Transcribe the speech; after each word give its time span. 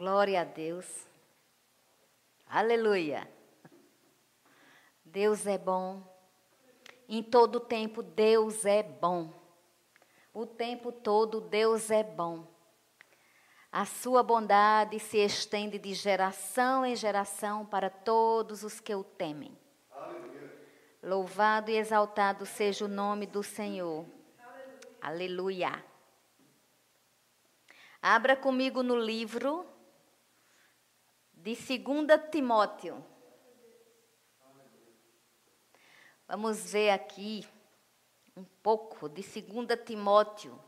Glória 0.00 0.40
a 0.40 0.44
Deus. 0.44 1.06
Aleluia. 2.48 3.30
Deus 5.04 5.46
é 5.46 5.58
bom. 5.58 6.02
Em 7.06 7.22
todo 7.22 7.60
tempo, 7.60 8.02
Deus 8.02 8.64
é 8.64 8.82
bom. 8.82 9.30
O 10.32 10.46
tempo 10.46 10.90
todo, 10.90 11.38
Deus 11.38 11.90
é 11.90 12.02
bom. 12.02 12.46
A 13.70 13.84
sua 13.84 14.22
bondade 14.22 14.98
se 14.98 15.18
estende 15.18 15.78
de 15.78 15.92
geração 15.92 16.86
em 16.86 16.96
geração 16.96 17.66
para 17.66 17.90
todos 17.90 18.64
os 18.64 18.80
que 18.80 18.94
o 18.94 19.04
temem. 19.04 19.54
Aleluia. 19.90 20.50
Louvado 21.02 21.70
e 21.70 21.76
exaltado 21.76 22.46
seja 22.46 22.86
o 22.86 22.88
nome 22.88 23.26
do 23.26 23.42
Senhor. 23.42 24.06
Aleluia. 25.02 25.68
Aleluia. 25.68 25.84
Abra 28.00 28.34
comigo 28.34 28.82
no 28.82 28.98
livro 28.98 29.69
de 31.42 31.54
2 31.54 32.30
Timóteo. 32.30 33.02
Vamos 36.28 36.70
ver 36.70 36.90
aqui 36.90 37.46
um 38.36 38.44
pouco 38.44 39.08
de 39.08 39.22
2 39.22 39.84
Timóteo. 39.84 40.62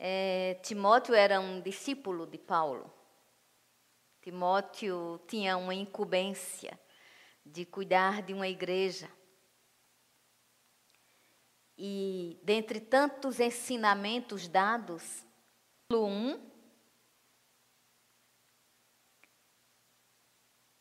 É, 0.00 0.54
Timóteo 0.62 1.16
era 1.16 1.40
um 1.40 1.60
discípulo 1.60 2.28
de 2.28 2.38
Paulo. 2.38 2.94
Timóteo 4.22 5.20
tinha 5.26 5.56
uma 5.56 5.74
incumbência 5.74 6.78
de 7.44 7.66
cuidar 7.66 8.22
de 8.22 8.32
uma 8.32 8.46
igreja. 8.46 9.17
E 11.78 12.36
dentre 12.42 12.80
tantos 12.80 13.38
ensinamentos 13.38 14.48
dados, 14.48 15.24
1, 15.92 16.38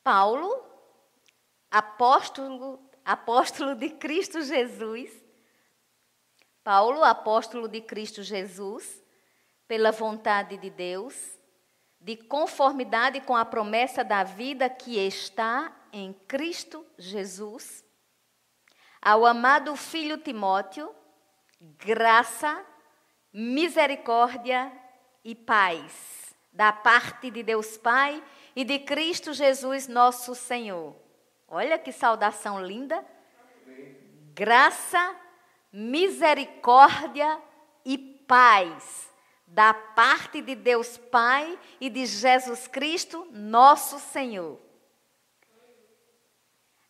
Paulo, 0.03 0.65
apóstolo, 1.69 2.79
apóstolo 3.05 3.75
de 3.75 3.91
Cristo 3.91 4.41
Jesus, 4.41 5.11
Paulo, 6.63 7.03
apóstolo 7.03 7.67
de 7.67 7.79
Cristo 7.81 8.23
Jesus, 8.23 9.03
pela 9.67 9.91
vontade 9.91 10.57
de 10.57 10.69
Deus, 10.69 11.37
de 11.99 12.15
conformidade 12.15 13.21
com 13.21 13.35
a 13.35 13.45
promessa 13.45 14.03
da 14.03 14.23
vida 14.23 14.69
que 14.69 14.97
está 14.97 15.75
em 15.93 16.11
Cristo 16.11 16.85
Jesus, 16.97 17.83
ao 19.01 19.25
amado 19.25 19.75
filho 19.75 20.17
Timóteo, 20.17 20.93
graça, 21.61 22.65
misericórdia 23.31 24.71
e 25.23 25.35
paz 25.35 26.35
da 26.51 26.71
parte 26.73 27.29
de 27.29 27.43
Deus 27.43 27.77
Pai 27.77 28.23
e 28.55 28.63
de 28.63 28.79
Cristo 28.79 29.33
Jesus, 29.33 29.87
nosso 29.87 30.33
Senhor. 30.33 30.95
Olha 31.47 31.77
que 31.77 31.91
saudação 31.91 32.65
linda. 32.65 33.05
Graça, 34.33 35.15
misericórdia 35.71 37.39
e 37.85 37.97
paz 37.97 39.09
da 39.45 39.73
parte 39.73 40.41
de 40.41 40.55
Deus 40.55 40.97
Pai 40.97 41.57
e 41.79 41.89
de 41.89 42.05
Jesus 42.05 42.67
Cristo, 42.67 43.27
nosso 43.31 43.97
Senhor. 43.99 44.59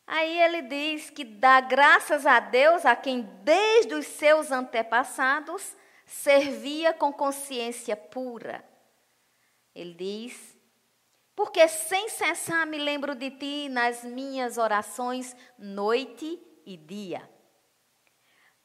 Aí 0.08 0.42
ele 0.42 0.62
diz 0.62 1.10
que 1.10 1.26
dá 1.26 1.60
graças 1.60 2.26
a 2.26 2.40
Deus 2.40 2.86
a 2.86 2.96
quem 2.96 3.24
desde 3.44 3.94
os 3.94 4.08
seus 4.08 4.54
antepassados 4.54 5.76
servia 6.06 6.94
com 6.94 7.12
consciência 7.12 7.94
pura. 7.98 8.64
Ele 9.76 9.94
diz: 9.94 10.58
Porque 11.36 11.68
sem 11.68 12.08
cessar 12.08 12.66
me 12.66 12.78
lembro 12.78 13.14
de 13.14 13.32
ti 13.32 13.68
nas 13.70 14.06
minhas 14.06 14.58
orações, 14.58 15.36
noite 15.60 16.42
e 16.66 16.78
dia. 16.78 17.30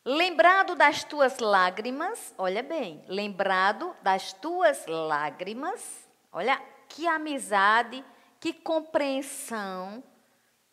Lembrado 0.05 0.77
das 0.77 1.03
tuas 1.03 1.39
lágrimas, 1.39 2.33
olha 2.39 2.63
bem, 2.63 3.05
lembrado 3.09 3.97
das 4.03 4.33
tuas 4.33 4.85
lágrimas, 4.87 6.09
olha 6.33 6.61
que 6.89 7.07
amizade, 7.07 8.05
que 8.41 8.53
compreensão, 8.53 10.03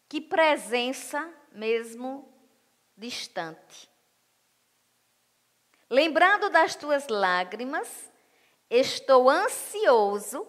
que 0.10 0.20
presença 0.20 1.32
mesmo 1.54 2.28
distante. 2.98 3.88
Lembrando 5.88 6.50
das 6.50 6.76
tuas 6.76 7.08
lágrimas, 7.08 8.12
estou 8.70 9.30
ansioso 9.30 10.48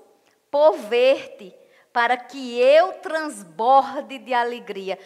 por 0.51 0.73
ver-te, 0.73 1.55
para 1.93 2.17
que 2.17 2.59
eu 2.59 2.95
transborde 2.95 4.19
de 4.19 4.33
alegria. 4.33 4.99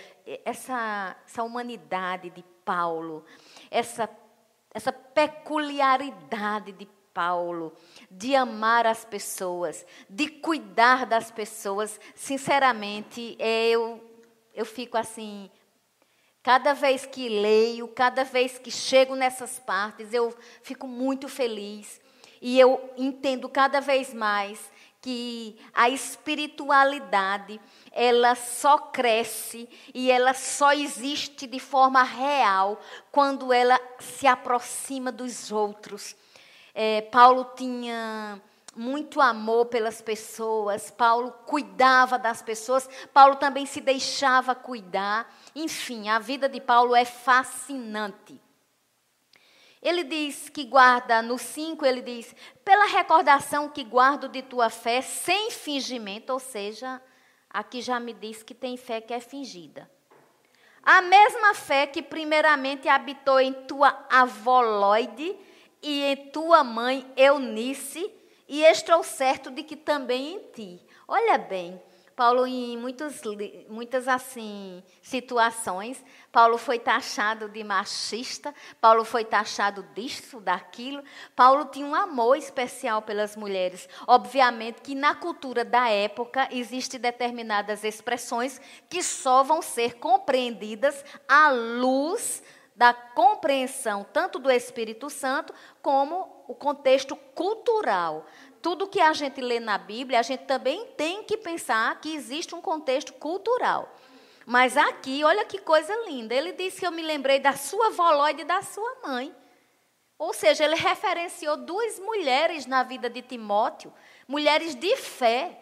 Essa, 0.45 1.17
essa 1.27 1.43
humanidade 1.43 2.31
de 2.31 2.45
Paulo, 2.65 3.25
essa, 3.71 4.09
essa 4.73 4.93
peculiaridade 4.93 6.73
de 6.73 6.87
Paulo, 7.13 7.73
de 8.11 8.35
amar 8.35 8.87
as 8.87 9.05
pessoas, 9.05 9.87
de 10.09 10.29
cuidar 10.29 11.07
das 11.07 11.31
pessoas, 11.31 12.01
sinceramente, 12.15 13.37
eu 13.39 14.14
eu 14.55 14.65
fico 14.65 14.97
assim, 14.97 15.51
cada 16.43 16.73
vez 16.75 17.07
que 17.07 17.29
leio, 17.29 17.89
cada 17.89 18.23
vez 18.23 18.59
que 18.59 18.71
chego 18.71 19.15
nessas 19.17 19.59
partes, 19.59 20.13
eu 20.13 20.35
fico 20.63 20.87
muito 20.87 21.29
feliz. 21.29 22.01
E 22.41 22.61
eu 22.61 22.93
entendo 22.97 23.49
cada 23.49 23.81
vez 23.81 24.13
mais 24.13 24.71
que 25.01 25.59
a 25.75 25.91
espiritualidade, 25.91 27.61
ela 27.93 28.35
só 28.35 28.79
cresce 28.79 29.69
e 29.95 30.11
ela 30.11 30.33
só 30.33 30.73
existe 30.73 31.47
de 31.47 31.59
forma 31.59 32.03
real 32.03 32.81
quando 33.11 33.53
ela 33.53 33.79
se 33.99 34.27
aproxima 34.27 35.13
dos 35.13 35.53
outros. 35.53 36.17
É, 36.75 37.03
Paulo 37.03 37.53
tinha 37.57 38.41
muito 38.77 39.21
amor 39.21 39.67
pelas 39.67 40.03
pessoas, 40.03 40.91
Paulo 40.91 41.33
cuidava 41.47 42.19
das 42.19 42.43
pessoas, 42.43 42.89
Paulo 43.13 43.37
também 43.37 43.67
se 43.67 43.81
deixava 43.81 44.55
cuidar. 44.55 45.33
Enfim, 45.55 46.09
a 46.09 46.19
vida 46.19 46.49
de 46.49 46.61
Paulo 46.61 46.95
é 46.95 47.05
fascinante. 47.05 48.41
Ele 49.85 50.03
diz 50.03 50.49
que 50.49 50.65
guarda, 50.65 51.21
no 51.21 51.39
5, 51.39 51.85
ele 51.85 52.01
diz: 52.01 52.35
pela 52.65 52.87
recordação 52.87 53.69
que 53.69 53.85
guardo 53.85 54.29
de 54.29 54.41
tua 54.41 54.71
fé, 54.71 55.03
sem 55.03 55.51
fingimento, 55.51 56.33
ou 56.33 56.39
seja, 56.39 57.01
aqui 57.51 57.83
já 57.83 58.01
me 58.01 58.15
diz 58.15 58.43
que 58.43 58.55
tem 58.55 58.79
fé 58.79 59.03
que 59.03 59.13
é 59.13 59.21
fingida. 59.21 59.91
A 60.83 61.03
mesma 61.03 61.55
fé 61.55 61.87
que 61.87 62.03
primeiramente 62.03 62.89
habitou 62.89 63.41
em 63.41 63.53
tua 63.53 64.07
avó 64.11 64.61
Loide 64.61 65.37
e 65.83 66.03
em 66.03 66.17
tua 66.31 66.65
mãe 66.65 67.11
Eunice, 67.17 68.11
e 68.49 68.63
estou 68.63 69.03
certo 69.03 69.51
de 69.51 69.63
que 69.63 69.77
também 69.77 70.35
em 70.35 70.39
ti. 70.53 70.87
Olha 71.07 71.39
bem, 71.39 71.81
Paulo, 72.17 72.47
em 72.47 72.77
muitos, 72.79 73.23
muitas 73.69 74.07
assim 74.07 74.85
situações, 75.03 76.05
Paulo 76.31 76.57
foi 76.59 76.79
taxado 76.79 77.49
de 77.49 77.65
machista, 77.65 78.55
Paulo 78.81 79.05
foi 79.05 79.25
taxado 79.25 79.83
disso, 79.95 80.41
daquilo. 80.41 81.03
Paulo 81.35 81.65
tinha 81.65 81.85
um 81.85 81.95
amor 81.95 82.37
especial 82.37 83.03
pelas 83.03 83.35
mulheres. 83.35 83.89
Obviamente 84.07 84.81
que 84.81 84.95
na 84.95 85.17
cultura 85.17 85.65
da 85.65 85.89
época 85.89 86.49
existem 86.53 87.01
determinadas 87.01 87.83
expressões 87.83 88.61
que 88.89 89.03
só 89.03 89.43
vão 89.43 89.61
ser 89.61 89.97
compreendidas 89.97 91.05
à 91.29 91.51
luz 91.51 92.45
da 92.75 92.93
compreensão 92.93 94.05
tanto 94.13 94.39
do 94.39 94.51
Espírito 94.51 95.09
Santo 95.09 95.55
como 95.81 96.45
o 96.49 96.55
contexto 96.55 97.15
cultural. 97.15 98.27
Tudo 98.61 98.89
que 98.89 99.01
a 99.01 99.13
gente 99.13 99.41
lê 99.41 99.61
na 99.61 99.79
Bíblia, 99.79 100.19
a 100.19 100.23
gente 100.23 100.45
também 100.45 100.87
tem 100.97 101.23
que 101.23 101.37
pensar 101.37 102.01
que 102.01 102.15
existe 102.15 102.55
um 102.55 102.61
contexto 102.61 103.13
cultural. 103.13 103.95
Mas 104.47 104.77
aqui, 104.77 105.25
olha 105.25 105.45
que 105.45 105.59
coisa 105.59 105.95
linda. 106.07 106.35
Ele 106.35 106.53
disse 106.53 106.81
que 106.81 106.87
eu 106.87 106.93
me 106.93 107.03
lembrei 107.03 107.39
da 107.39 107.55
sua 107.55 107.87
avó 107.87 108.29
e 108.29 108.45
da 108.45 108.63
sua 108.63 108.97
mãe. 109.07 109.35
Ou 110.19 110.33
seja, 110.33 110.65
ele 110.65 110.77
referenciou 110.77 111.57
duas 111.57 111.99
mulheres 111.99 112.67
na 112.67 112.83
vida 112.83 113.11
de 113.11 113.21
Timóteo, 113.21 113.93
mulheres 114.29 114.75
de 114.75 114.97
fé, 114.97 115.59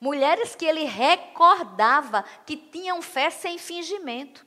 mulheres 0.00 0.54
que 0.54 0.64
ele 0.64 0.84
recordava 0.84 2.24
que 2.46 2.56
tinham 2.56 3.02
fé 3.02 3.30
sem 3.30 3.58
fingimento. 3.58 4.46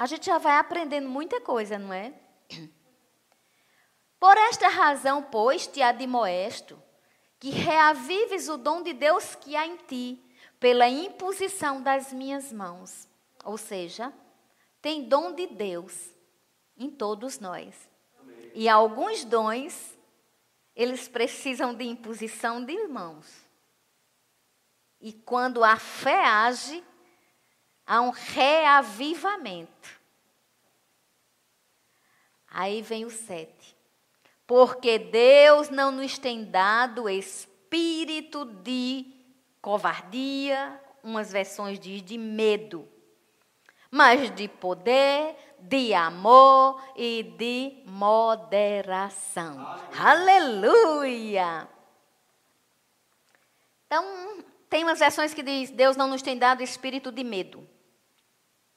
A 0.00 0.06
gente 0.06 0.24
já 0.24 0.38
vai 0.38 0.56
aprendendo 0.56 1.10
muita 1.10 1.42
coisa, 1.42 1.78
não 1.78 1.92
é? 1.92 2.14
Por 4.18 4.34
esta 4.34 4.66
razão, 4.66 5.22
pois, 5.22 5.66
te 5.66 5.82
admoesto 5.82 6.82
que 7.38 7.50
reavives 7.50 8.48
o 8.48 8.56
dom 8.56 8.82
de 8.82 8.94
Deus 8.94 9.34
que 9.34 9.54
há 9.54 9.66
em 9.66 9.76
ti, 9.76 10.18
pela 10.58 10.88
imposição 10.88 11.82
das 11.82 12.14
minhas 12.14 12.50
mãos. 12.50 13.06
Ou 13.44 13.58
seja, 13.58 14.10
tem 14.80 15.06
dom 15.06 15.34
de 15.34 15.46
Deus 15.48 16.14
em 16.78 16.88
todos 16.88 17.38
nós. 17.38 17.86
Amém. 18.18 18.52
E 18.54 18.70
alguns 18.70 19.22
dons, 19.22 19.98
eles 20.74 21.08
precisam 21.08 21.74
de 21.74 21.84
imposição 21.84 22.64
de 22.64 22.88
mãos. 22.88 23.26
E 24.98 25.12
quando 25.12 25.62
a 25.62 25.76
fé 25.76 26.24
age, 26.24 26.82
há 27.90 28.00
um 28.00 28.10
reavivamento. 28.10 30.00
Aí 32.48 32.82
vem 32.82 33.04
o 33.04 33.10
sete. 33.10 33.76
Porque 34.46 34.96
Deus 34.96 35.70
não 35.70 35.90
nos 35.90 36.16
tem 36.16 36.44
dado 36.44 37.08
espírito 37.08 38.44
de 38.44 39.06
covardia, 39.60 40.80
umas 41.02 41.32
versões 41.32 41.80
diz 41.80 42.00
de 42.00 42.16
medo, 42.16 42.88
mas 43.90 44.32
de 44.36 44.46
poder, 44.46 45.34
de 45.58 45.92
amor 45.92 46.80
e 46.94 47.24
de 47.24 47.82
moderação. 47.86 49.66
Aleluia! 49.98 51.68
Então, 53.86 54.44
tem 54.68 54.84
umas 54.84 55.00
versões 55.00 55.34
que 55.34 55.42
diz: 55.42 55.70
Deus 55.70 55.96
não 55.96 56.06
nos 56.06 56.22
tem 56.22 56.38
dado 56.38 56.62
espírito 56.62 57.10
de 57.10 57.24
medo. 57.24 57.68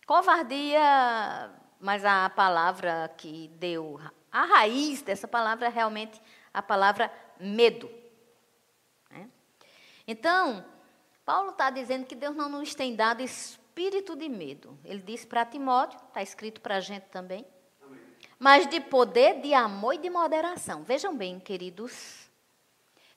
Covardia, 0.05 1.51
mas 1.79 2.03
a 2.03 2.29
palavra 2.29 3.13
que 3.17 3.47
deu, 3.55 3.99
a 4.31 4.45
raiz 4.45 5.01
dessa 5.01 5.27
palavra 5.27 5.67
é 5.67 5.69
realmente 5.69 6.21
a 6.53 6.61
palavra 6.61 7.11
medo. 7.39 7.89
Né? 9.09 9.29
Então, 10.07 10.65
Paulo 11.25 11.51
está 11.51 11.69
dizendo 11.69 12.05
que 12.05 12.15
Deus 12.15 12.35
não 12.35 12.49
nos 12.49 12.75
tem 12.75 12.95
dado 12.95 13.21
espírito 13.21 14.15
de 14.15 14.27
medo. 14.27 14.77
Ele 14.83 15.01
disse 15.01 15.25
para 15.25 15.45
Timóteo, 15.45 15.99
está 16.07 16.21
escrito 16.21 16.59
para 16.61 16.77
a 16.77 16.79
gente 16.79 17.05
também. 17.05 17.45
Mas 18.37 18.67
de 18.67 18.81
poder, 18.81 19.39
de 19.39 19.53
amor 19.53 19.95
e 19.95 19.99
de 19.99 20.09
moderação. 20.09 20.83
Vejam 20.83 21.15
bem, 21.15 21.39
queridos, 21.39 22.29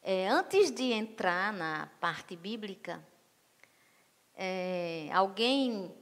é, 0.03 0.29
antes 0.29 0.71
de 0.71 0.93
entrar 0.93 1.53
na 1.53 1.89
parte 2.01 2.37
bíblica, 2.37 3.05
é, 4.37 5.09
alguém. 5.13 5.93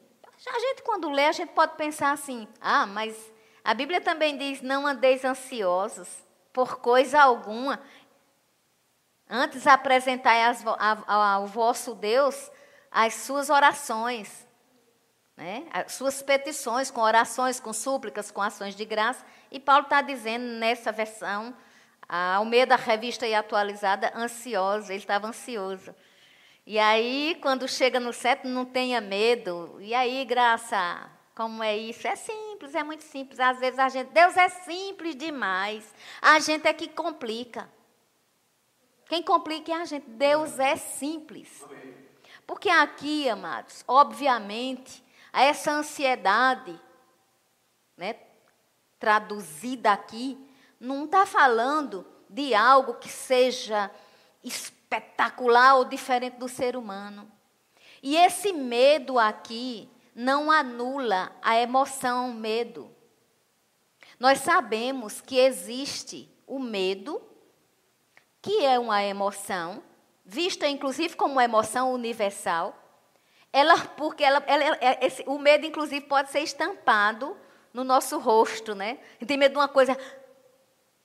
A 0.47 0.59
gente, 0.59 0.83
quando 0.83 1.11
lê, 1.11 1.27
a 1.27 1.33
gente 1.33 1.53
pode 1.53 1.77
pensar 1.77 2.13
assim: 2.13 2.47
ah, 2.61 2.87
mas 2.87 3.17
a 3.63 3.73
Bíblia 3.73 4.01
também 4.01 4.37
diz: 4.37 4.61
não 4.61 4.87
andeis 4.87 5.25
ansiosos 5.25 6.09
por 6.53 6.79
coisa 6.79 7.21
alguma. 7.21 7.81
Antes 9.29 9.67
apresentai 9.67 10.41
ao 11.07 11.47
vosso 11.47 11.95
Deus 11.95 12.51
as 12.91 13.15
suas 13.15 13.49
orações, 13.49 14.47
né? 15.37 15.67
as 15.73 15.93
suas 15.93 16.23
petições, 16.23 16.91
com 16.91 17.01
orações, 17.01 17.59
com 17.59 17.73
súplicas, 17.73 18.31
com 18.31 18.43
ações 18.43 18.77
de 18.77 18.85
graça. 18.85 19.25
E 19.51 19.59
Paulo 19.59 19.85
está 19.85 20.03
dizendo 20.03 20.45
nessa 20.45 20.93
versão, 20.93 21.57
a 22.07 22.35
Almeida, 22.35 22.77
revista 22.77 23.27
e 23.27 23.35
atualizada, 23.35 24.13
ansiosa, 24.15 24.93
ele 24.93 25.03
estava 25.03 25.27
ansioso. 25.27 25.95
E 26.67 26.79
aí, 26.79 27.39
quando 27.43 27.69
chega 27.69 28.01
no 28.01 28.13
sétimo, 28.13 28.53
não 28.53 28.65
tenha 28.65 29.01
medo. 29.01 29.77
E 29.81 29.95
aí, 29.95 30.25
graça, 30.25 31.11
como 31.35 31.63
é 31.63 31.77
isso? 31.77 32.07
É 32.09 32.17
simples, 32.17 32.75
é 32.75 32.83
muito 32.83 33.05
simples. 33.05 33.39
Às 33.39 33.59
vezes 33.59 33.79
a 33.79 33.89
gente, 33.89 34.11
Deus 34.13 34.37
é 34.37 34.49
simples 34.49 35.15
demais. 35.15 35.93
A 36.23 36.39
gente 36.39 36.67
é 36.67 36.73
que 36.73 36.89
complica. 36.89 37.69
Quem 39.07 39.23
complica 39.23 39.73
é 39.73 39.75
a 39.75 39.85
gente. 39.85 40.09
Deus 40.09 40.59
é 40.59 40.77
simples. 40.77 41.63
Porque 42.47 42.71
aqui, 42.71 43.29
amados, 43.29 43.85
obviamente, 43.87 45.05
essa 45.33 45.73
ansiedade, 45.73 46.81
né, 47.97 48.17
traduzida 48.99 49.93
aqui, 49.93 50.39
não 50.81 51.05
está 51.05 51.27
falando 51.27 52.07
de 52.29 52.55
algo 52.55 52.95
que 52.95 53.09
seja 53.09 53.91
espetacular 54.95 55.77
ou 55.77 55.85
diferente 55.85 56.37
do 56.37 56.49
ser 56.49 56.77
humano. 56.77 57.31
E 58.03 58.17
esse 58.17 58.53
medo 58.53 59.19
aqui 59.19 59.89
não 60.15 60.51
anula 60.51 61.33
a 61.43 61.57
emoção 61.57 62.33
medo. 62.33 62.95
Nós 64.19 64.41
sabemos 64.41 65.21
que 65.21 65.39
existe 65.39 66.31
o 66.47 66.59
medo 66.59 67.21
que 68.41 68.65
é 68.65 68.79
uma 68.79 69.03
emoção, 69.03 69.83
vista 70.25 70.69
inclusive 70.69 71.17
como 71.17 71.33
uma 71.33 71.45
emoção 71.45 71.93
universal, 71.93 72.79
ela, 73.51 73.79
porque 73.97 74.23
ela, 74.23 74.43
ela, 74.47 74.79
esse, 75.01 75.23
o 75.27 75.39
medo, 75.39 75.65
inclusive, 75.65 76.05
pode 76.05 76.31
ser 76.31 76.41
estampado 76.41 77.37
no 77.73 77.85
nosso 77.85 78.19
rosto, 78.19 78.75
né? 78.75 78.99
Tem 79.27 79.39
medo 79.39 79.53
de 79.53 79.59
uma 79.59 79.69
coisa, 79.69 79.97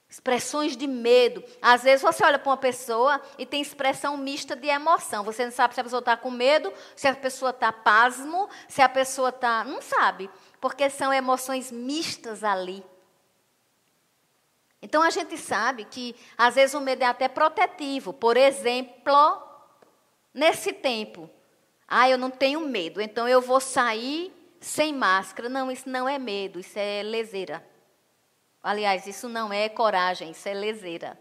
expressões 0.10 0.76
de 0.76 0.88
medo. 0.88 1.44
Às 1.62 1.84
vezes 1.84 2.02
você 2.02 2.26
olha 2.26 2.40
para 2.40 2.50
uma 2.50 2.58
pessoa 2.58 3.22
e 3.38 3.46
tem 3.46 3.62
expressão 3.62 4.18
mista 4.18 4.56
de 4.56 4.68
emoção. 4.68 5.24
Você 5.24 5.46
não 5.46 5.52
sabe 5.52 5.76
se 5.76 5.80
a 5.80 5.84
pessoa 5.84 6.00
está 6.00 6.18
com 6.18 6.32
medo, 6.32 6.74
se 6.96 7.08
a 7.08 7.16
pessoa 7.16 7.52
está 7.52 7.72
pasmo, 7.72 8.50
se 8.68 8.82
a 8.82 8.90
pessoa 8.90 9.30
está. 9.30 9.64
Não 9.64 9.82
sabe, 9.82 10.30
porque 10.60 10.90
são 10.90 11.14
emoções 11.14 11.72
mistas 11.72 12.44
ali. 12.44 12.84
Então 14.82 15.04
a 15.04 15.10
gente 15.12 15.38
sabe 15.38 15.86
que 15.86 16.16
às 16.38 16.56
vezes 16.56 16.74
o 16.74 16.82
medo 16.82 17.04
é 17.04 17.06
até 17.06 17.28
protetivo. 17.28 18.12
Por 18.12 18.36
exemplo, 18.36 19.44
nesse 20.34 20.74
tempo, 20.74 21.30
ah, 21.88 22.10
eu 22.10 22.18
não 22.18 22.32
tenho 22.32 22.62
medo, 22.62 23.00
então 23.00 23.28
eu 23.28 23.42
vou 23.42 23.60
sair 23.60 24.34
sem 24.60 24.92
máscara. 24.92 25.50
Não, 25.50 25.72
isso 25.72 25.88
não 25.88 26.10
é 26.10 26.18
medo, 26.18 26.60
isso 26.60 26.80
é 26.80 27.04
leseira. 27.04 27.69
Aliás, 28.62 29.08
isso 29.08 29.30
não 29.30 29.52
é 29.52 29.70
coragem, 29.70 30.32
isso 30.32 30.48
é 30.48 30.54
leseira. 30.54 31.18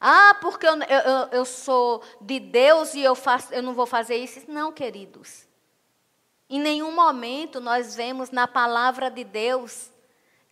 Ah, 0.00 0.36
porque 0.40 0.66
eu, 0.66 0.74
eu, 0.82 1.28
eu 1.30 1.44
sou 1.44 2.02
de 2.20 2.40
Deus 2.40 2.92
e 2.94 3.02
eu, 3.02 3.14
faço, 3.14 3.54
eu 3.54 3.62
não 3.62 3.72
vou 3.72 3.86
fazer 3.86 4.16
isso. 4.16 4.42
Não, 4.48 4.72
queridos. 4.72 5.46
Em 6.50 6.58
nenhum 6.58 6.92
momento 6.92 7.60
nós 7.60 7.94
vemos 7.94 8.30
na 8.30 8.48
palavra 8.48 9.08
de 9.08 9.22
Deus 9.22 9.92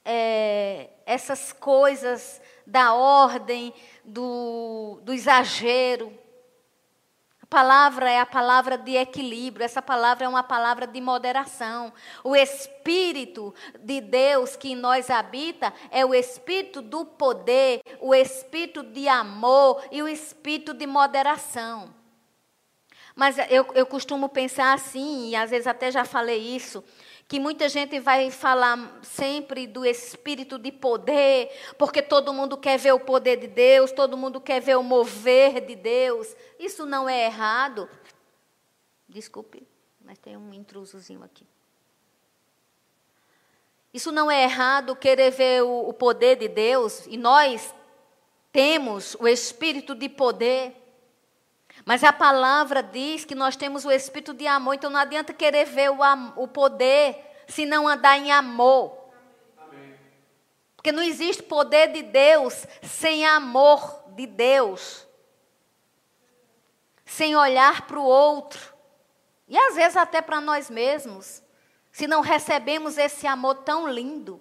é, 0.04 0.90
essas 1.04 1.52
coisas 1.52 2.40
da 2.64 2.94
ordem, 2.94 3.74
do, 4.04 5.00
do 5.02 5.12
exagero. 5.12 6.16
Palavra 7.50 8.08
é 8.08 8.20
a 8.20 8.24
palavra 8.24 8.78
de 8.78 8.94
equilíbrio, 8.94 9.64
essa 9.64 9.82
palavra 9.82 10.24
é 10.24 10.28
uma 10.28 10.44
palavra 10.44 10.86
de 10.86 11.00
moderação. 11.00 11.92
O 12.22 12.36
Espírito 12.36 13.52
de 13.80 14.00
Deus 14.00 14.54
que 14.54 14.70
em 14.70 14.76
nós 14.76 15.10
habita 15.10 15.74
é 15.90 16.06
o 16.06 16.14
Espírito 16.14 16.80
do 16.80 17.04
poder, 17.04 17.80
o 18.00 18.14
Espírito 18.14 18.84
de 18.84 19.08
amor 19.08 19.82
e 19.90 20.00
o 20.00 20.06
Espírito 20.06 20.72
de 20.72 20.86
moderação. 20.86 21.92
Mas 23.16 23.36
eu, 23.50 23.66
eu 23.74 23.84
costumo 23.84 24.28
pensar 24.28 24.72
assim, 24.72 25.30
e 25.30 25.34
às 25.34 25.50
vezes 25.50 25.66
até 25.66 25.90
já 25.90 26.04
falei 26.04 26.38
isso, 26.38 26.84
que 27.30 27.38
muita 27.38 27.68
gente 27.68 28.00
vai 28.00 28.28
falar 28.28 28.98
sempre 29.04 29.64
do 29.64 29.86
espírito 29.86 30.58
de 30.58 30.72
poder, 30.72 31.48
porque 31.78 32.02
todo 32.02 32.34
mundo 32.34 32.58
quer 32.58 32.76
ver 32.76 32.90
o 32.90 32.98
poder 32.98 33.36
de 33.36 33.46
Deus, 33.46 33.92
todo 33.92 34.16
mundo 34.16 34.40
quer 34.40 34.60
ver 34.60 34.76
o 34.76 34.82
mover 34.82 35.64
de 35.64 35.76
Deus. 35.76 36.34
Isso 36.58 36.84
não 36.84 37.08
é 37.08 37.26
errado. 37.26 37.88
Desculpe, 39.08 39.64
mas 40.04 40.18
tem 40.18 40.36
um 40.36 40.52
intrusozinho 40.52 41.22
aqui. 41.22 41.46
Isso 43.94 44.10
não 44.10 44.28
é 44.28 44.42
errado 44.42 44.96
querer 44.96 45.30
ver 45.30 45.62
o, 45.62 45.92
poder 45.92 46.34
de 46.34 46.48
Deus, 46.48 47.06
e 47.06 47.16
nós 47.16 47.72
temos 48.50 49.14
o 49.20 49.28
espírito 49.28 49.94
de 49.94 50.08
poder. 50.08 50.79
Mas 51.84 52.04
a 52.04 52.12
palavra 52.12 52.82
diz 52.82 53.24
que 53.24 53.34
nós 53.34 53.56
temos 53.56 53.84
o 53.84 53.90
espírito 53.90 54.34
de 54.34 54.46
amor, 54.46 54.74
então 54.74 54.90
não 54.90 55.00
adianta 55.00 55.32
querer 55.32 55.64
ver 55.64 55.90
o, 55.90 55.98
o 56.36 56.46
poder 56.46 57.16
se 57.48 57.66
não 57.66 57.88
andar 57.88 58.18
em 58.18 58.30
amor. 58.30 58.96
Amém. 59.58 59.94
Porque 60.76 60.92
não 60.92 61.02
existe 61.02 61.42
poder 61.42 61.92
de 61.92 62.02
Deus 62.02 62.66
sem 62.82 63.26
amor 63.26 64.04
de 64.08 64.26
Deus. 64.26 65.06
Sem 67.04 67.34
olhar 67.34 67.86
para 67.86 67.98
o 67.98 68.04
outro. 68.04 68.74
E 69.48 69.58
às 69.58 69.74
vezes 69.74 69.96
até 69.96 70.22
para 70.22 70.40
nós 70.40 70.70
mesmos. 70.70 71.42
Se 71.90 72.06
não 72.06 72.20
recebemos 72.20 72.96
esse 72.96 73.26
amor 73.26 73.56
tão 73.56 73.88
lindo. 73.88 74.40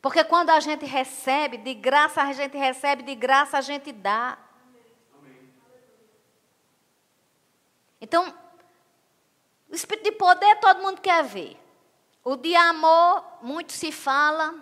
Porque 0.00 0.24
quando 0.24 0.50
a 0.50 0.60
gente 0.60 0.86
recebe, 0.86 1.58
de 1.58 1.74
graça 1.74 2.22
a 2.22 2.32
gente 2.32 2.56
recebe, 2.56 3.02
de 3.02 3.14
graça 3.14 3.58
a 3.58 3.60
gente 3.60 3.92
dá. 3.92 4.38
Então, 8.00 8.34
o 9.68 9.74
espírito 9.74 10.04
de 10.04 10.12
poder 10.12 10.56
todo 10.56 10.82
mundo 10.82 11.00
quer 11.00 11.22
ver. 11.24 11.56
O 12.24 12.36
de 12.36 12.54
amor, 12.54 13.24
muito 13.40 13.72
se 13.72 13.92
fala, 13.92 14.54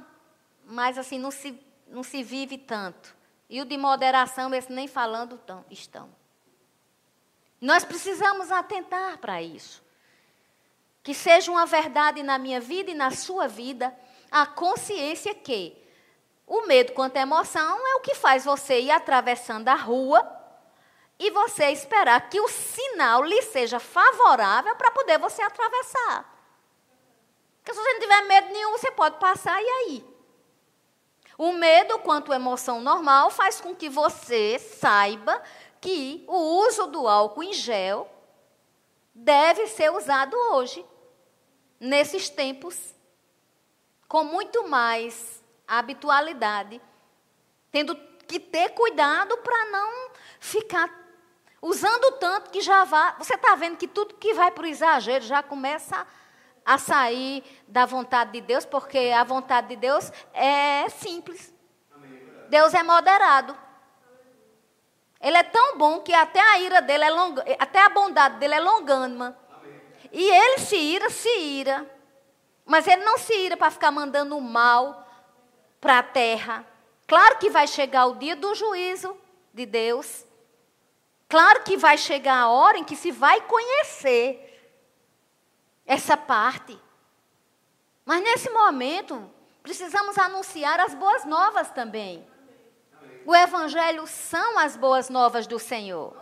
mas 0.65 0.99
assim 0.99 1.19
não 1.19 1.31
se, 1.31 1.59
não 1.89 2.03
se 2.03 2.23
vive 2.23 2.59
tanto. 2.59 3.17
E 3.49 3.61
o 3.61 3.65
de 3.65 3.77
moderação, 3.77 4.55
esse 4.55 4.71
nem 4.71 4.87
falando 4.87 5.39
tão, 5.39 5.65
estão. 5.71 6.09
Nós 7.61 7.85
precisamos 7.85 8.53
atentar 8.53 9.19
para 9.19 9.43
isso. 9.43 9.83
que 11.03 11.15
seja 11.15 11.51
uma 11.51 11.65
verdade 11.65 12.23
na 12.23 12.37
minha 12.37 12.61
vida 12.61 12.91
e 12.91 12.95
na 12.95 13.11
sua 13.11 13.49
vida, 13.49 13.97
a 14.31 14.45
consciência 14.45 15.35
que 15.35 15.75
o 16.47 16.67
medo 16.67 16.93
quanto 16.93 17.17
a 17.17 17.21
emoção 17.21 17.87
é 17.87 17.95
o 17.95 18.01
que 18.01 18.15
faz 18.15 18.45
você 18.45 18.81
ir 18.81 18.91
atravessando 18.91 19.69
a 19.69 19.75
rua 19.75 20.38
e 21.19 21.31
você 21.31 21.71
esperar 21.71 22.29
que 22.29 22.41
o 22.41 22.49
sinal 22.49 23.25
lhe 23.25 23.43
seja 23.43 23.81
favorável 23.81 24.77
para 24.77 24.91
poder 24.91 25.19
você 25.19 25.43
atravessar. 25.43 26.35
Porque 27.59 27.75
se 27.75 27.81
você 27.81 27.93
não 27.95 28.01
tiver 28.01 28.23
medo 28.23 28.53
nenhum, 28.53 28.73
você 28.73 28.91
pode 28.91 29.19
passar 29.19 29.61
e 29.61 29.69
aí? 29.69 30.19
O 31.37 31.53
medo, 31.53 31.99
quanto 32.01 32.33
emoção 32.33 32.81
normal, 32.81 33.31
faz 33.31 33.61
com 33.61 33.75
que 33.75 33.89
você 33.89 34.59
saiba 34.59 35.43
que 35.81 36.25
o 36.27 36.67
uso 36.67 36.87
do 36.87 37.07
álcool 37.07 37.43
em 37.43 37.53
gel 37.53 38.11
deve 39.15 39.67
ser 39.67 39.91
usado 39.93 40.37
hoje 40.53 40.85
nesses 41.79 42.29
tempos, 42.29 42.95
com 44.09 44.25
muito 44.25 44.67
mais 44.69 45.45
habitualidade, 45.67 46.81
tendo 47.71 47.95
que 48.27 48.41
ter 48.41 48.71
cuidado 48.71 49.37
para 49.39 49.71
não 49.71 50.11
ficar 50.41 51.08
usando 51.61 52.13
tanto 52.19 52.51
que 52.51 52.61
já 52.61 52.85
vá. 52.85 53.17
Você 53.19 53.35
está 53.35 53.55
vendo 53.55 53.77
que 53.77 53.89
tudo 53.89 54.15
que 54.15 54.35
vai 54.35 54.51
para 54.51 54.65
o 54.65 54.67
exagero 54.67 55.25
já 55.25 55.43
começa 55.43 56.07
a 56.65 56.77
sair 56.79 57.43
da 57.67 57.87
vontade 57.87 58.33
de 58.33 58.41
Deus, 58.41 58.67
porque 58.67 59.13
a 59.17 59.25
vontade 59.25 59.69
de 59.69 59.77
Deus 59.77 60.13
é 60.35 60.89
simples. 60.91 61.55
Deus 62.49 62.75
é 62.75 62.83
moderado. 62.83 63.57
Ele 65.21 65.37
é 65.37 65.43
tão 65.43 65.77
bom 65.77 66.01
que 66.01 66.15
até 66.15 66.41
a 66.41 66.59
ira 66.61 66.81
dele 66.81 67.05
é 67.05 67.57
até 67.59 67.81
a 67.81 67.89
bondade 67.89 68.39
dele 68.39 68.55
é 68.55 68.61
longânima. 68.61 69.37
E 70.13 70.23
ele 70.23 70.59
se 70.59 70.77
ira, 70.77 71.11
se 71.11 71.29
ira. 71.39 71.87
Mas 72.65 72.87
ele 72.87 73.03
não 73.05 73.19
se 73.19 73.35
ira 73.35 73.57
para 73.57 73.71
ficar 73.71 73.91
mandando 73.91 74.37
o 74.37 74.41
mal 74.41 75.07
para 75.81 75.99
a 75.99 76.03
terra. 76.03 76.65
Claro 77.07 77.39
que 77.39 77.51
vai 77.51 77.67
chegar 77.67 78.07
o 78.07 78.17
dia 78.17 78.37
do 78.37 78.55
juízo 78.55 79.17
de 79.53 79.65
Deus. 79.65 80.28
Claro 81.29 81.63
que 81.63 81.77
vai 81.77 81.99
chegar 81.99 82.39
a 82.39 82.49
hora 82.49 82.79
em 82.79 82.85
que 82.85 82.97
se 82.97 83.11
vai 83.11 83.41
conhecer 83.43 84.45
essa 85.85 86.17
parte. 86.17 86.79
Mas 88.05 88.23
nesse 88.23 88.49
momento, 88.49 89.31
precisamos 89.63 90.17
anunciar 90.17 90.81
as 90.81 90.95
boas 90.95 91.27
novas 91.27 91.71
também. 91.71 92.27
O 93.27 93.37
Evangelho 93.37 94.07
são 94.07 94.59
as 94.59 94.77
boas 94.77 95.11
novas 95.11 95.47
do 95.47 95.59
Senhor. 95.59 96.17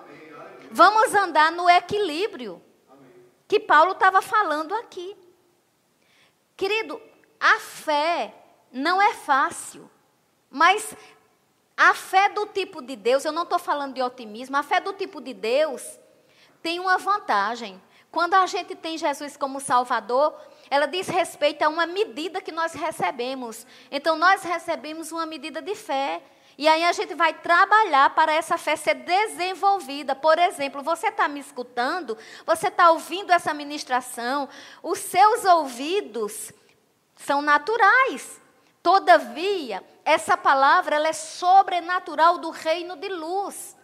Vamos 0.72 1.14
andar 1.14 1.52
no 1.52 1.70
equilíbrio 1.70 2.60
que 3.46 3.60
Paulo 3.60 3.92
estava 3.92 4.20
falando 4.20 4.74
aqui. 4.74 5.16
Querido, 6.56 7.00
a 7.38 7.60
fé 7.60 8.34
não 8.72 9.00
é 9.00 9.14
fácil, 9.14 9.88
mas 10.50 10.96
a 11.76 11.92
fé 11.92 12.28
do 12.30 12.46
tipo 12.46 12.80
de 12.80 12.96
Deus, 12.96 13.24
eu 13.24 13.32
não 13.32 13.42
estou 13.42 13.58
falando 13.58 13.94
de 13.94 14.02
otimismo, 14.02 14.56
a 14.56 14.62
fé 14.62 14.80
do 14.80 14.92
tipo 14.92 15.20
de 15.20 15.34
Deus 15.34 15.98
tem 16.62 16.80
uma 16.80 16.96
vantagem. 16.96 17.80
Quando 18.10 18.34
a 18.34 18.46
gente 18.46 18.74
tem 18.74 18.96
Jesus 18.96 19.36
como 19.36 19.60
Salvador, 19.60 20.34
ela 20.70 20.86
diz 20.86 21.06
respeito 21.06 21.62
a 21.62 21.68
uma 21.68 21.86
medida 21.86 22.40
que 22.40 22.50
nós 22.50 22.72
recebemos. 22.72 23.66
Então, 23.90 24.16
nós 24.16 24.42
recebemos 24.42 25.12
uma 25.12 25.26
medida 25.26 25.60
de 25.60 25.74
fé. 25.74 26.22
E 26.58 26.66
aí 26.66 26.82
a 26.82 26.92
gente 26.92 27.14
vai 27.14 27.34
trabalhar 27.34 28.14
para 28.14 28.32
essa 28.32 28.56
fé 28.56 28.74
ser 28.74 28.94
desenvolvida. 28.94 30.14
Por 30.14 30.38
exemplo, 30.38 30.82
você 30.82 31.08
está 31.08 31.28
me 31.28 31.40
escutando, 31.40 32.16
você 32.46 32.68
está 32.68 32.90
ouvindo 32.90 33.30
essa 33.30 33.52
ministração, 33.52 34.48
os 34.82 34.98
seus 34.98 35.44
ouvidos 35.44 36.52
são 37.14 37.42
naturais. 37.42 38.40
Todavia, 38.86 39.82
essa 40.04 40.36
palavra 40.36 40.94
ela 40.94 41.08
é 41.08 41.12
sobrenatural 41.12 42.38
do 42.38 42.50
reino 42.50 42.94
de 42.94 43.08
luz. 43.08 43.76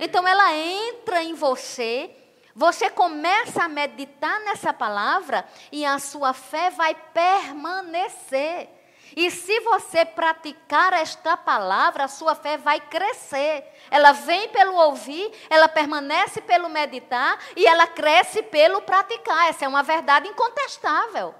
Então 0.00 0.26
ela 0.26 0.52
entra 0.52 1.22
em 1.22 1.32
você, 1.32 2.10
você 2.56 2.90
começa 2.90 3.62
a 3.62 3.68
meditar 3.68 4.40
nessa 4.40 4.72
palavra 4.72 5.46
e 5.70 5.84
a 5.84 6.00
sua 6.00 6.32
fé 6.32 6.70
vai 6.70 6.92
permanecer. 6.92 8.68
E 9.16 9.30
se 9.30 9.60
você 9.60 10.04
praticar 10.04 10.92
esta 10.92 11.36
palavra, 11.36 12.02
a 12.02 12.08
sua 12.08 12.34
fé 12.34 12.56
vai 12.56 12.80
crescer. 12.80 13.64
Ela 13.88 14.10
vem 14.10 14.48
pelo 14.48 14.74
ouvir, 14.74 15.30
ela 15.48 15.68
permanece 15.68 16.40
pelo 16.40 16.68
meditar 16.68 17.38
e 17.54 17.64
ela 17.64 17.86
cresce 17.86 18.42
pelo 18.42 18.82
praticar. 18.82 19.50
Essa 19.50 19.66
é 19.66 19.68
uma 19.68 19.84
verdade 19.84 20.26
incontestável. 20.26 21.32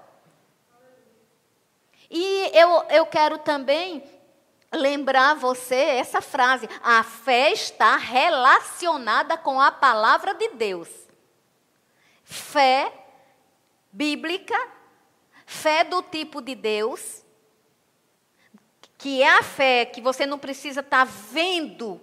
E 2.09 2.51
eu, 2.53 2.83
eu 2.89 3.05
quero 3.05 3.37
também 3.37 4.03
lembrar 4.71 5.35
você 5.35 5.75
essa 5.75 6.21
frase: 6.21 6.67
a 6.81 7.03
fé 7.03 7.51
está 7.51 7.95
relacionada 7.97 9.37
com 9.37 9.59
a 9.61 9.71
palavra 9.71 10.33
de 10.33 10.49
Deus. 10.49 10.89
Fé 12.23 12.91
bíblica, 13.91 14.55
fé 15.45 15.83
do 15.83 16.01
tipo 16.01 16.41
de 16.41 16.55
Deus, 16.55 17.23
que 18.97 19.21
é 19.21 19.37
a 19.37 19.43
fé 19.43 19.85
que 19.85 20.01
você 20.01 20.25
não 20.25 20.37
precisa 20.37 20.81
estar 20.81 21.05
tá 21.05 21.11
vendo 21.31 21.99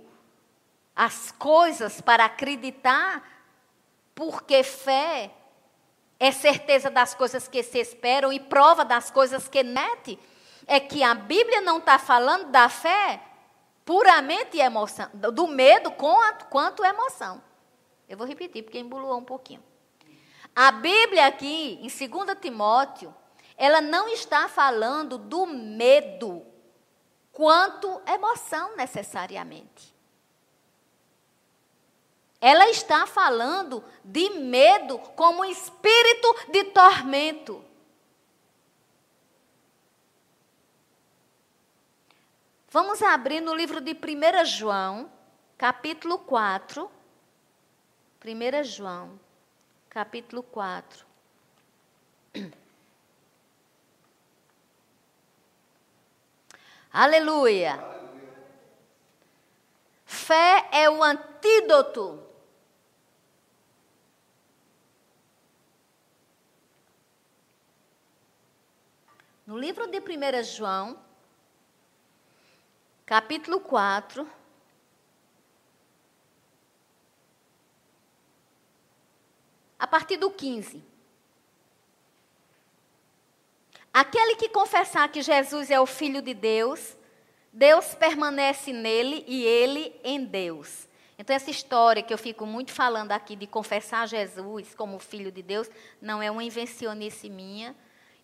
as 0.95 1.31
coisas 1.33 2.01
para 2.01 2.25
acreditar, 2.25 3.23
porque 4.15 4.63
fé 4.63 5.31
é 6.19 6.33
certeza 6.33 6.91
das 6.91 7.15
coisas 7.15 7.47
que 7.47 7.63
se 7.63 7.79
esperam 7.79 8.33
e 8.33 8.41
prova 8.41 8.85
das 8.85 9.11
coisas 9.11 9.49
que 9.49 9.63
mete. 9.63 10.19
É 10.67 10.81
que 10.81 11.03
a 11.03 11.15
Bíblia 11.15 11.61
não 11.61 11.79
está 11.79 11.99
falando 11.99 12.51
da 12.51 12.69
fé 12.69 13.21
puramente 13.85 14.59
emoção, 14.59 15.09
do 15.13 15.47
medo 15.47 15.93
quanto 15.93 16.85
emoção. 16.85 17.41
Eu 18.09 18.17
vou 18.17 18.27
repetir, 18.27 18.63
porque 18.63 18.79
embulou 18.79 19.17
um 19.17 19.25
pouquinho. 19.25 19.63
A 20.55 20.73
Bíblia 20.73 21.27
aqui, 21.27 21.79
em 21.83 22.09
2 22.09 22.39
Timóteo, 22.41 23.15
ela 23.57 23.81
não 23.81 24.09
está 24.09 24.49
falando 24.49 25.19
do 25.19 25.47
medo 25.47 26.45
quanto 27.31 28.01
emoção 28.07 28.77
necessariamente. 28.77 29.96
Ela 32.41 32.69
está 32.69 33.07
falando 33.07 33.83
de 34.05 34.31
medo 34.31 34.99
como 34.99 35.45
espírito 35.45 36.37
de 36.51 36.65
tormento. 36.65 37.65
Vamos 42.71 43.01
abrir 43.03 43.41
no 43.41 43.55
livro 43.55 43.81
de 43.81 43.93
1 43.93 44.45
João, 44.45 45.11
capítulo 45.57 46.19
4. 46.19 46.91
1 48.23 48.65
João, 48.65 49.19
capítulo 49.89 50.43
4. 50.43 51.07
Aleluia. 56.93 57.83
Fé 60.05 60.69
é 60.73 60.91
o 60.91 61.03
antídoto 61.03 62.26
No 69.47 69.57
livro 69.57 69.87
de 69.87 70.01
1 70.01 70.43
João, 70.43 70.99
capítulo 73.07 73.61
4, 73.61 74.29
a 79.79 79.87
partir 79.87 80.17
do 80.17 80.33
15. 80.33 80.83
Aquele 83.95 84.35
que 84.35 84.49
confessar 84.49 85.09
que 85.13 85.23
Jesus 85.23 85.71
é 85.71 85.79
o 85.79 85.87
Filho 85.87 86.21
de 86.21 86.35
Deus, 86.35 86.97
Deus 87.53 87.95
permanece 87.95 88.73
nele 88.73 89.25
e 89.29 89.45
ele 89.45 89.95
em 90.03 90.25
Deus. 90.25 90.89
Então, 91.17 91.37
essa 91.37 91.53
história 91.53 92.03
que 92.03 92.13
eu 92.13 92.19
fico 92.19 92.45
muito 92.45 92.73
falando 92.73 93.13
aqui 93.13 93.37
de 93.37 93.47
confessar 93.47 94.09
Jesus 94.09 94.75
como 94.75 94.99
Filho 94.99 95.31
de 95.31 95.41
Deus, 95.41 95.71
não 96.03 96.21
é 96.21 96.29
uma 96.29 96.43
invencionice 96.43 97.31
minha, 97.31 97.77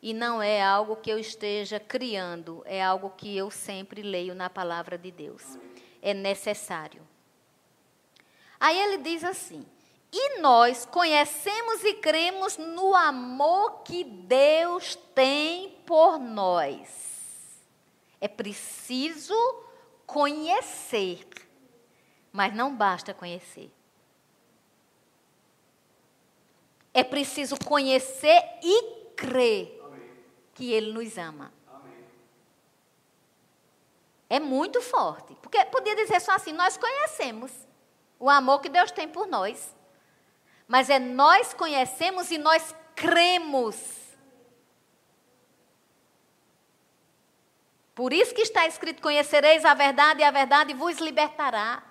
e 0.02 0.12
não 0.12 0.42
é 0.42 0.61
algo 0.61 0.97
que 0.97 1.09
eu 1.09 1.18
esteja 1.18 1.78
criando, 1.78 2.61
é 2.66 2.82
algo 2.82 3.11
que 3.11 3.37
eu 3.37 3.52
sempre 3.52 4.02
leio 4.02 4.35
na 4.35 4.50
palavra 4.50 4.99
de 4.99 5.12
Deus. 5.12 5.56
É 6.02 6.12
necessário. 6.12 7.06
Aí 8.59 8.76
ele 8.76 8.99
diz 8.99 9.23
assim: 9.23 9.64
E 10.12 10.40
nós 10.40 10.85
conhecemos 10.85 11.85
e 11.85 11.94
cremos 11.94 12.56
no 12.56 12.97
amor 12.97 13.82
que 13.85 14.02
Deus 14.02 14.97
tem 15.14 15.71
por 15.87 16.18
nós. 16.18 17.61
É 18.21 18.26
preciso 18.26 19.35
conhecer, 20.04 21.25
mas 22.32 22.52
não 22.52 22.75
basta 22.75 23.14
conhecer. 23.14 23.71
É 26.92 27.04
preciso 27.04 27.56
conhecer 27.64 28.42
e 28.62 28.82
crer 29.16 29.82
que 30.62 30.73
Ele 30.73 30.92
nos 30.92 31.19
ama. 31.19 31.52
É 34.31 34.38
muito 34.38 34.81
forte. 34.81 35.35
Porque 35.42 35.64
podia 35.64 35.97
dizer 35.97 36.21
só 36.21 36.31
assim: 36.37 36.52
nós 36.52 36.76
conhecemos 36.76 37.50
o 38.16 38.31
amor 38.31 38.61
que 38.61 38.69
Deus 38.69 38.92
tem 38.92 39.09
por 39.09 39.26
nós. 39.26 39.75
Mas 40.69 40.88
é 40.88 41.00
nós 41.00 41.52
conhecemos 41.52 42.31
e 42.31 42.38
nós 42.38 42.73
cremos. 42.95 43.76
Por 47.92 48.12
isso 48.12 48.33
que 48.33 48.42
está 48.42 48.64
escrito: 48.64 49.02
Conhecereis 49.02 49.64
a 49.64 49.75
verdade 49.75 50.21
e 50.21 50.25
a 50.25 50.31
verdade 50.31 50.75
vos 50.75 50.99
libertará. 50.99 51.83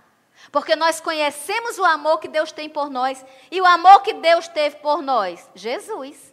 Porque 0.49 0.77
nós 0.77 1.01
conhecemos 1.01 1.77
o 1.77 1.83
amor 1.83 2.19
que 2.19 2.29
Deus 2.29 2.53
tem 2.53 2.69
por 2.69 2.89
nós. 2.89 3.23
E 3.51 3.59
o 3.59 3.65
amor 3.65 4.01
que 4.01 4.13
Deus 4.13 4.47
teve 4.47 4.77
por 4.77 5.01
nós? 5.01 5.49
Jesus. 5.53 6.30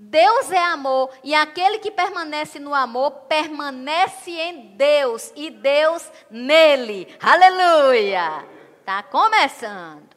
Deus 0.00 0.52
é 0.52 0.64
amor 0.64 1.10
e 1.24 1.34
aquele 1.34 1.80
que 1.80 1.90
permanece 1.90 2.60
no 2.60 2.72
amor 2.72 3.10
permanece 3.28 4.30
em 4.30 4.76
Deus 4.76 5.32
e 5.34 5.50
Deus 5.50 6.08
nele. 6.30 7.16
Aleluia! 7.20 8.46
Tá 8.84 9.02
começando. 9.02 10.08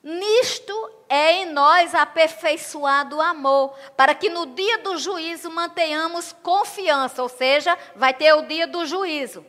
Nisto 0.00 0.72
é 1.08 1.42
em 1.42 1.46
nós 1.46 1.92
aperfeiçoado 1.92 3.16
o 3.16 3.20
amor, 3.20 3.76
para 3.96 4.14
que 4.14 4.30
no 4.30 4.46
dia 4.46 4.78
do 4.78 4.96
juízo 4.96 5.50
mantenhamos 5.50 6.32
confiança, 6.32 7.24
ou 7.24 7.28
seja, 7.28 7.76
vai 7.96 8.14
ter 8.14 8.32
o 8.32 8.42
dia 8.42 8.68
do 8.68 8.86
juízo. 8.86 9.44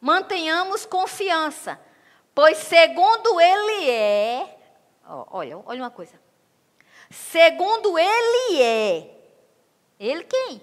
Mantenhamos 0.00 0.84
confiança, 0.84 1.80
pois 2.34 2.58
segundo 2.58 3.40
ele 3.40 3.88
é, 3.90 4.58
olha, 5.06 5.62
olha 5.64 5.82
uma 5.84 5.90
coisa. 5.90 6.20
Segundo 7.12 7.98
ele 7.98 8.62
é. 8.62 9.22
Ele 10.00 10.24
quem? 10.24 10.62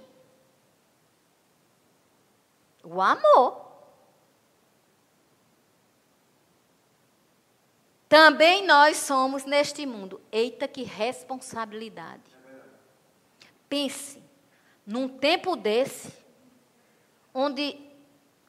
O 2.83 2.99
amor. 2.99 3.69
Também 8.09 8.65
nós 8.65 8.97
somos 8.97 9.45
neste 9.45 9.85
mundo. 9.85 10.19
Eita, 10.31 10.67
que 10.67 10.81
responsabilidade. 10.81 12.23
Pense, 13.69 14.21
num 14.83 15.07
tempo 15.07 15.55
desse, 15.55 16.11
onde, 17.31 17.79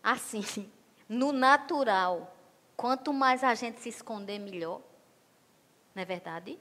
assim, 0.02 0.42
no 1.06 1.32
natural, 1.32 2.34
quanto 2.74 3.12
mais 3.12 3.44
a 3.44 3.54
gente 3.54 3.78
se 3.80 3.90
esconder, 3.90 4.38
melhor. 4.38 4.80
Não 5.94 6.02
é 6.02 6.06
verdade? 6.06 6.58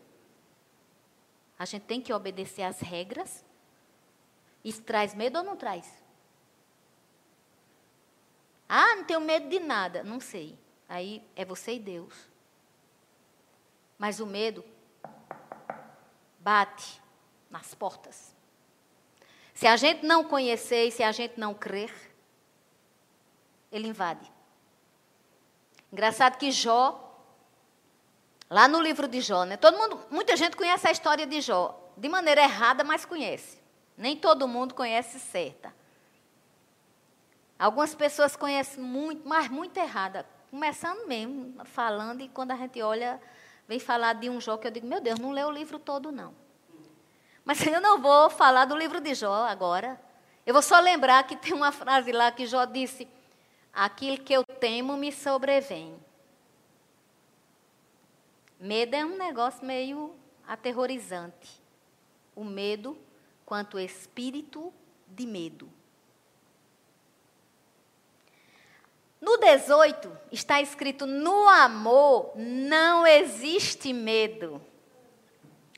A 1.59 1.65
gente 1.65 1.83
tem 1.83 2.01
que 2.01 2.13
obedecer 2.13 2.63
às 2.63 2.79
regras. 2.79 3.43
Isso 4.63 4.81
traz 4.81 5.13
medo 5.13 5.39
ou 5.39 5.43
não 5.43 5.57
traz? 5.57 6.01
Ah, 8.67 8.95
não 8.95 9.03
tenho 9.03 9.19
medo 9.19 9.49
de 9.49 9.59
nada. 9.59 10.01
Não 10.01 10.21
sei. 10.21 10.57
Aí 10.87 11.21
é 11.35 11.43
você 11.43 11.73
e 11.73 11.79
Deus. 11.79 12.13
Mas 13.97 14.21
o 14.21 14.25
medo 14.25 14.63
bate 16.39 17.01
nas 17.49 17.75
portas. 17.75 18.33
Se 19.53 19.67
a 19.67 19.75
gente 19.75 20.05
não 20.05 20.23
conhecer 20.23 20.87
e 20.87 20.91
se 20.91 21.03
a 21.03 21.11
gente 21.11 21.37
não 21.37 21.53
crer, 21.53 21.93
ele 23.69 23.89
invade. 23.89 24.31
Engraçado 25.91 26.37
que 26.37 26.51
Jó, 26.51 27.08
lá 28.49 28.67
no 28.67 28.81
livro 28.81 29.07
de 29.07 29.21
Jó, 29.21 29.43
né? 29.43 29.57
Todo 29.57 29.77
mundo, 29.77 29.99
muita 30.09 30.35
gente 30.35 30.57
conhece 30.57 30.87
a 30.87 30.91
história 30.91 31.27
de 31.27 31.39
Jó, 31.41 31.91
de 31.95 32.09
maneira 32.09 32.41
errada, 32.41 32.83
mas 32.83 33.05
conhece. 33.05 33.59
Nem 33.97 34.15
todo 34.17 34.47
mundo 34.47 34.73
conhece 34.73 35.19
certa. 35.19 35.73
Algumas 37.57 37.93
pessoas 37.93 38.35
conhecem 38.35 38.81
muito, 38.81 39.27
mas 39.27 39.49
muito 39.49 39.77
errada, 39.77 40.25
começando 40.49 41.05
mesmo, 41.05 41.53
falando, 41.65 42.21
e 42.21 42.29
quando 42.29 42.51
a 42.51 42.55
gente 42.55 42.81
olha, 42.81 43.21
vem 43.67 43.79
falar 43.79 44.13
de 44.13 44.29
um 44.29 44.39
Jó 44.39 44.55
que 44.57 44.65
eu 44.65 44.71
digo, 44.71 44.87
meu 44.87 45.01
Deus, 45.01 45.19
não 45.19 45.31
lê 45.31 45.43
o 45.43 45.51
livro 45.51 45.77
todo, 45.77 46.11
não. 46.11 46.33
Mas 47.43 47.65
eu 47.65 47.81
não 47.81 47.99
vou 47.99 48.29
falar 48.29 48.65
do 48.65 48.77
livro 48.77 49.01
de 49.01 49.13
Jó 49.13 49.45
agora. 49.45 49.99
Eu 50.45 50.53
vou 50.53 50.61
só 50.61 50.79
lembrar 50.79 51.23
que 51.23 51.35
tem 51.35 51.53
uma 51.53 51.71
frase 51.71 52.11
lá 52.11 52.31
que 52.31 52.45
Jó 52.45 52.63
disse: 52.65 53.07
Aquilo 53.73 54.17
que 54.17 54.33
eu 54.33 54.43
temo 54.43 54.95
me 54.95 55.11
sobrevém. 55.11 55.99
Medo 58.59 58.93
é 58.95 59.05
um 59.05 59.17
negócio 59.17 59.65
meio 59.65 60.13
aterrorizante. 60.45 61.61
O 62.35 62.43
medo 62.43 62.97
quanto 63.45 63.79
espírito 63.79 64.73
de 65.07 65.25
medo. 65.25 65.69
No 69.21 69.37
18 69.37 70.11
está 70.31 70.61
escrito: 70.61 71.05
no 71.05 71.47
amor 71.47 72.33
não 72.35 73.07
existe 73.07 73.93
medo. 73.93 74.61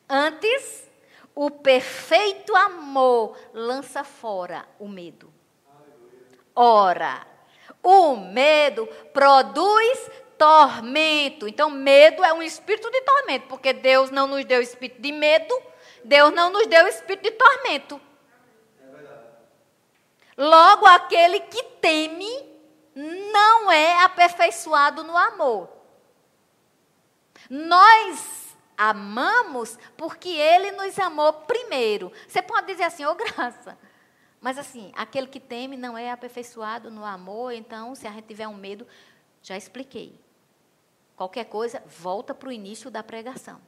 Antes, 0.10 0.90
o 1.36 1.50
perfeito 1.50 2.56
amor 2.56 3.38
lança 3.54 4.04
fora 4.04 4.68
o 4.80 4.88
medo. 4.88 5.32
Ora, 6.56 7.26
o 7.82 8.16
medo 8.16 8.86
produz 9.14 10.10
tormento. 10.42 11.48
Então, 11.48 11.70
medo 11.70 12.24
é 12.24 12.34
um 12.34 12.42
espírito 12.42 12.90
de 12.90 13.00
tormento, 13.02 13.46
porque 13.48 13.72
Deus 13.74 14.10
não 14.10 14.26
nos 14.26 14.44
deu 14.44 14.60
espírito 14.60 15.00
de 15.00 15.12
medo, 15.12 15.54
Deus 16.04 16.34
não 16.34 16.50
nos 16.50 16.66
deu 16.66 16.88
espírito 16.88 17.26
de 17.26 17.32
tormento. 17.32 18.02
Logo, 20.36 20.88
aquele 20.88 21.42
que 21.42 21.62
teme 21.80 22.50
não 22.96 23.72
é 23.72 24.04
aperfeiçoado 24.04 25.04
no 25.04 25.16
amor. 25.16 25.70
Nós 27.48 28.58
amamos 28.76 29.78
porque 29.96 30.30
ele 30.30 30.72
nos 30.72 30.98
amou 30.98 31.34
primeiro. 31.34 32.12
Você 32.28 32.42
pode 32.42 32.66
dizer 32.66 32.86
assim, 32.86 33.06
ô 33.06 33.12
oh, 33.12 33.16
graça. 33.16 33.78
Mas 34.40 34.58
assim, 34.58 34.92
aquele 34.96 35.28
que 35.28 35.40
teme 35.40 35.78
não 35.78 35.96
é 35.96 36.10
aperfeiçoado 36.10 36.90
no 36.90 37.06
amor, 37.06 37.54
então 37.54 37.94
se 37.94 38.08
a 38.08 38.12
gente 38.12 38.26
tiver 38.26 38.48
um 38.48 38.56
medo, 38.56 38.88
já 39.44 39.56
expliquei. 39.56 40.20
Qualquer 41.22 41.46
coisa, 41.46 41.84
volta 41.86 42.34
para 42.34 42.50
o 42.50 42.52
início 42.52 42.90
da 42.90 43.04
pregação. 43.04 43.62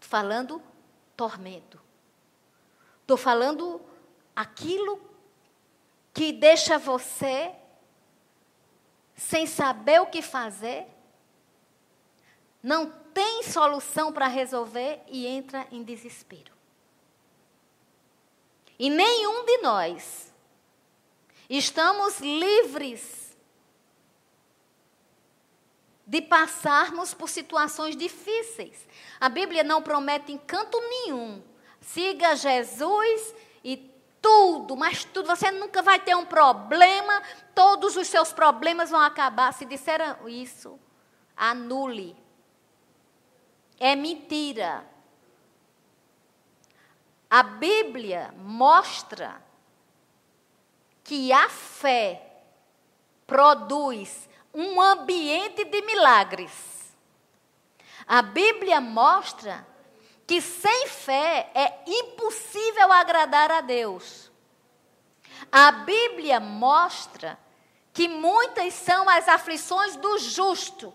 Falando 0.00 0.60
tormento. 1.16 1.80
Estou 3.02 3.16
falando 3.16 3.80
aquilo 4.34 5.00
que 6.12 6.32
deixa 6.32 6.78
você 6.78 7.54
sem 9.14 9.46
saber 9.46 10.00
o 10.00 10.06
que 10.06 10.20
fazer, 10.20 10.84
não 12.60 12.90
tem 13.14 13.44
solução 13.44 14.12
para 14.12 14.26
resolver 14.26 15.00
e 15.06 15.28
entra 15.28 15.64
em 15.70 15.84
desespero. 15.84 16.52
E 18.76 18.90
nenhum 18.90 19.44
de 19.44 19.58
nós 19.58 20.34
estamos 21.48 22.18
livres 22.18 23.27
de 26.08 26.22
passarmos 26.22 27.12
por 27.12 27.28
situações 27.28 27.94
difíceis. 27.94 28.88
A 29.20 29.28
Bíblia 29.28 29.62
não 29.62 29.82
promete 29.82 30.32
em 30.32 30.38
canto 30.38 30.80
nenhum. 30.80 31.42
Siga 31.82 32.34
Jesus 32.34 33.34
e 33.62 33.76
tudo, 34.22 34.74
mas 34.74 35.04
tudo. 35.04 35.26
Você 35.26 35.50
nunca 35.50 35.82
vai 35.82 36.00
ter 36.00 36.16
um 36.16 36.24
problema, 36.24 37.22
todos 37.54 37.94
os 37.94 38.08
seus 38.08 38.32
problemas 38.32 38.88
vão 38.88 39.02
acabar. 39.02 39.52
Se 39.52 39.66
disseram 39.66 40.26
isso, 40.26 40.80
anule. 41.36 42.16
É 43.78 43.94
mentira. 43.94 44.88
A 47.28 47.42
Bíblia 47.42 48.32
mostra 48.38 49.42
que 51.04 51.30
a 51.34 51.50
fé 51.50 52.42
produz 53.26 54.26
um 54.52 54.80
ambiente 54.80 55.64
de 55.64 55.82
milagres. 55.82 56.52
A 58.06 58.22
Bíblia 58.22 58.80
mostra 58.80 59.66
que 60.26 60.40
sem 60.40 60.86
fé 60.88 61.50
é 61.54 61.82
impossível 61.86 62.92
agradar 62.92 63.50
a 63.50 63.60
Deus. 63.60 64.30
A 65.50 65.72
Bíblia 65.72 66.40
mostra 66.40 67.38
que 67.92 68.08
muitas 68.08 68.74
são 68.74 69.08
as 69.08 69.28
aflições 69.28 69.96
do 69.96 70.18
justo, 70.18 70.94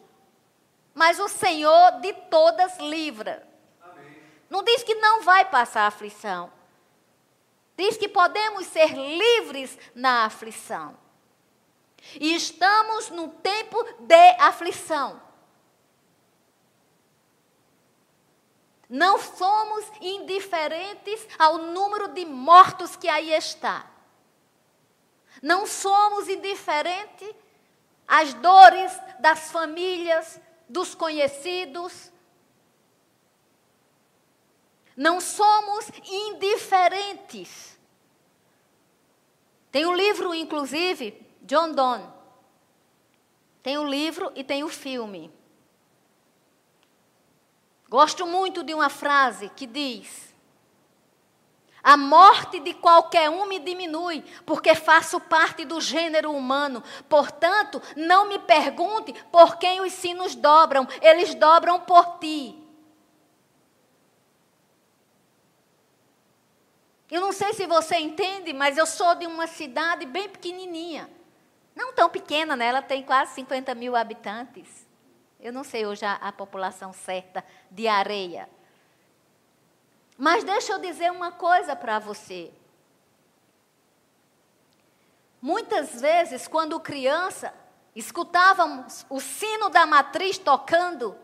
mas 0.94 1.20
o 1.20 1.28
Senhor 1.28 2.00
de 2.02 2.14
todas 2.30 2.78
livra. 2.78 3.48
Amém. 3.82 4.18
Não 4.50 4.64
diz 4.64 4.84
que 4.84 4.96
não 4.96 5.22
vai 5.22 5.46
passar 5.46 5.88
aflição. 5.88 6.52
Diz 7.76 7.98
que 7.98 8.08
podemos 8.08 8.68
ser 8.68 8.94
livres 8.94 9.78
na 9.96 10.26
aflição. 10.26 11.03
E 12.20 12.36
estamos 12.36 13.10
num 13.10 13.30
tempo 13.30 13.84
de 14.00 14.36
aflição. 14.40 15.22
Não 18.90 19.18
somos 19.18 19.86
indiferentes 20.02 21.28
ao 21.40 21.58
número 21.58 22.10
de 22.10 22.26
mortos 22.26 22.96
que 22.96 23.08
aí 23.08 23.32
está. 23.32 23.90
Não 25.42 25.66
somos 25.66 26.30
indiferentes 26.30 27.34
às 28.08 28.34
dores 28.36 28.92
das 29.20 29.52
famílias, 29.52 30.40
dos 30.70 30.94
conhecidos. 30.94 32.12
Não 34.96 35.20
somos 35.20 35.90
indiferentes. 36.06 37.80
Tem 39.72 39.88
um 39.88 39.96
livro, 39.96 40.36
inclusive, 40.36 41.23
John 41.44 41.74
Donne. 41.74 42.08
Tem 43.62 43.78
o 43.78 43.84
livro 43.84 44.32
e 44.36 44.44
tem 44.44 44.64
o 44.64 44.70
filme. 44.70 45.32
Gosto 47.90 48.26
muito 48.26 48.64
de 48.64 48.74
uma 48.74 48.90
frase 48.90 49.50
que 49.50 49.68
diz: 49.68 50.34
A 51.84 51.96
morte 51.96 52.60
de 52.60 52.74
qualquer 52.74 53.30
um 53.30 53.46
me 53.46 53.60
diminui, 53.60 54.24
porque 54.46 54.74
faço 54.74 55.20
parte 55.20 55.64
do 55.64 55.80
gênero 55.80 56.32
humano. 56.32 56.84
Portanto, 57.08 57.82
não 57.96 58.28
me 58.28 58.40
pergunte 58.40 59.14
por 59.32 59.58
quem 59.58 59.80
os 59.80 59.94
sinos 59.94 60.36
dobram, 60.36 60.88
eles 61.02 61.36
dobram 61.36 61.80
por 61.80 62.18
ti. 62.20 62.60
Eu 67.12 67.22
não 67.22 67.32
sei 67.32 67.54
se 67.54 67.68
você 67.68 67.98
entende, 67.98 68.54
mas 68.54 68.76
eu 68.76 68.88
sou 68.88 69.14
de 69.14 69.28
uma 69.28 69.46
cidade 69.46 70.06
bem 70.06 70.28
pequenininha. 70.28 71.08
Não 71.76 71.94
tão 71.94 72.10
pequena, 72.10 72.56
né? 72.56 72.68
Ela 72.68 72.82
tem 72.82 73.04
quase 73.04 73.34
50 73.34 73.74
mil 73.76 73.96
habitantes. 73.96 74.88
Eu 75.40 75.52
não 75.52 75.64
sei 75.64 75.86
hoje 75.86 76.06
a, 76.06 76.14
a 76.14 76.32
população 76.32 76.94
certa 76.94 77.44
de 77.70 77.88
areia. 77.88 78.50
Mas 80.18 80.44
deixa 80.44 80.74
eu 80.74 80.80
dizer 80.80 81.12
uma 81.12 81.32
coisa 81.32 81.76
para 81.76 82.00
você. 82.00 82.52
Muitas 85.42 86.00
vezes, 86.00 86.48
quando 86.48 86.80
criança, 86.80 87.54
escutávamos 87.94 89.06
o 89.10 89.20
sino 89.20 89.70
da 89.70 89.86
matriz 89.86 90.38
tocando, 90.38 91.18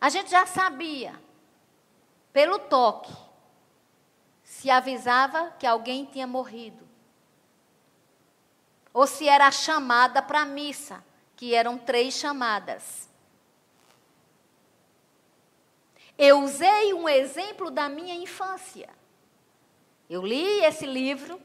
a 0.00 0.08
gente 0.08 0.30
já 0.30 0.46
sabia, 0.46 1.20
pelo 2.32 2.58
toque, 2.58 3.12
se 4.42 4.70
avisava 4.70 5.50
que 5.58 5.66
alguém 5.66 6.04
tinha 6.04 6.26
morrido. 6.26 6.85
Ou 8.96 9.06
se 9.06 9.28
era 9.28 9.50
chamada 9.50 10.22
para 10.22 10.40
a 10.40 10.46
missa 10.46 11.04
que 11.36 11.54
eram 11.54 11.76
três 11.76 12.14
chamadas. 12.14 13.10
Eu 16.16 16.40
usei 16.40 16.94
um 16.94 17.06
exemplo 17.06 17.70
da 17.70 17.90
minha 17.90 18.14
infância. 18.14 18.88
Eu 20.08 20.24
li 20.24 20.64
esse 20.64 20.86
livro, 20.86 21.38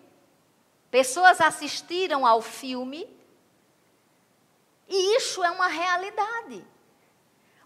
pessoas 0.89 1.41
assistiram 1.41 2.25
ao 2.25 2.41
filme, 2.41 3.05
e 4.87 5.17
isso 5.17 5.43
é 5.43 5.51
uma 5.51 5.67
realidade. 5.67 6.65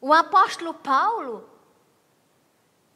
O 0.01 0.11
apóstolo 0.11 0.73
Paulo 0.73 1.47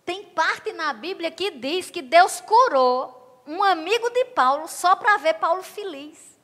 tem 0.04 0.26
parte 0.26 0.74
na 0.74 0.92
Bíblia 0.92 1.30
que 1.30 1.52
diz 1.52 1.92
que 1.92 2.02
Deus 2.02 2.42
curou 2.42 3.44
um 3.46 3.64
amigo 3.64 4.10
de 4.10 4.26
Paulo 4.26 4.68
só 4.68 4.96
para 4.96 5.18
ver 5.18 5.36
Paulo 5.36 5.62
feliz. 5.62 6.39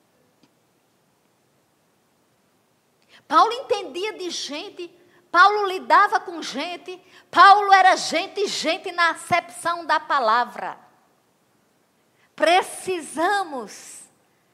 Paulo 3.27 3.51
entendia 3.53 4.13
de 4.13 4.29
gente, 4.29 4.93
Paulo 5.31 5.67
lidava 5.67 6.19
com 6.19 6.41
gente, 6.41 7.01
Paulo 7.29 7.73
era 7.73 7.95
gente, 7.95 8.47
gente 8.47 8.91
na 8.91 9.11
acepção 9.11 9.85
da 9.85 9.99
palavra. 9.99 10.77
Precisamos 12.35 14.03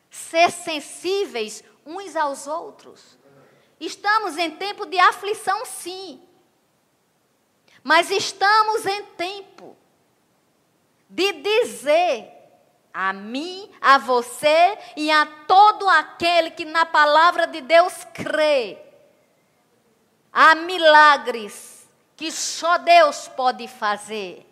ser 0.09 0.51
sensíveis 0.51 1.63
uns 1.85 2.15
aos 2.15 2.47
outros. 2.47 3.17
Estamos 3.79 4.37
em 4.37 4.51
tempo 4.51 4.85
de 4.85 4.99
aflição, 4.99 5.65
sim. 5.65 6.21
Mas 7.83 8.11
estamos 8.11 8.85
em 8.85 9.03
tempo 9.03 9.75
de 11.09 11.33
dizer 11.33 12.40
a 12.93 13.13
mim, 13.13 13.69
a 13.79 13.97
você 13.97 14.77
e 14.95 15.09
a 15.11 15.25
todo 15.47 15.87
aquele 15.89 16.51
que 16.51 16.65
na 16.65 16.85
palavra 16.85 17.47
de 17.47 17.61
Deus 17.61 18.05
crê. 18.13 18.77
Há 20.31 20.55
milagres 20.55 21.87
que 22.15 22.31
só 22.31 22.77
Deus 22.77 23.27
pode 23.29 23.67
fazer. 23.67 24.47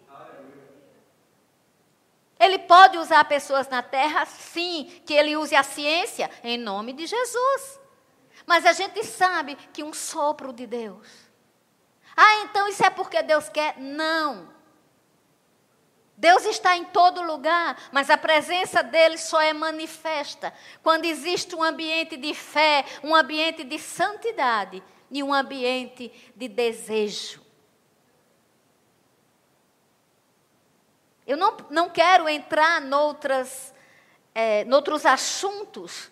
Ele 2.40 2.58
pode 2.60 2.98
usar 2.98 3.26
pessoas 3.26 3.68
na 3.68 3.84
terra, 3.84 4.26
sim, 4.26 5.02
que 5.06 5.14
ele 5.14 5.36
use 5.36 5.56
a 5.56 5.64
ciência, 5.64 6.32
em 6.42 6.58
nome 6.58 6.94
de 6.94 7.06
Jesus. 7.06 7.80
Mas 8.46 8.66
a 8.66 8.72
gente 8.72 9.04
sabe 9.04 9.56
que 9.74 9.84
um 9.84 9.92
sopro 9.92 10.54
de 10.54 10.66
Deus. 10.66 11.08
Ah, 12.16 12.44
então 12.44 12.68
isso 12.68 12.84
é 12.86 12.90
porque 12.90 13.22
Deus 13.22 13.50
quer? 13.50 13.78
Não. 13.78 14.50
Deus 16.20 16.44
está 16.44 16.76
em 16.76 16.84
todo 16.84 17.22
lugar, 17.22 17.82
mas 17.94 18.10
a 18.10 18.18
presença 18.18 18.84
dele 18.84 19.18
só 19.18 19.40
é 19.40 19.54
manifesta 19.54 20.54
quando 20.84 21.06
existe 21.06 21.56
um 21.56 21.64
ambiente 21.64 22.18
de 22.18 22.34
fé, 22.34 22.84
um 23.02 23.16
ambiente 23.16 23.64
de 23.64 23.80
santidade 23.80 24.84
e 25.10 25.24
um 25.24 25.34
ambiente 25.34 26.12
de 26.36 26.50
desejo. 26.50 27.42
Eu 31.26 31.38
não, 31.38 31.56
não 31.70 31.90
quero 31.90 32.28
entrar 32.28 32.82
noutras, 32.82 33.74
é, 34.36 34.66
noutros 34.66 35.06
assuntos 35.06 36.12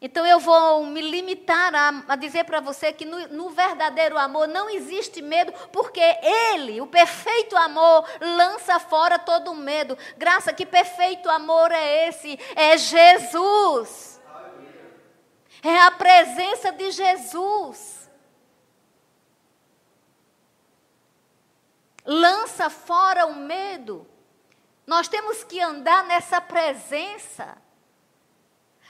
então 0.00 0.26
eu 0.26 0.38
vou 0.38 0.84
me 0.84 1.00
limitar 1.00 1.74
a, 1.74 2.04
a 2.08 2.16
dizer 2.16 2.44
para 2.44 2.60
você 2.60 2.92
que 2.92 3.06
no, 3.06 3.28
no, 3.28 3.50
verdadeiro 3.50 4.18
amor 4.18 4.46
não 4.46 4.68
existe 4.68 5.22
medo, 5.22 5.52
porque 5.72 6.00
Ele, 6.00 6.82
o 6.82 6.86
perfeito 6.86 7.56
amor, 7.56 8.06
lança 8.20 8.78
fora 8.78 9.18
todo 9.18 9.54
medo. 9.54 9.96
Graça, 10.18 10.52
que 10.52 10.66
perfeito 10.66 11.30
amor 11.30 11.72
é 11.72 12.08
esse? 12.08 12.38
É 12.54 12.76
Jesus. 12.76 14.20
É 15.62 15.80
a 15.80 15.90
presença 15.90 16.70
de 16.70 16.90
Jesus. 16.90 18.10
Lança 22.04 22.68
fora 22.68 23.26
o 23.26 23.34
medo. 23.34 24.06
Nós 24.86 25.08
temos 25.08 25.42
que 25.42 25.58
andar 25.58 26.04
nessa 26.04 26.38
presença. 26.38 27.56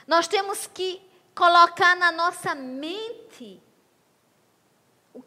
Nós 0.07 0.27
temos 0.27 0.65
que 0.65 1.01
colocar 1.35 1.95
na 1.95 2.11
nossa 2.11 2.55
mente 2.55 3.61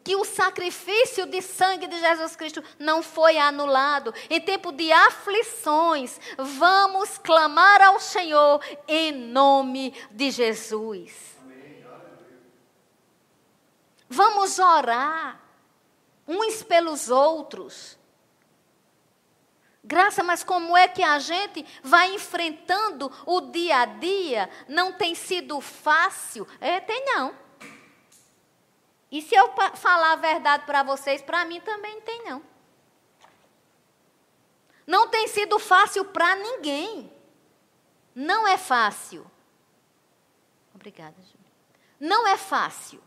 que 0.03 0.15
o 0.15 0.23
sacrifício 0.25 1.25
de 1.25 1.41
sangue 1.41 1.87
de 1.87 1.99
Jesus 1.99 2.35
Cristo 2.35 2.63
não 2.79 3.03
foi 3.03 3.37
anulado. 3.37 4.13
Em 4.29 4.39
tempo 4.39 4.71
de 4.71 4.91
aflições, 4.91 6.19
vamos 6.37 7.17
clamar 7.17 7.81
ao 7.81 7.99
Senhor 7.99 8.61
em 8.87 9.11
nome 9.11 9.93
de 10.11 10.31
Jesus. 10.31 11.31
Vamos 14.09 14.59
orar 14.59 15.41
uns 16.27 16.63
pelos 16.63 17.09
outros. 17.09 17.97
Graça, 19.83 20.23
mas 20.23 20.43
como 20.43 20.77
é 20.77 20.87
que 20.87 21.01
a 21.01 21.17
gente 21.17 21.65
vai 21.81 22.13
enfrentando 22.13 23.11
o 23.25 23.41
dia 23.41 23.79
a 23.79 23.85
dia? 23.85 24.49
Não 24.67 24.93
tem 24.93 25.15
sido 25.15 25.59
fácil? 25.59 26.47
É, 26.59 26.79
tem 26.79 27.03
não. 27.05 27.35
E 29.11 29.21
se 29.21 29.35
eu 29.35 29.51
falar 29.75 30.13
a 30.13 30.15
verdade 30.15 30.65
para 30.65 30.83
vocês, 30.83 31.21
para 31.21 31.43
mim 31.45 31.59
também 31.61 31.99
tem 32.01 32.23
não. 32.23 32.43
Não 34.85 35.07
tem 35.07 35.27
sido 35.27 35.57
fácil 35.57 36.05
para 36.05 36.35
ninguém. 36.35 37.11
Não 38.13 38.47
é 38.47 38.57
fácil. 38.57 39.29
Obrigada, 40.75 41.15
Júlia. 41.21 41.51
Não 41.99 42.27
é 42.27 42.37
fácil. 42.37 43.01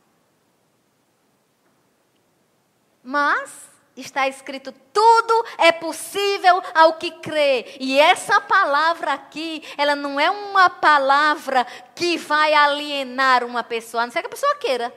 Mas 3.03 3.74
está 3.97 4.29
escrito: 4.29 4.73
tudo 4.93 5.47
é 5.59 5.73
possível 5.73 6.63
ao 6.75 6.95
que 6.95 7.11
crê. 7.11 7.77
E 7.79 7.99
essa 7.99 8.41
palavra 8.41 9.13
aqui, 9.13 9.63
ela 9.77 9.95
não 9.95 10.19
é 10.19 10.31
uma 10.31 10.69
palavra 10.69 11.65
que 11.95 12.17
vai 12.19 12.55
alienar 12.55 13.45
uma 13.45 13.63
pessoa, 13.63 14.03
a 14.03 14.07
não 14.07 14.13
ser 14.13 14.21
que 14.21 14.27
a 14.27 14.31
pessoa 14.31 14.57
queira. 14.57 14.93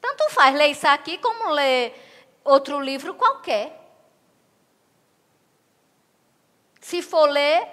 Tanto 0.00 0.30
faz 0.30 0.54
ler 0.54 0.68
isso 0.68 0.86
aqui 0.86 1.18
como 1.18 1.50
ler 1.50 1.94
outro 2.44 2.80
livro 2.80 3.14
qualquer. 3.14 3.78
Se 6.80 7.02
for 7.02 7.28
ler 7.28 7.68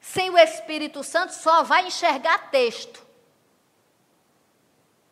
sem 0.00 0.30
o 0.30 0.38
Espírito 0.38 1.04
Santo, 1.04 1.34
só 1.34 1.62
vai 1.62 1.86
enxergar 1.86 2.50
texto. 2.50 3.06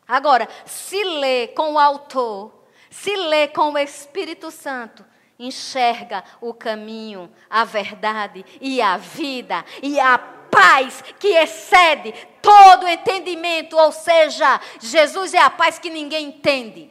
Agora, 0.07 0.47
se 0.65 1.03
ler 1.03 1.53
com 1.53 1.73
o 1.73 1.79
autor, 1.79 2.56
se 2.89 3.15
lê 3.15 3.47
com 3.47 3.73
o 3.73 3.77
Espírito 3.77 4.51
Santo, 4.51 5.05
enxerga 5.39 6.23
o 6.41 6.53
caminho, 6.53 7.31
a 7.49 7.63
verdade 7.63 8.45
e 8.59 8.81
a 8.81 8.97
vida 8.97 9.63
e 9.81 9.99
a 9.99 10.17
paz 10.17 11.03
que 11.19 11.27
excede 11.27 12.13
todo 12.41 12.87
entendimento, 12.87 13.77
ou 13.77 13.91
seja, 13.91 14.59
Jesus 14.79 15.33
é 15.33 15.39
a 15.39 15.49
paz 15.49 15.77
que 15.77 15.89
ninguém 15.89 16.27
entende. 16.29 16.89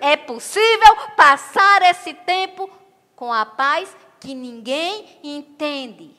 É 0.00 0.16
possível 0.16 0.96
passar 1.16 1.82
esse 1.82 2.14
tempo 2.14 2.70
com 3.14 3.32
a 3.32 3.44
paz 3.44 3.94
que 4.20 4.34
ninguém 4.34 5.18
entende. 5.22 6.14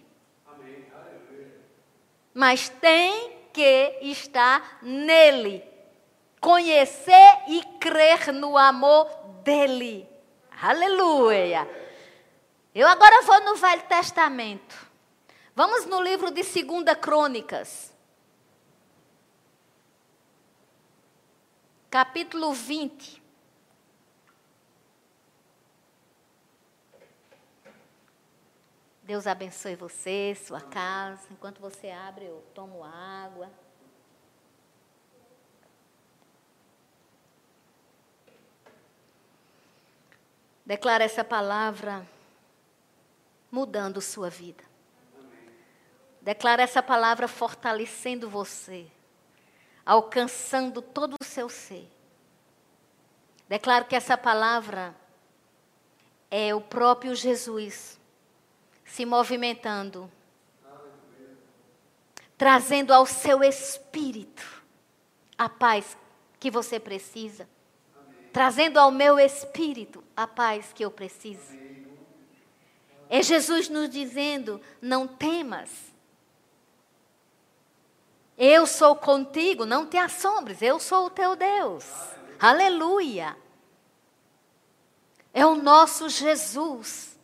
Mas 2.34 2.70
tem 2.70 3.32
que 3.52 3.98
estar 4.02 4.80
nele. 4.82 5.64
Conhecer 6.40 7.44
e 7.48 7.64
crer 7.80 8.32
no 8.32 8.58
amor 8.58 9.06
dele. 9.44 10.08
Aleluia. 10.62 11.68
Eu 12.74 12.88
agora 12.88 13.22
vou 13.24 13.42
no 13.44 13.56
Velho 13.56 13.84
Testamento. 13.84 14.88
Vamos 15.56 15.86
no 15.86 16.02
livro 16.02 16.30
de 16.30 16.44
2 16.44 16.98
Crônicas. 17.02 17.94
Capítulo 21.90 22.54
20. 22.54 23.24
Deus 29.02 29.26
abençoe 29.26 29.74
você, 29.76 30.36
sua 30.36 30.60
casa. 30.60 31.28
Enquanto 31.32 31.60
você 31.60 31.90
abre, 31.90 32.26
eu 32.26 32.44
tomo 32.54 32.84
água. 32.84 33.50
Declara 40.68 41.06
essa 41.06 41.24
palavra 41.24 42.06
mudando 43.50 44.02
sua 44.02 44.30
vida. 44.30 44.66
Declara 46.22 46.62
essa 46.62 46.84
palavra 46.84 47.26
fortalecendo 47.26 48.30
você, 48.30 48.86
alcançando 49.86 50.82
todo 50.82 51.16
o 51.22 51.24
seu 51.24 51.48
ser. 51.48 51.90
Declaro 53.48 53.86
que 53.86 53.96
essa 53.96 54.18
palavra 54.18 54.94
é 56.30 56.54
o 56.54 56.60
próprio 56.60 57.16
Jesus 57.16 57.98
se 58.84 59.06
movimentando, 59.06 60.12
trazendo 62.38 62.94
ao 62.94 63.06
seu 63.06 63.42
espírito 63.42 64.62
a 65.38 65.48
paz 65.48 65.98
que 66.38 66.52
você 66.52 66.78
precisa, 66.78 67.48
trazendo 68.32 68.78
ao 68.78 68.92
meu 68.92 69.20
espírito 69.20 70.04
a 70.16 70.28
paz 70.28 70.72
que 70.74 70.84
eu 70.84 70.92
preciso. 70.92 71.58
É 73.10 73.22
Jesus 73.22 73.70
nos 73.70 73.90
dizendo: 73.90 74.62
não 74.82 75.08
temas. 75.08 75.70
Eu 78.38 78.68
sou 78.68 78.96
contigo, 78.96 79.66
não 79.66 79.88
te 79.88 79.98
assombres, 79.98 80.62
eu 80.62 80.80
sou 80.80 81.08
o 81.08 81.10
teu 81.10 81.36
Deus. 81.36 81.86
Aleluia. 82.40 83.36
É 85.34 85.46
o 85.46 85.56
nosso 85.56 86.08
Jesus 86.10 87.17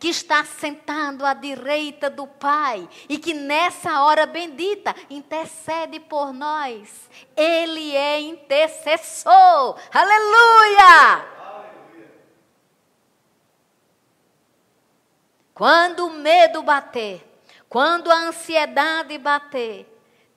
que 0.00 0.08
está 0.08 0.42
sentado 0.42 1.26
à 1.26 1.34
direita 1.34 2.08
do 2.08 2.26
Pai 2.26 2.88
e 3.06 3.18
que 3.18 3.34
nessa 3.34 4.02
hora 4.02 4.24
bendita 4.24 4.96
intercede 5.10 6.00
por 6.00 6.32
nós. 6.32 7.10
Ele 7.36 7.94
é 7.94 8.18
intercessor. 8.18 9.78
Aleluia! 9.92 11.38
Quando 15.52 16.06
o 16.06 16.10
medo 16.10 16.62
bater, 16.62 17.22
quando 17.68 18.10
a 18.10 18.28
ansiedade 18.28 19.18
bater, 19.18 19.86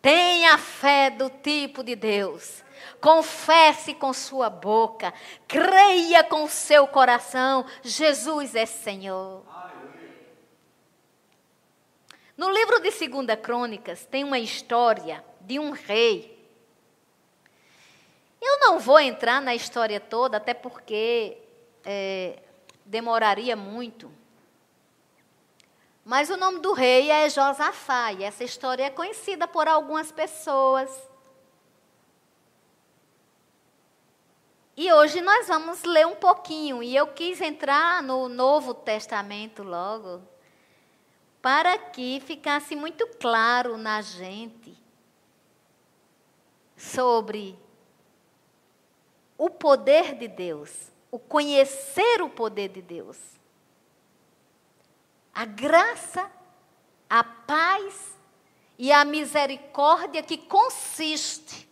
tenha 0.01 0.57
fé 0.57 1.09
do 1.09 1.29
tipo 1.29 1.81
de 1.81 1.95
Deus 1.95 2.61
confesse 2.99 3.93
com 3.93 4.13
sua 4.13 4.49
boca, 4.49 5.13
creia 5.45 6.23
com 6.23 6.47
seu 6.47 6.87
coração: 6.87 7.65
Jesus 7.81 8.55
é 8.55 8.65
Senhor. 8.65 9.52
No 12.35 12.49
livro 12.49 12.79
de 12.79 12.91
Segunda 12.91 13.37
Crônicas 13.37 14.05
tem 14.05 14.23
uma 14.23 14.39
história 14.39 15.23
de 15.41 15.59
um 15.59 15.71
rei. 15.71 16.33
Eu 18.41 18.59
não 18.59 18.79
vou 18.79 18.99
entrar 18.99 19.41
na 19.41 19.53
história 19.53 19.99
toda, 19.99 20.37
até 20.37 20.53
porque 20.53 21.37
é, 21.85 22.41
demoraria 22.85 23.55
muito. 23.55 24.11
Mas 26.03 26.29
o 26.29 26.35
nome 26.35 26.59
do 26.59 26.73
rei 26.73 27.09
é 27.09 27.29
Josafá, 27.29 28.11
e 28.11 28.23
essa 28.23 28.43
história 28.43 28.83
é 28.83 28.89
conhecida 28.89 29.47
por 29.47 29.67
algumas 29.67 30.11
pessoas. 30.11 30.89
E 34.75 34.91
hoje 34.91 35.21
nós 35.21 35.47
vamos 35.47 35.83
ler 35.83 36.07
um 36.07 36.15
pouquinho, 36.15 36.81
e 36.81 36.95
eu 36.95 37.07
quis 37.07 37.39
entrar 37.39 38.01
no 38.01 38.27
Novo 38.27 38.73
Testamento 38.73 39.63
logo, 39.63 40.21
para 41.43 41.77
que 41.77 42.21
ficasse 42.21 42.73
muito 42.73 43.05
claro 43.19 43.77
na 43.77 44.01
gente 44.01 44.81
sobre 46.77 47.59
o 49.37 49.49
poder 49.49 50.15
de 50.15 50.29
Deus, 50.29 50.89
o 51.11 51.19
conhecer 51.19 52.21
o 52.21 52.29
poder 52.29 52.69
de 52.69 52.81
Deus, 52.81 53.17
a 55.35 55.43
graça, 55.43 56.31
a 57.09 57.25
paz 57.25 58.17
e 58.79 58.89
a 58.93 59.03
misericórdia 59.03 60.23
que 60.23 60.37
consiste 60.37 61.69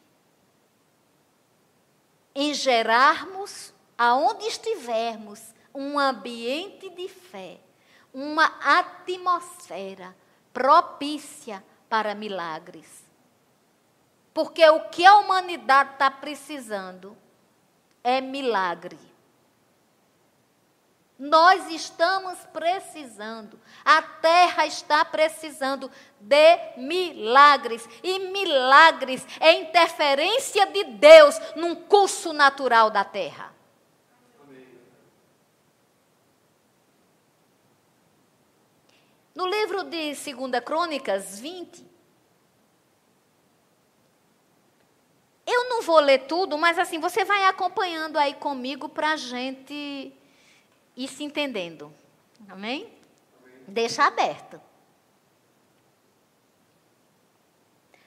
em 2.36 2.54
gerarmos, 2.54 3.74
aonde 3.98 4.48
estivermos, 4.48 5.42
um 5.74 5.98
ambiente 5.98 6.90
de 6.90 7.08
fé, 7.08 7.62
uma 8.14 8.46
atmosfera 8.62 10.16
propícia 10.54 11.64
para 11.90 12.16
milagres. 12.16 13.04
Porque 14.34 14.68
o 14.70 14.90
que 14.90 15.06
a 15.06 15.18
humanidade 15.18 15.94
está 15.94 16.10
precisando 16.10 17.18
é 18.04 18.22
milagre. 18.22 18.98
Nós 21.20 21.70
estamos 21.70 22.40
precisando, 22.52 23.60
a 23.86 24.02
terra 24.02 24.66
está 24.66 25.06
precisando 25.06 25.92
de 26.20 26.58
milagres. 26.78 27.88
E 28.02 28.18
milagres 28.32 29.24
é 29.40 29.54
interferência 29.54 30.66
de 30.66 30.84
Deus 30.86 31.40
num 31.56 31.76
curso 31.76 32.34
natural 32.34 32.90
da 32.90 33.04
terra. 33.04 33.61
No 39.34 39.48
livro 39.48 39.84
de 39.84 40.14
2 40.14 40.64
Crônicas 40.64 41.40
20, 41.40 41.86
eu 45.46 45.70
não 45.70 45.82
vou 45.82 46.00
ler 46.00 46.28
tudo, 46.28 46.58
mas 46.58 46.78
assim, 46.78 47.00
você 47.00 47.24
vai 47.24 47.46
acompanhando 47.46 48.18
aí 48.18 48.34
comigo 48.34 48.90
para 48.90 49.14
a 49.14 49.16
gente 49.16 50.14
ir 50.96 51.08
se 51.08 51.24
entendendo. 51.24 51.94
Amém? 52.50 52.84
Amém? 52.84 53.64
Deixa 53.68 54.04
aberto. 54.04 54.62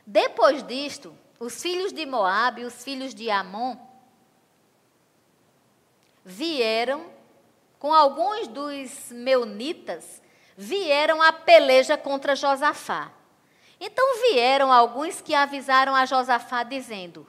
Depois 0.06 0.62
disto, 0.62 1.16
os 1.40 1.60
filhos 1.62 1.92
de 1.92 2.04
Moabe 2.04 2.62
e 2.62 2.64
os 2.64 2.84
filhos 2.84 3.14
de 3.14 3.30
Amon 3.30 3.76
vieram 6.24 7.10
com 7.78 7.92
alguns 7.92 8.48
dos 8.48 9.10
meunitas, 9.10 10.22
vieram 10.56 11.20
a 11.22 11.32
peleja 11.32 11.96
contra 11.96 12.36
Josafá. 12.36 13.10
Então 13.80 14.20
vieram 14.30 14.72
alguns 14.72 15.20
que 15.20 15.34
avisaram 15.34 15.94
a 15.94 16.06
Josafá 16.06 16.62
dizendo: 16.62 17.26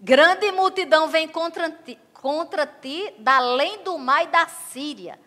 Grande 0.00 0.50
multidão 0.50 1.08
vem 1.08 1.28
contra 1.28 1.70
ti, 1.70 1.98
contra 2.14 2.66
ti 2.66 3.14
da 3.18 3.36
além 3.36 3.82
do 3.82 3.98
mar 3.98 4.24
e 4.24 4.28
da 4.28 4.48
Síria. 4.48 5.18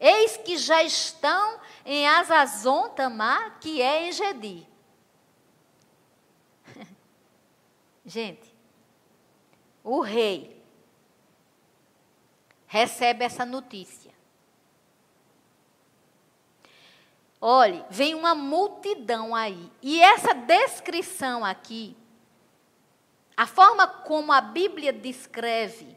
Eis 0.00 0.36
que 0.36 0.56
já 0.56 0.82
estão 0.82 1.60
em 1.84 2.06
Azazon 2.06 2.88
Tamar, 2.90 3.58
que 3.58 3.82
é 3.82 4.08
em 4.08 4.12
Gedi. 4.12 4.66
Gente, 8.06 8.54
o 9.82 10.00
rei 10.00 10.62
recebe 12.66 13.24
essa 13.24 13.44
notícia. 13.44 14.07
Olhe, 17.40 17.84
vem 17.88 18.14
uma 18.14 18.34
multidão 18.34 19.34
aí. 19.34 19.70
E 19.80 20.00
essa 20.00 20.34
descrição 20.34 21.44
aqui, 21.44 21.96
a 23.36 23.46
forma 23.46 23.86
como 23.86 24.32
a 24.32 24.40
Bíblia 24.40 24.92
descreve, 24.92 25.96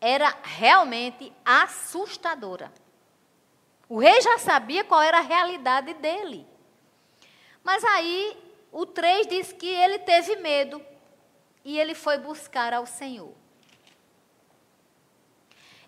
era 0.00 0.36
realmente 0.42 1.32
assustadora. 1.44 2.72
O 3.88 3.98
rei 3.98 4.20
já 4.20 4.38
sabia 4.38 4.84
qual 4.84 5.00
era 5.00 5.18
a 5.18 5.22
realidade 5.22 5.94
dele. 5.94 6.46
Mas 7.64 7.82
aí 7.84 8.36
o 8.70 8.84
3 8.84 9.26
diz 9.26 9.52
que 9.52 9.66
ele 9.66 9.98
teve 10.00 10.36
medo 10.36 10.84
e 11.64 11.78
ele 11.78 11.94
foi 11.94 12.18
buscar 12.18 12.74
ao 12.74 12.84
Senhor. 12.84 13.32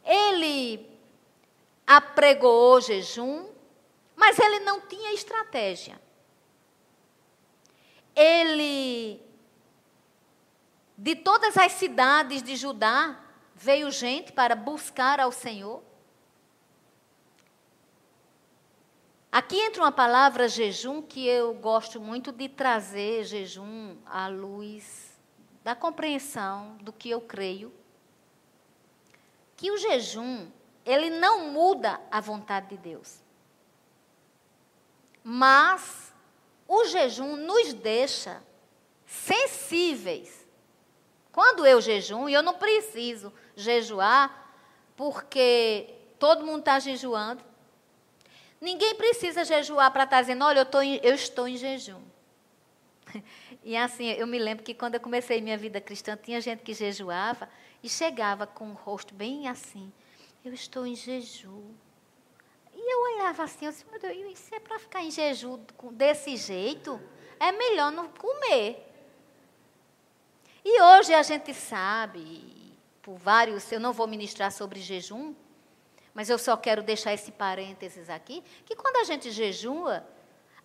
Ele 0.05 0.89
apregoou 1.87 2.81
jejum, 2.81 3.47
mas 4.19 4.37
ele 4.37 4.59
não 4.61 4.81
tinha 4.81 5.15
estratégia. 5.15 5.99
Ele, 8.17 9.23
de 10.97 11.15
todas 11.15 11.57
as 11.57 11.71
cidades 11.71 12.43
de 12.43 12.57
Judá, 12.57 13.17
veio 13.55 13.89
gente 13.93 14.33
para 14.33 14.57
buscar 14.57 15.21
ao 15.21 15.31
Senhor. 15.31 15.85
Aqui 19.31 19.57
entra 19.57 19.85
uma 19.85 19.93
palavra 19.93 20.49
jejum 20.49 21.01
que 21.01 21.25
eu 21.25 21.55
gosto 21.55 22.01
muito 22.01 22.33
de 22.33 22.49
trazer 22.49 23.23
jejum 23.23 23.97
à 24.05 24.27
luz 24.27 25.17
da 25.63 25.77
compreensão 25.77 26.77
do 26.79 26.93
que 26.93 27.09
eu 27.09 27.21
creio. 27.21 27.73
Que 29.57 29.71
o 29.71 29.77
jejum, 29.77 30.51
ele 30.85 31.09
não 31.09 31.53
muda 31.53 32.01
a 32.11 32.21
vontade 32.21 32.71
de 32.71 32.79
Deus. 32.79 33.28
Mas 35.31 36.15
o 36.67 36.87
jejum 36.87 37.37
nos 37.37 37.75
deixa 37.75 38.43
sensíveis. 39.05 40.47
Quando 41.31 41.67
eu 41.67 41.81
jejum, 41.83 42.29
e 42.29 42.33
eu 42.33 42.43
não 42.43 42.55
preciso 42.55 43.33
jejuar, 43.55 44.55
porque 44.97 45.95
todo 46.19 46.47
mundo 46.47 46.61
está 46.61 46.79
jejuando, 46.79 47.45
Ninguém 48.61 48.95
precisa 48.97 49.45
jejuar 49.45 49.93
para 49.93 50.05
estar 50.05 50.17
tá 50.17 50.21
dizendo, 50.23 50.45
olha, 50.45 50.61
eu, 50.61 50.67
tô 50.67 50.81
em, 50.81 50.99
eu 51.03 51.15
estou 51.15 51.47
em 51.49 51.57
jejum. 51.57 52.03
E 53.65 53.77
assim, 53.77 54.07
eu 54.07 54.27
me 54.27 54.39
lembro 54.39 54.65
que 54.65 54.73
quando 54.73 54.95
eu 54.95 55.01
comecei 55.01 55.43
minha 55.43 55.59
vida 55.59 55.79
cristã, 55.79 56.17
tinha 56.17 56.41
gente 56.41 56.63
que 56.63 56.73
jejuava 56.73 57.51
e 57.83 57.89
chegava 57.89 58.47
com 58.47 58.71
o 58.71 58.75
rosto 58.75 59.13
bem 59.13 59.47
assim, 59.47 59.93
eu 60.43 60.55
estou 60.55 60.87
em 60.87 60.95
jejum. 60.95 61.75
Eu 62.91 63.01
olhava 63.03 63.45
assim, 63.45 63.67
eu 63.67 63.71
disse, 63.71 63.85
meu 63.91 64.01
Deus, 64.01 64.17
isso 64.33 64.55
é 64.55 64.59
para 64.59 64.79
ficar 64.79 65.03
em 65.03 65.11
jejum 65.11 65.63
desse 65.93 66.39
jeito? 66.39 66.99
É 67.39 67.53
melhor 67.53 67.93
não 67.93 68.09
comer. 68.09 68.83
E 70.65 70.81
hoje 70.81 71.13
a 71.13 71.23
gente 71.23 71.53
sabe, 71.53 72.75
por 73.03 73.17
vários, 73.19 73.71
eu 73.71 73.79
não 73.79 73.93
vou 73.93 74.07
ministrar 74.07 74.51
sobre 74.51 74.81
jejum, 74.81 75.35
mas 76.15 76.31
eu 76.31 76.39
só 76.39 76.57
quero 76.57 76.83
deixar 76.83 77.13
esse 77.13 77.31
parênteses 77.31 78.09
aqui, 78.09 78.43
que 78.65 78.75
quando 78.75 78.97
a 78.97 79.05
gente 79.05 79.31
jejua, 79.31 80.07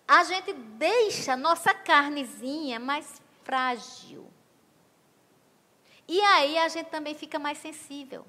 a 0.08 0.24
gente 0.24 0.54
deixa 0.54 1.36
nossa 1.36 1.74
carnezinha 1.74 2.80
mais 2.80 3.20
frágil. 3.42 4.26
E 6.08 6.18
aí 6.22 6.56
a 6.56 6.68
gente 6.68 6.88
também 6.88 7.14
fica 7.14 7.38
mais 7.38 7.58
sensível. 7.58 8.26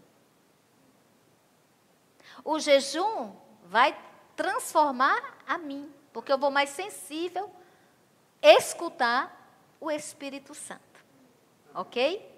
O 2.44 2.60
jejum 2.60 3.45
vai 3.70 3.98
transformar 4.36 5.38
a 5.48 5.58
mim, 5.58 5.92
porque 6.14 6.32
eu 6.32 6.38
vou 6.38 6.52
mais 6.52 6.70
sensível 6.70 7.50
escutar 8.42 9.32
o 9.80 9.90
Espírito 9.92 10.54
Santo. 10.54 10.84
Ok? 11.74 12.36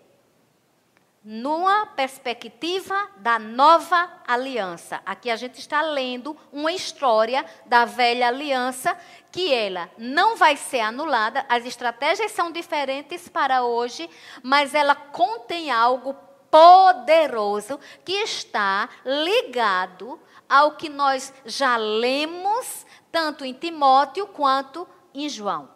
numa 1.29 1.85
perspectiva 1.87 3.09
da 3.17 3.37
nova 3.37 4.09
aliança. 4.25 5.01
Aqui 5.05 5.29
a 5.29 5.35
gente 5.35 5.59
está 5.59 5.81
lendo 5.81 6.37
uma 6.53 6.71
história 6.71 7.45
da 7.65 7.83
velha 7.83 8.29
aliança 8.29 8.97
que 9.29 9.53
ela 9.53 9.91
não 9.97 10.37
vai 10.37 10.55
ser 10.55 10.79
anulada, 10.79 11.45
as 11.49 11.65
estratégias 11.65 12.31
são 12.31 12.49
diferentes 12.49 13.27
para 13.27 13.63
hoje, 13.65 14.09
mas 14.41 14.73
ela 14.73 14.95
contém 14.95 15.69
algo 15.69 16.15
poderoso 16.57 17.79
que 18.03 18.13
está 18.13 18.89
ligado 19.05 20.19
ao 20.49 20.75
que 20.75 20.89
nós 20.89 21.31
já 21.45 21.77
lemos 21.77 22.83
tanto 23.11 23.45
em 23.45 23.53
Timóteo 23.53 24.25
quanto 24.25 24.87
em 25.13 25.29
João. 25.29 25.69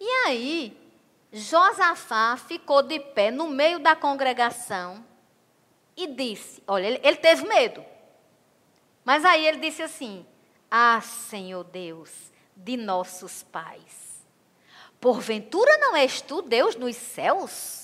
E 0.00 0.08
aí, 0.26 0.92
Josafá 1.30 2.38
ficou 2.38 2.82
de 2.82 2.98
pé 2.98 3.30
no 3.30 3.48
meio 3.48 3.78
da 3.78 3.94
congregação 3.94 5.04
e 5.94 6.06
disse: 6.06 6.62
Olha, 6.66 6.86
ele, 6.86 7.00
ele 7.02 7.18
teve 7.18 7.46
medo. 7.46 7.84
Mas 9.04 9.26
aí 9.26 9.46
ele 9.46 9.58
disse 9.58 9.82
assim: 9.82 10.24
Ah, 10.70 11.02
Senhor 11.02 11.64
Deus 11.64 12.32
de 12.56 12.78
nossos 12.78 13.42
pais, 13.42 14.24
porventura 14.98 15.76
não 15.76 15.94
és 15.94 16.22
tu 16.22 16.40
Deus 16.40 16.74
nos 16.76 16.96
céus? 16.96 17.79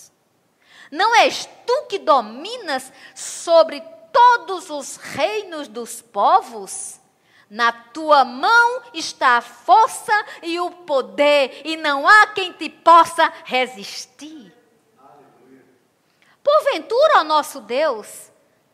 Não 0.91 1.15
és 1.17 1.49
tu 1.67 1.87
que 1.89 1.99
dominas 1.99 2.93
sobre 3.15 3.81
todos 4.13 4.71
os 4.71 4.97
reinos 4.97 5.69
dos 5.69 6.01
povos? 6.01 7.01
Na 7.49 7.71
tua 7.71 8.25
mão 8.25 8.83
está 8.93 9.37
a 9.37 9.41
força 9.41 10.13
e 10.43 10.59
o 10.59 10.71
poder, 10.71 11.63
e 11.65 11.77
não 11.77 12.07
há 12.07 12.27
quem 12.29 12.53
te 12.53 12.69
possa 12.69 13.33
resistir. 13.45 14.53
Porventura, 16.43 17.21
ó 17.21 17.25
nosso 17.25 17.61
Deus, 17.61 18.31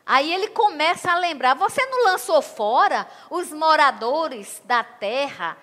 aí 0.07 0.33
ele 0.33 0.49
começa 0.49 1.11
a 1.11 1.19
lembrar: 1.19 1.55
você 1.55 1.85
não 1.87 2.05
lançou 2.05 2.41
fora 2.41 3.07
os 3.31 3.51
moradores 3.51 4.63
da 4.65 4.83
terra 4.83 5.57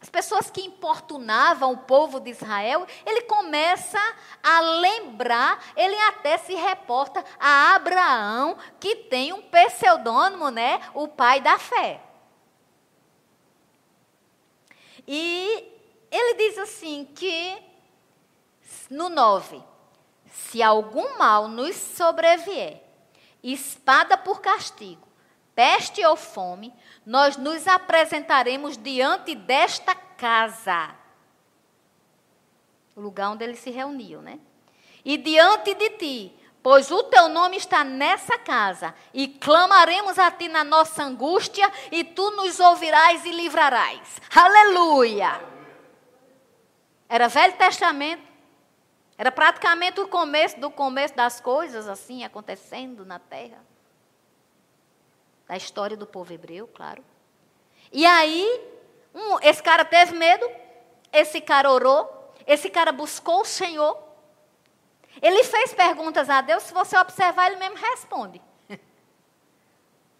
as 0.00 0.08
pessoas 0.08 0.48
que 0.48 0.60
importunavam 0.60 1.72
o 1.72 1.78
povo 1.78 2.20
de 2.20 2.30
Israel, 2.30 2.86
ele 3.04 3.22
começa 3.22 3.98
a 4.40 4.60
lembrar, 4.60 5.72
ele 5.76 5.96
até 6.02 6.38
se 6.38 6.54
reporta 6.54 7.24
a 7.38 7.74
Abraão, 7.74 8.56
que 8.78 8.94
tem 8.94 9.32
um 9.32 9.42
pseudônimo, 9.42 10.50
né? 10.50 10.80
O 10.94 11.08
pai 11.08 11.40
da 11.40 11.58
fé. 11.58 12.00
E 15.06 15.68
ele 16.12 16.34
diz 16.34 16.58
assim 16.58 17.04
que 17.04 17.60
no 18.88 19.08
9, 19.08 19.60
se 20.30 20.62
algum 20.62 21.18
mal 21.18 21.48
nos 21.48 21.74
sobrevier, 21.74 22.82
espada 23.42 24.16
por 24.16 24.40
castigo, 24.40 25.07
peste 25.58 26.06
ou 26.06 26.14
fome, 26.14 26.72
nós 27.04 27.36
nos 27.36 27.66
apresentaremos 27.66 28.76
diante 28.76 29.34
desta 29.34 29.92
casa. 29.92 30.94
O 32.94 33.00
lugar 33.00 33.30
onde 33.30 33.42
eles 33.42 33.58
se 33.58 33.68
reuniam, 33.68 34.22
né? 34.22 34.38
E 35.04 35.16
diante 35.16 35.74
de 35.74 35.90
ti, 35.90 36.32
pois 36.62 36.92
o 36.92 37.02
teu 37.02 37.28
nome 37.28 37.56
está 37.56 37.82
nessa 37.82 38.38
casa, 38.38 38.94
e 39.12 39.26
clamaremos 39.26 40.16
a 40.16 40.30
ti 40.30 40.46
na 40.46 40.62
nossa 40.62 41.02
angústia, 41.02 41.68
e 41.90 42.04
tu 42.04 42.30
nos 42.36 42.60
ouvirás 42.60 43.24
e 43.24 43.32
livrarás. 43.32 44.20
Aleluia! 44.32 45.42
Era 47.08 47.26
Velho 47.26 47.56
Testamento. 47.56 48.22
Era 49.16 49.32
praticamente 49.32 49.98
o 49.98 50.06
começo 50.06 50.60
do 50.60 50.70
começo 50.70 51.16
das 51.16 51.40
coisas 51.40 51.88
assim 51.88 52.22
acontecendo 52.22 53.04
na 53.04 53.18
terra 53.18 53.67
da 55.48 55.56
história 55.56 55.96
do 55.96 56.06
povo 56.06 56.32
hebreu, 56.32 56.68
claro. 56.68 57.02
E 57.90 58.04
aí, 58.04 58.68
um, 59.14 59.40
esse 59.40 59.62
cara 59.62 59.84
teve 59.84 60.14
medo, 60.14 60.48
esse 61.10 61.40
cara 61.40 61.70
orou, 61.70 62.34
esse 62.46 62.68
cara 62.68 62.92
buscou 62.92 63.40
o 63.40 63.46
Senhor. 63.46 63.98
Ele 65.22 65.42
fez 65.42 65.72
perguntas 65.72 66.28
a 66.28 66.42
Deus, 66.42 66.64
se 66.64 66.74
você 66.74 66.96
observar, 66.98 67.46
ele 67.46 67.56
mesmo 67.56 67.76
responde. 67.76 68.40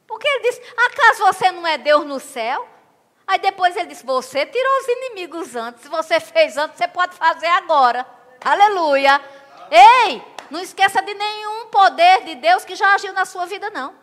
Porque 0.09 0.27
ele 0.27 0.51
disse: 0.51 0.63
acaso 0.77 1.25
você 1.27 1.53
não 1.53 1.67
é 1.67 1.77
Deus 1.77 2.07
no 2.07 2.19
céu? 2.19 2.67
Aí 3.27 3.39
depois 3.39 3.77
ele 3.77 3.89
disse: 3.89 4.07
Você 4.07 4.47
tirou 4.47 4.79
os 4.81 4.89
inimigos 4.89 5.55
antes. 5.55 5.83
Se 5.83 5.89
você 5.91 6.19
fez 6.19 6.57
antes, 6.57 6.79
você 6.79 6.89
pode 6.89 7.15
fazer 7.17 7.47
agora. 7.47 8.07
Aleluia. 8.43 9.21
Ei, 9.71 10.23
não 10.51 10.61
esqueça 10.61 11.03
de 11.03 11.13
nenhum 11.13 11.67
poder 11.67 12.25
de 12.25 12.35
Deus 12.37 12.65
que 12.65 12.75
já 12.75 12.95
agiu 12.95 13.13
na 13.13 13.27
sua 13.27 13.45
vida, 13.45 13.69
não. 13.69 13.95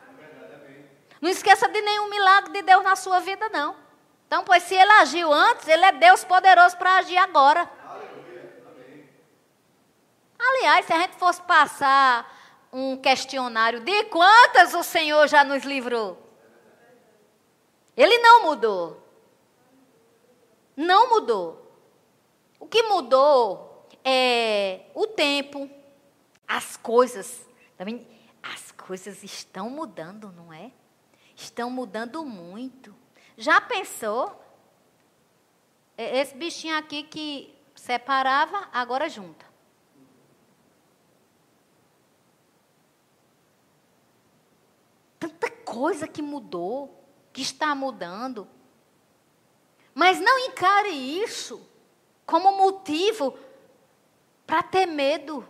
Não 1.21 1.29
esqueça 1.29 1.67
de 1.67 1.81
nenhum 1.81 2.09
milagre 2.09 2.53
de 2.53 2.61
Deus 2.61 2.83
na 2.83 2.95
sua 2.95 3.19
vida, 3.19 3.49
não. 3.49 3.75
Então, 4.27 4.43
pois 4.43 4.63
se 4.63 4.75
ele 4.75 4.91
agiu 4.91 5.31
antes, 5.31 5.67
ele 5.67 5.85
é 5.85 5.91
Deus 5.91 6.23
poderoso 6.23 6.77
para 6.77 6.97
agir 6.97 7.17
agora. 7.17 7.69
Aliás, 10.37 10.85
se 10.85 10.93
a 10.93 10.99
gente 10.99 11.15
fosse 11.15 11.41
passar 11.41 12.33
um 12.71 12.97
questionário 12.97 13.79
de 13.79 14.03
quantas 14.05 14.73
o 14.73 14.83
Senhor 14.83 15.27
já 15.27 15.43
nos 15.43 15.63
livrou, 15.63 16.21
ele 17.95 18.17
não 18.17 18.43
mudou. 18.43 19.01
Não 20.75 21.09
mudou. 21.09 21.65
O 22.59 22.67
que 22.67 22.83
mudou 22.83 23.87
é 24.03 24.81
o 24.93 25.07
tempo, 25.07 25.69
As 26.47 26.77
coisas, 26.77 27.47
as 28.43 28.71
coisas 28.71 29.23
estão 29.23 29.69
mudando, 29.69 30.31
não 30.31 30.53
é? 30.53 30.71
Estão 31.35 31.69
mudando 31.69 32.23
muito. 32.23 32.95
Já 33.37 33.59
pensou? 33.59 34.41
Esse 35.97 36.35
bichinho 36.35 36.77
aqui 36.77 37.03
que 37.03 37.53
separava, 37.75 38.69
agora 38.71 39.09
junta. 39.09 39.45
Tanta 45.19 45.49
coisa 45.49 46.07
que 46.07 46.21
mudou, 46.21 47.03
que 47.33 47.41
está 47.41 47.75
mudando. 47.75 48.47
Mas 49.93 50.19
não 50.19 50.39
encare 50.39 50.89
isso 50.89 51.65
como 52.25 52.57
motivo 52.57 53.37
para 54.45 54.61
ter 54.63 54.85
medo. 54.85 55.47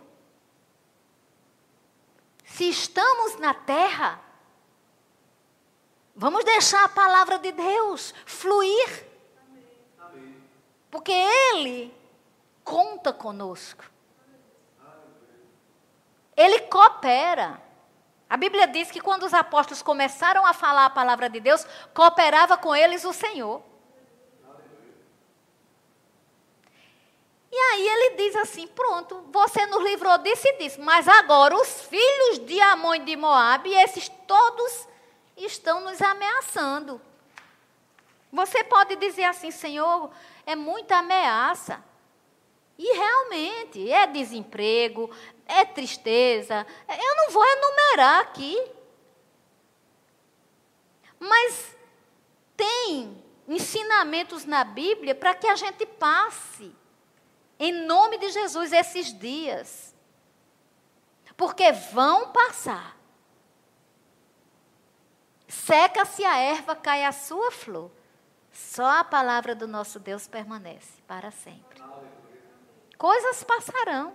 Se 2.44 2.68
estamos 2.68 3.36
na 3.38 3.52
terra, 3.52 4.22
vamos 6.16 6.44
deixar 6.44 6.84
a 6.84 6.88
palavra 6.88 7.38
de 7.38 7.52
Deus 7.52 8.14
fluir. 8.24 9.06
Porque 10.90 11.12
Ele 11.12 11.94
conta 12.64 13.12
conosco. 13.12 13.84
Ele 16.36 16.60
coopera. 16.62 17.62
A 18.28 18.36
Bíblia 18.36 18.66
diz 18.66 18.90
que 18.90 19.00
quando 19.00 19.22
os 19.24 19.32
apóstolos 19.32 19.82
começaram 19.82 20.44
a 20.44 20.52
falar 20.52 20.86
a 20.86 20.90
palavra 20.90 21.30
de 21.30 21.38
Deus, 21.38 21.64
cooperava 21.94 22.56
com 22.58 22.74
eles 22.74 23.04
o 23.04 23.12
Senhor. 23.12 23.62
E 27.50 27.56
aí 27.56 27.88
ele 27.88 28.16
diz 28.16 28.36
assim: 28.36 28.66
pronto, 28.66 29.24
você 29.32 29.64
nos 29.66 29.82
livrou 29.82 30.18
disso 30.18 30.46
e 30.46 30.58
disso, 30.58 30.80
mas 30.80 31.08
agora 31.08 31.54
os 31.56 31.82
filhos 31.82 32.44
de 32.44 32.60
Amon 32.60 32.96
e 32.96 32.98
de 33.00 33.16
Moab, 33.16 33.72
esses 33.72 34.08
todos 34.26 34.88
estão 35.36 35.80
nos 35.80 36.00
ameaçando. 36.00 37.00
Você 38.32 38.64
pode 38.64 38.96
dizer 38.96 39.24
assim, 39.24 39.50
Senhor, 39.50 40.10
é 40.44 40.54
muita 40.54 40.96
ameaça. 40.96 41.82
E 42.78 42.96
realmente, 42.96 43.90
é 43.90 44.06
desemprego, 44.06 45.10
é 45.46 45.64
tristeza. 45.64 46.66
Eu 46.88 47.16
não 47.16 47.30
vou 47.30 47.44
enumerar 47.44 48.20
aqui. 48.20 48.62
Mas 51.18 51.74
tem 52.56 53.24
ensinamentos 53.48 54.44
na 54.44 54.64
Bíblia 54.64 55.14
para 55.14 55.34
que 55.34 55.46
a 55.46 55.56
gente 55.56 55.86
passe, 55.86 56.74
em 57.58 57.72
nome 57.86 58.18
de 58.18 58.30
Jesus, 58.30 58.72
esses 58.72 59.16
dias. 59.18 59.94
Porque 61.36 61.70
vão 61.72 62.32
passar. 62.32 62.95
Seca-se 65.64 66.24
a 66.24 66.36
erva, 66.36 66.76
cai 66.76 67.04
a 67.04 67.12
sua 67.12 67.50
flor. 67.50 67.90
Só 68.52 68.86
a 68.86 69.04
palavra 69.04 69.54
do 69.54 69.66
nosso 69.66 69.98
Deus 69.98 70.26
permanece 70.26 71.00
para 71.06 71.30
sempre. 71.30 71.82
Coisas 72.98 73.42
passarão, 73.42 74.14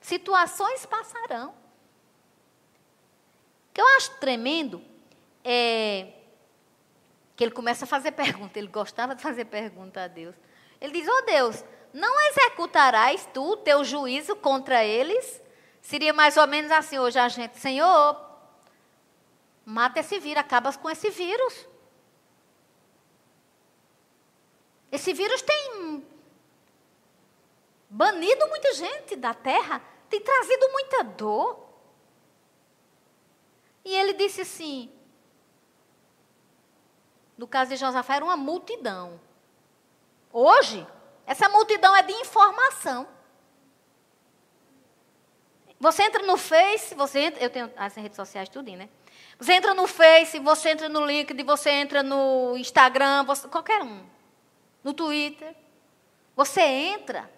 situações 0.00 0.86
passarão. 0.86 1.50
O 1.50 1.54
que 3.74 3.80
eu 3.80 3.86
acho 3.96 4.12
tremendo 4.18 4.82
é 5.44 6.12
que 7.36 7.44
ele 7.44 7.52
começa 7.52 7.84
a 7.84 7.88
fazer 7.88 8.12
pergunta. 8.12 8.58
Ele 8.58 8.68
gostava 8.68 9.14
de 9.14 9.22
fazer 9.22 9.44
pergunta 9.46 10.02
a 10.02 10.08
Deus. 10.08 10.34
Ele 10.80 10.92
diz: 10.92 11.08
Oh 11.08 11.22
Deus, 11.22 11.64
não 11.92 12.20
executarás 12.28 13.28
tu 13.34 13.52
o 13.52 13.56
teu 13.56 13.84
juízo 13.84 14.36
contra 14.36 14.84
eles? 14.84 15.42
Seria 15.82 16.12
mais 16.12 16.36
ou 16.36 16.46
menos 16.46 16.70
assim 16.70 16.98
hoje 16.98 17.18
a 17.18 17.28
gente, 17.28 17.58
Senhor, 17.58 18.27
mata 19.68 20.00
esse 20.00 20.18
vírus, 20.18 20.40
acaba 20.40 20.72
com 20.72 20.88
esse 20.88 21.10
vírus. 21.10 21.68
Esse 24.90 25.12
vírus 25.12 25.42
tem 25.42 26.06
banido 27.90 28.48
muita 28.48 28.72
gente 28.72 29.14
da 29.14 29.34
terra, 29.34 29.82
tem 30.08 30.22
trazido 30.22 30.70
muita 30.70 31.04
dor. 31.04 31.68
E 33.84 33.94
ele 33.94 34.14
disse 34.14 34.40
assim: 34.40 34.90
no 37.36 37.46
caso 37.46 37.72
de 37.72 37.76
Josafá, 37.76 38.14
era 38.16 38.24
uma 38.24 38.38
multidão. 38.38 39.20
Hoje, 40.32 40.86
essa 41.26 41.46
multidão 41.50 41.94
é 41.94 42.02
de 42.02 42.14
informação. 42.14 43.06
Você 45.78 46.04
entra 46.04 46.22
no 46.22 46.38
Face, 46.38 46.94
você 46.94 47.20
entra, 47.20 47.44
eu 47.44 47.50
tenho 47.50 47.70
as 47.76 47.94
redes 47.94 48.16
sociais 48.16 48.48
tudo, 48.48 48.74
né? 48.74 48.88
Você 49.38 49.52
entra 49.52 49.72
no 49.72 49.86
Face, 49.86 50.38
você 50.40 50.70
entra 50.70 50.88
no 50.88 51.06
LinkedIn, 51.06 51.44
você 51.44 51.70
entra 51.70 52.02
no 52.02 52.56
Instagram, 52.56 53.24
você, 53.24 53.46
qualquer 53.46 53.82
um. 53.82 54.04
No 54.82 54.92
Twitter. 54.92 55.54
Você 56.34 56.60
entra, 56.60 57.30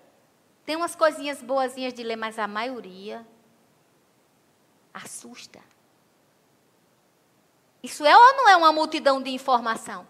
tem 0.65 0.77
umas 0.77 0.95
coisinhas 0.95 1.43
boazinhas 1.43 1.93
de 1.93 2.03
ler, 2.03 2.17
mas 2.17 2.39
a 2.39 2.47
maioria 2.47 3.27
assusta. 4.93 5.61
Isso 7.83 8.05
é 8.05 8.17
ou 8.17 8.37
não 8.37 8.49
é 8.49 8.57
uma 8.57 8.73
multidão 8.73 9.23
de 9.23 9.31
informação? 9.31 10.07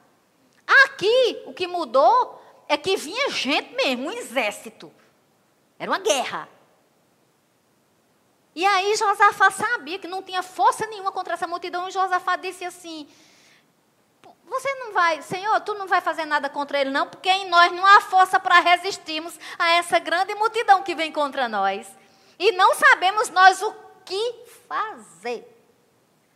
Aqui, 0.85 1.43
o 1.47 1.53
que 1.53 1.67
mudou 1.67 2.41
é 2.69 2.77
que 2.77 2.97
vinha 2.97 3.31
gente 3.31 3.75
mesmo, 3.75 4.07
um 4.07 4.13
exército. 4.13 4.93
Era 5.79 5.91
uma 5.91 5.99
guerra. 5.99 6.49
E 8.55 8.65
aí 8.67 8.97
Josafá 8.97 9.51
sabia 9.51 9.99
que 9.99 10.09
não 10.09 10.23
tinha 10.23 10.43
força 10.43 10.87
nenhuma 10.87 11.13
contra 11.13 11.35
essa 11.35 11.47
multidão, 11.47 11.89
e 11.89 11.93
Josafá 11.93 12.37
disse 12.37 12.65
assim: 12.65 13.09
você 14.51 14.75
não 14.75 14.93
vai, 14.93 15.23
Senhor, 15.23 15.61
tu 15.61 15.75
não 15.75 15.87
vai 15.87 16.01
fazer 16.01 16.25
nada 16.25 16.51
contra 16.51 16.81
ele, 16.81 16.91
não, 16.91 17.07
porque 17.07 17.31
em 17.31 17.49
nós 17.49 17.71
não 17.71 17.87
há 17.87 18.01
força 18.01 18.41
para 18.41 18.59
resistirmos 18.59 19.39
a 19.57 19.75
essa 19.75 20.01
grande 20.01 20.35
multidão 20.35 20.83
que 20.83 20.93
vem 20.93 21.13
contra 21.13 21.49
nós. 21.49 21.87
E 22.37 22.51
não 22.53 22.75
sabemos 22.75 23.31
nós 23.31 23.63
o 23.63 23.73
que 24.05 24.35
fazer. 24.67 25.47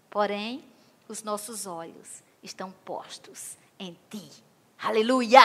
Porém, 0.09 0.65
os 1.09 1.25
nossos 1.25 1.67
olhos 1.67 2.23
estão 2.41 2.71
postos 2.85 3.57
em 3.81 3.99
ti. 4.09 4.31
Aleluia! 4.81 5.43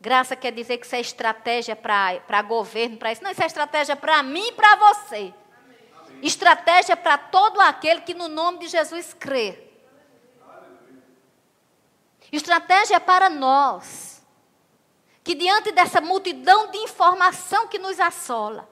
Graça 0.00 0.36
quer 0.36 0.52
dizer 0.52 0.78
que 0.78 0.86
isso 0.86 0.94
é 0.94 1.00
estratégia 1.00 1.74
para 1.74 2.42
governo, 2.42 2.96
para 2.96 3.12
isso. 3.12 3.22
Não, 3.22 3.30
isso 3.30 3.42
é 3.42 3.46
estratégia 3.46 3.96
para 3.96 4.22
mim 4.22 4.48
e 4.48 4.52
para 4.52 4.76
você. 4.76 5.16
Amém. 5.16 6.18
Estratégia 6.22 6.96
para 6.96 7.18
todo 7.18 7.60
aquele 7.60 8.02
que 8.02 8.14
no 8.14 8.28
nome 8.28 8.60
de 8.60 8.68
Jesus 8.68 9.12
crê. 9.12 9.68
Estratégia 12.30 13.00
para 13.00 13.28
nós, 13.28 14.22
que 15.24 15.34
diante 15.34 15.72
dessa 15.72 16.00
multidão 16.00 16.70
de 16.70 16.78
informação 16.78 17.66
que 17.66 17.78
nos 17.78 17.98
assola, 17.98 18.68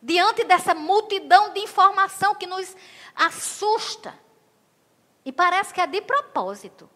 diante 0.00 0.44
dessa 0.44 0.74
multidão 0.74 1.52
de 1.52 1.60
informação 1.60 2.34
que 2.34 2.46
nos 2.46 2.76
assusta, 3.16 4.14
e 5.24 5.32
parece 5.32 5.72
que 5.72 5.80
é 5.80 5.86
de 5.86 6.00
propósito. 6.02 6.88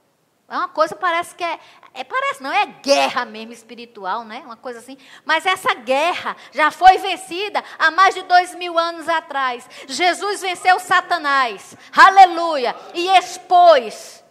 É 0.47 0.57
uma 0.59 0.68
coisa, 0.68 0.95
parece 0.95 1.34
que 1.34 1.42
é, 1.42 1.59
é, 1.95 2.05
Parece, 2.05 2.42
não, 2.42 2.53
é 2.53 2.66
guerra 2.66 3.24
mesmo 3.24 3.53
espiritual, 3.53 4.24
né? 4.24 4.42
Uma 4.45 4.57
coisa 4.57 4.78
assim. 4.78 4.99
Mas 5.24 5.47
essa 5.47 5.72
guerra 5.74 6.36
já 6.53 6.70
foi 6.70 6.99
vencida 6.99 7.64
há 7.78 7.90
mais 7.90 8.14
de 8.14 8.22
dois 8.22 8.55
mil 8.55 8.78
anos 8.78 9.09
atrás. 9.09 9.68
Jesus 9.88 10.42
venceu 10.42 10.78
Satanás. 10.78 11.76
Aleluia. 11.97 12.76
E 12.92 13.09
expôs 13.16 14.22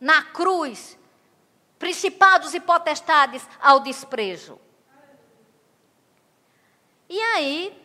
na 0.00 0.22
cruz, 0.22 0.96
principados 1.78 2.54
e 2.54 2.60
potestades 2.60 3.46
ao 3.60 3.80
desprezo. 3.80 4.60
E 7.08 7.18
aí, 7.20 7.76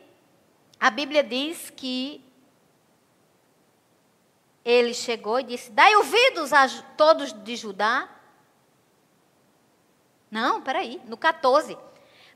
a 0.79 0.89
Bíblia 0.89 1.23
diz 1.23 1.69
que 1.69 2.23
ele 4.63 4.93
chegou 4.93 5.39
e 5.39 5.43
disse: 5.43 5.71
Dai 5.71 5.95
ouvidos 5.95 6.53
a 6.53 6.67
todos 6.97 7.33
de 7.33 7.55
Judá. 7.55 8.09
Não, 10.31 10.61
peraí, 10.61 11.01
no 11.05 11.17
14. 11.17 11.77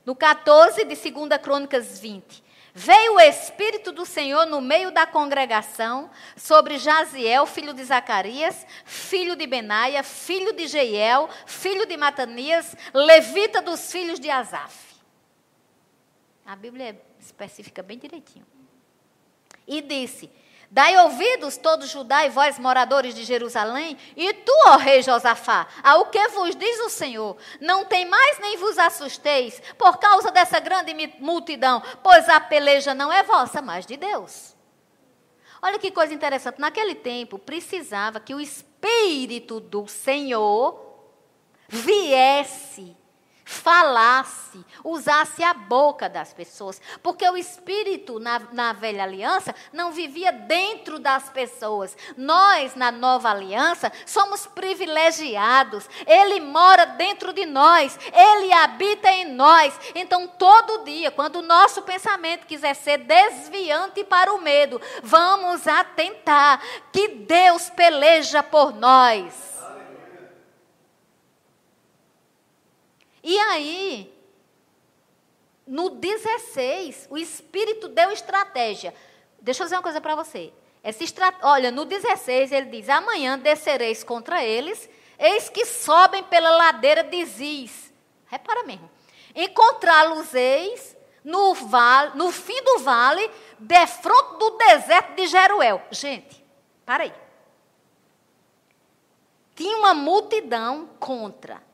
No 0.04 0.14
14 0.14 0.84
de 0.84 0.94
2 0.94 1.40
Crônicas 1.42 1.98
20. 1.98 2.44
Veio 2.74 3.14
o 3.14 3.20
Espírito 3.20 3.90
do 3.90 4.06
Senhor 4.06 4.46
no 4.46 4.60
meio 4.60 4.92
da 4.92 5.04
congregação 5.04 6.08
sobre 6.36 6.78
Jaziel, 6.78 7.44
filho 7.44 7.74
de 7.74 7.82
Zacarias, 7.82 8.64
filho 8.84 9.34
de 9.34 9.46
Benaia, 9.46 10.02
filho 10.04 10.52
de 10.52 10.68
Jeiel, 10.68 11.28
filho 11.44 11.86
de 11.86 11.96
Matanias, 11.96 12.76
levita 12.94 13.60
dos 13.60 13.90
filhos 13.90 14.20
de 14.20 14.30
Asaf. 14.30 14.94
A 16.46 16.54
Bíblia 16.54 17.00
especifica 17.18 17.82
bem 17.82 17.98
direitinho. 17.98 18.46
E 19.66 19.82
disse: 19.82 20.30
Dai 20.70 20.98
ouvidos, 20.98 21.56
todos 21.56 21.88
Judá 21.88 22.26
e 22.26 22.28
vós, 22.28 22.58
moradores 22.58 23.14
de 23.14 23.24
Jerusalém, 23.24 23.96
e 24.14 24.34
tu, 24.34 24.52
ó 24.66 24.76
rei 24.76 25.02
Josafá, 25.02 25.66
ao 25.82 26.06
que 26.06 26.28
vos 26.28 26.54
diz 26.54 26.78
o 26.80 26.90
Senhor, 26.90 27.38
não 27.58 27.86
tem 27.86 28.04
mais 28.04 28.38
nem 28.38 28.58
vos 28.58 28.78
assusteis, 28.78 29.62
por 29.78 29.96
causa 29.96 30.30
dessa 30.30 30.60
grande 30.60 30.94
multidão, 31.20 31.82
pois 32.02 32.28
a 32.28 32.38
peleja 32.38 32.92
não 32.92 33.10
é 33.10 33.22
vossa, 33.22 33.62
mas 33.62 33.86
de 33.86 33.96
Deus. 33.96 34.54
Olha 35.62 35.78
que 35.78 35.90
coisa 35.90 36.12
interessante, 36.12 36.60
naquele 36.60 36.94
tempo 36.94 37.38
precisava 37.38 38.20
que 38.20 38.34
o 38.34 38.40
Espírito 38.40 39.60
do 39.60 39.88
Senhor 39.88 40.86
viesse 41.66 42.94
falasse, 43.48 44.62
usasse 44.84 45.42
a 45.42 45.54
boca 45.54 46.06
das 46.06 46.34
pessoas. 46.34 46.82
Porque 47.02 47.26
o 47.26 47.34
Espírito, 47.34 48.20
na, 48.20 48.38
na 48.52 48.74
velha 48.74 49.02
aliança, 49.02 49.54
não 49.72 49.90
vivia 49.90 50.30
dentro 50.30 50.98
das 50.98 51.30
pessoas. 51.30 51.96
Nós, 52.14 52.74
na 52.74 52.92
nova 52.92 53.30
aliança, 53.30 53.90
somos 54.04 54.46
privilegiados. 54.46 55.88
Ele 56.06 56.40
mora 56.40 56.84
dentro 56.84 57.32
de 57.32 57.46
nós, 57.46 57.98
ele 58.12 58.52
habita 58.52 59.10
em 59.10 59.32
nós. 59.32 59.80
Então, 59.94 60.28
todo 60.28 60.84
dia, 60.84 61.10
quando 61.10 61.36
o 61.36 61.42
nosso 61.42 61.80
pensamento 61.80 62.46
quiser 62.46 62.74
ser 62.74 62.98
desviante 62.98 64.04
para 64.04 64.34
o 64.34 64.42
medo, 64.42 64.78
vamos 65.02 65.66
atentar 65.66 66.60
que 66.92 67.08
Deus 67.08 67.70
peleja 67.70 68.42
por 68.42 68.74
nós. 68.74 69.57
E 73.28 73.38
aí, 73.40 74.10
no 75.66 75.90
16, 75.90 77.08
o 77.10 77.18
Espírito 77.18 77.86
deu 77.86 78.10
estratégia. 78.10 78.94
Deixa 79.38 79.62
eu 79.62 79.66
dizer 79.66 79.76
uma 79.76 79.82
coisa 79.82 80.00
para 80.00 80.14
você. 80.14 80.50
Essa 80.82 81.04
estra... 81.04 81.34
Olha, 81.42 81.70
no 81.70 81.84
16 81.84 82.52
ele 82.52 82.70
diz: 82.70 82.88
Amanhã 82.88 83.38
descereis 83.38 84.02
contra 84.02 84.42
eles, 84.42 84.88
eis 85.18 85.50
que 85.50 85.66
sobem 85.66 86.24
pela 86.24 86.52
ladeira 86.52 87.04
de 87.04 87.22
Ziz. 87.26 87.92
Repara 88.28 88.62
mesmo. 88.62 88.90
Encontrá-los-eis 89.34 90.96
no, 91.22 91.52
vale, 91.52 92.12
no 92.16 92.32
fim 92.32 92.62
do 92.64 92.78
vale, 92.78 93.30
defronto 93.58 94.38
do 94.38 94.56
deserto 94.56 95.14
de 95.16 95.26
Jeruel. 95.26 95.82
Gente, 95.90 96.42
para 96.86 97.04
aí. 97.04 97.12
Tinha 99.54 99.76
uma 99.76 99.92
multidão 99.92 100.88
contra. 100.98 101.67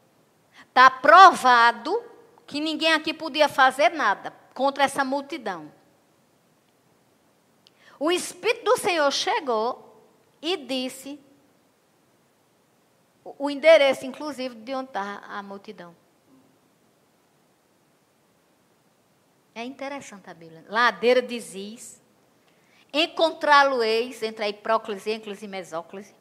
Está 0.75 0.91
provado 0.91 2.03
que 2.49 2.59
ninguém 2.59 2.93
aqui 2.93 3.15
podia 3.15 3.49
fazer 3.49 3.91
nada 3.91 4.33
contra 4.53 4.83
essa 4.83 5.05
multidão. 5.05 5.73
O 7.97 8.11
Espírito 8.11 8.65
do 8.65 8.77
Senhor 8.77 9.09
chegou 9.13 10.05
e 10.43 10.57
disse 10.57 11.21
o 13.23 13.49
endereço, 13.49 14.05
inclusive, 14.05 14.57
de 14.57 14.75
onde 14.75 14.89
está 14.89 15.23
a 15.29 15.41
multidão. 15.45 15.95
É 19.55 19.63
interessante 19.63 20.29
a 20.29 20.35
Bíblia. 20.35 20.65
Ladeira 20.69 21.23
de 21.23 21.39
Ziz. 21.39 22.03
Encontrá-lo-eis 22.93 24.21
entre 24.25 24.45
a 24.45 24.49
hipróclise, 24.49 25.13
ênclise 25.13 25.45
e 25.45 25.49
mesóclise. 25.49 26.17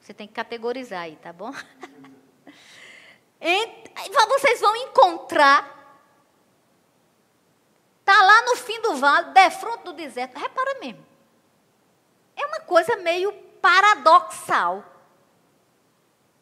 Você 0.00 0.14
tem 0.14 0.28
que 0.28 0.34
categorizar 0.34 1.02
aí, 1.02 1.16
tá 1.16 1.32
bom? 1.32 1.50
Vocês 4.40 4.60
vão 4.60 4.74
encontrar. 4.74 5.78
Está 8.00 8.22
lá 8.22 8.42
no 8.42 8.56
fim 8.56 8.80
do 8.80 8.96
vale, 8.96 9.32
defronto 9.32 9.84
do 9.84 9.92
deserto. 9.92 10.38
Repara 10.38 10.78
mesmo. 10.80 11.06
É 12.34 12.46
uma 12.46 12.60
coisa 12.60 12.96
meio 12.96 13.32
paradoxal. 13.60 14.84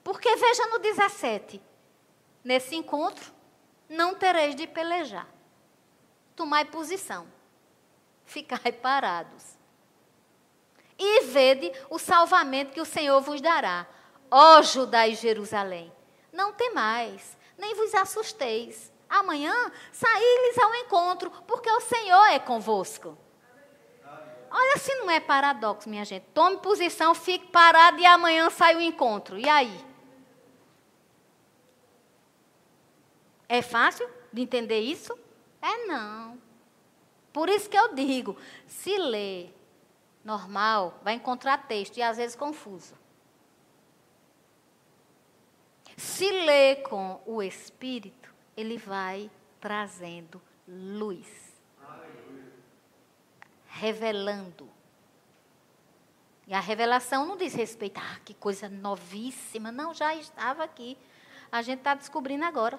Porque 0.05 0.34
veja 0.36 0.66
no 0.68 0.78
17. 0.78 1.61
Nesse 2.44 2.76
encontro, 2.76 3.32
não 3.88 4.14
tereis 4.14 4.55
de 4.55 4.66
pelejar. 4.66 5.26
Tomai 6.36 6.64
posição. 6.64 7.26
Ficai 8.24 8.72
parados. 8.72 9.59
E 10.96 11.24
vede 11.24 11.72
o 11.90 11.99
salvamento 11.99 12.72
que 12.72 12.80
o 12.80 12.86
Senhor 12.86 13.20
vos 13.20 13.40
dará. 13.40 13.86
Ó 14.30 14.62
Judá 14.62 15.07
e 15.09 15.14
Jerusalém 15.14 15.97
não 16.39 16.53
temais, 16.53 17.36
nem 17.59 17.74
vos 17.74 17.93
assusteis. 17.97 18.93
Amanhã 19.11 19.72
saí-lhes 19.91 20.57
ao 20.59 20.74
encontro, 20.76 21.32
porque 21.49 21.68
o 21.68 21.80
Senhor 21.80 22.26
é 22.26 22.39
convosco. 22.39 23.18
Olha 24.49 24.78
se 24.78 24.95
não 24.95 25.11
é 25.11 25.18
paradoxo, 25.18 25.89
minha 25.89 26.05
gente. 26.05 26.24
Tome 26.32 26.59
posição, 26.59 27.12
fique 27.12 27.49
parado 27.49 27.99
e 27.99 28.07
amanhã 28.07 28.49
sai 28.51 28.76
o 28.76 28.80
encontro. 28.80 29.36
E 29.36 29.49
aí? 29.49 29.84
É 33.49 33.61
fácil 33.61 34.09
de 34.32 34.41
entender 34.41 34.78
isso? 34.78 35.18
É 35.61 35.86
não. 35.86 36.39
Por 37.32 37.49
isso 37.49 37.68
que 37.68 37.76
eu 37.76 37.95
digo, 37.95 38.36
se 38.66 38.97
ler 38.97 39.53
normal, 40.24 40.99
vai 41.03 41.14
encontrar 41.14 41.66
texto 41.66 41.97
e 41.97 42.03
às 42.03 42.16
vezes 42.16 42.36
confuso. 42.36 42.97
Se 45.99 46.30
lê 46.30 46.76
com 46.76 47.20
o 47.26 47.42
Espírito, 47.42 48.32
ele 48.57 48.78
vai 48.78 49.28
trazendo 49.61 50.40
luz. 50.68 51.26
Revelando. 53.66 54.70
E 56.46 56.55
a 56.55 56.61
revelação 56.61 57.26
não 57.26 57.36
diz 57.36 57.53
respeito, 57.53 57.99
ah, 57.99 58.20
que 58.24 58.32
coisa 58.32 58.68
novíssima. 58.68 59.72
Não, 59.72 59.92
já 59.92 60.14
estava 60.14 60.62
aqui. 60.62 60.96
A 61.51 61.62
gente 61.62 61.78
está 61.78 61.96
descobrindo 61.96 62.44
agora. 62.44 62.78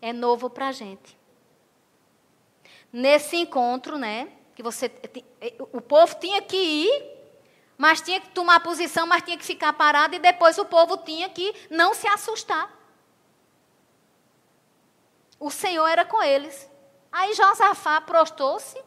É 0.00 0.12
novo 0.12 0.48
para 0.48 0.68
a 0.68 0.72
gente. 0.72 1.18
Nesse 2.92 3.36
encontro, 3.36 3.98
né? 3.98 4.32
Que 4.54 4.62
você. 4.62 4.92
O 5.72 5.80
povo 5.80 6.14
tinha 6.20 6.40
que 6.40 6.56
ir 6.56 7.19
mas 7.80 8.02
tinha 8.02 8.20
que 8.20 8.28
tomar 8.28 8.60
posição, 8.60 9.06
mas 9.06 9.22
tinha 9.22 9.38
que 9.38 9.44
ficar 9.44 9.72
parado 9.72 10.14
e 10.14 10.18
depois 10.18 10.58
o 10.58 10.66
povo 10.66 10.98
tinha 10.98 11.30
que 11.30 11.54
não 11.70 11.94
se 11.94 12.06
assustar. 12.06 12.70
O 15.38 15.50
Senhor 15.50 15.86
era 15.86 16.04
com 16.04 16.22
eles. 16.22 16.68
Aí 17.10 17.32
Josafá 17.32 17.98
prostou-se, 18.02 18.78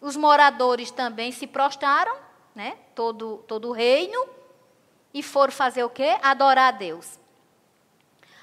os 0.00 0.14
moradores 0.14 0.92
também 0.92 1.32
se 1.32 1.44
prostraram, 1.44 2.16
né? 2.54 2.78
todo, 2.94 3.38
todo 3.48 3.70
o 3.70 3.72
reino, 3.72 4.28
e 5.12 5.20
foram 5.20 5.52
fazer 5.52 5.82
o 5.82 5.90
quê? 5.90 6.16
Adorar 6.22 6.68
a 6.68 6.76
Deus. 6.76 7.18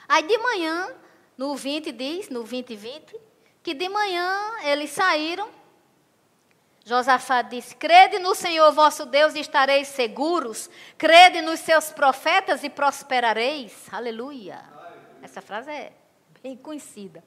Aí 0.06 0.24
de 0.24 0.38
manhã, 0.38 0.94
no 1.38 1.56
20 1.56 1.94
diz, 1.94 2.28
no 2.28 2.44
20 2.44 2.72
e 2.72 2.76
20, 2.76 3.22
que 3.64 3.74
de 3.74 3.88
manhã 3.88 4.60
eles 4.64 4.90
saíram 4.90 5.50
Josafá 6.86 7.42
disse: 7.42 7.76
Crede 7.76 8.20
no 8.20 8.36
Senhor 8.36 8.72
vosso 8.72 9.08
Deus 9.08 9.34
e 9.34 9.40
estareis 9.40 9.88
seguros. 9.88 10.70
Crede 10.98 11.42
nos 11.42 11.60
seus 11.60 11.92
profetas 11.92 12.64
e 12.64 12.70
prosperareis. 12.70 13.92
Aleluia. 13.92 14.64
Essa 15.24 15.42
frase 15.42 15.72
é 15.72 15.92
bem 16.44 16.56
conhecida. 16.56 17.24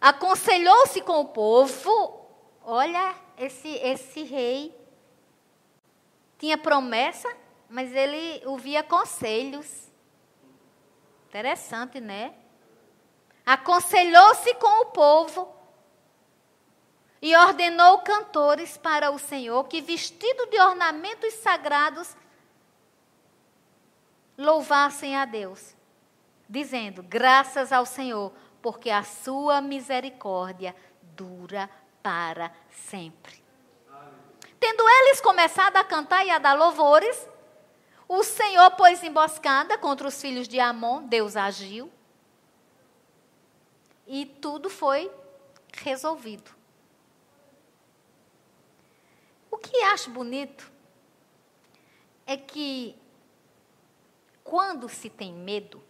Aconselhou-se 0.00 1.00
com 1.02 1.20
o 1.20 1.28
povo. 1.28 2.26
Olha, 2.64 3.14
esse, 3.38 3.68
esse 3.68 4.24
rei 4.24 4.76
tinha 6.36 6.58
promessa, 6.58 7.32
mas 7.68 7.94
ele 7.94 8.44
ouvia 8.44 8.82
conselhos. 8.82 9.92
Interessante, 11.28 12.00
né? 12.00 12.34
Aconselhou-se 13.46 14.52
com 14.54 14.82
o 14.82 14.86
povo 14.86 15.61
e 17.22 17.36
ordenou 17.36 18.00
cantores 18.00 18.76
para 18.76 19.12
o 19.12 19.18
Senhor 19.18 19.64
que, 19.68 19.80
vestido 19.80 20.46
de 20.46 20.60
ornamentos 20.60 21.32
sagrados, 21.34 22.16
louvassem 24.36 25.16
a 25.16 25.24
Deus, 25.24 25.76
dizendo: 26.48 27.00
Graças 27.04 27.70
ao 27.70 27.86
Senhor, 27.86 28.32
porque 28.60 28.90
a 28.90 29.04
sua 29.04 29.60
misericórdia 29.60 30.74
dura 31.00 31.70
para 32.02 32.52
sempre. 32.68 33.40
Tendo 34.58 34.88
eles 34.88 35.20
começado 35.20 35.76
a 35.76 35.84
cantar 35.84 36.26
e 36.26 36.30
a 36.30 36.38
dar 36.38 36.54
louvores, 36.54 37.28
o 38.08 38.22
Senhor 38.22 38.70
pôs 38.72 39.02
emboscada 39.02 39.78
contra 39.78 40.06
os 40.06 40.20
filhos 40.20 40.46
de 40.46 40.60
Amon, 40.60 41.04
Deus 41.04 41.36
agiu, 41.36 41.90
e 44.06 44.26
tudo 44.26 44.68
foi 44.68 45.10
resolvido. 45.72 46.50
O 49.50 49.51
que 49.62 49.76
acho 49.84 50.10
bonito 50.10 50.70
é 52.26 52.36
que 52.36 52.96
quando 54.42 54.88
se 54.88 55.08
tem 55.08 55.32
medo, 55.32 55.82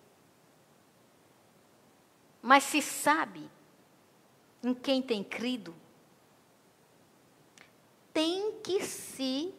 mas 2.41 2.65
se 2.65 2.83
sabe 2.83 3.51
em 4.63 4.75
quem 4.75 5.01
tem 5.01 5.25
crido, 5.25 5.75
tem 8.13 8.61
que 8.61 8.83
se, 8.85 9.55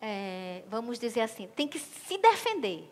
é, 0.00 0.62
vamos 0.68 0.98
dizer 0.98 1.22
assim, 1.22 1.48
tem 1.48 1.66
que 1.66 1.78
se 1.78 2.18
defender. 2.18 2.88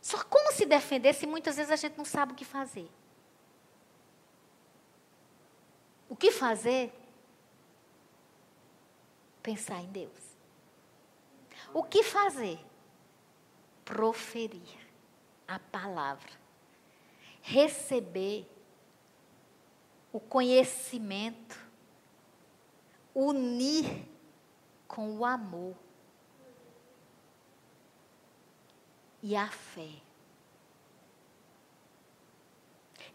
Só 0.00 0.22
como 0.24 0.52
se 0.52 0.66
defender 0.66 1.14
se 1.14 1.26
muitas 1.26 1.56
vezes 1.56 1.70
a 1.70 1.76
gente 1.76 1.96
não 1.96 2.04
sabe 2.04 2.32
o 2.32 2.36
que 2.36 2.44
fazer? 2.44 2.88
O 6.14 6.16
que 6.16 6.30
fazer? 6.30 6.92
Pensar 9.42 9.80
em 9.80 9.90
Deus. 9.90 10.36
O 11.72 11.82
que 11.82 12.04
fazer? 12.04 12.64
Proferir 13.84 14.78
a 15.48 15.58
palavra. 15.58 16.30
Receber 17.42 18.48
o 20.12 20.20
conhecimento. 20.20 21.58
Unir 23.12 24.06
com 24.86 25.18
o 25.18 25.24
amor. 25.24 25.74
E 29.20 29.34
a 29.34 29.48
fé. 29.48 29.90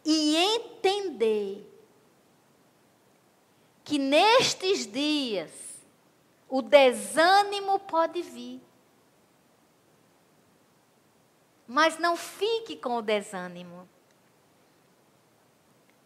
E 0.04 0.36
entender 0.36 1.79
que 3.90 3.98
nestes 3.98 4.86
dias 4.86 5.52
o 6.48 6.62
desânimo 6.62 7.80
pode 7.80 8.22
vir. 8.22 8.62
Mas 11.68 11.98
não 11.98 12.16
fique 12.16 12.78
com 12.78 12.98
o 12.98 13.02
desânimo. 13.02 13.90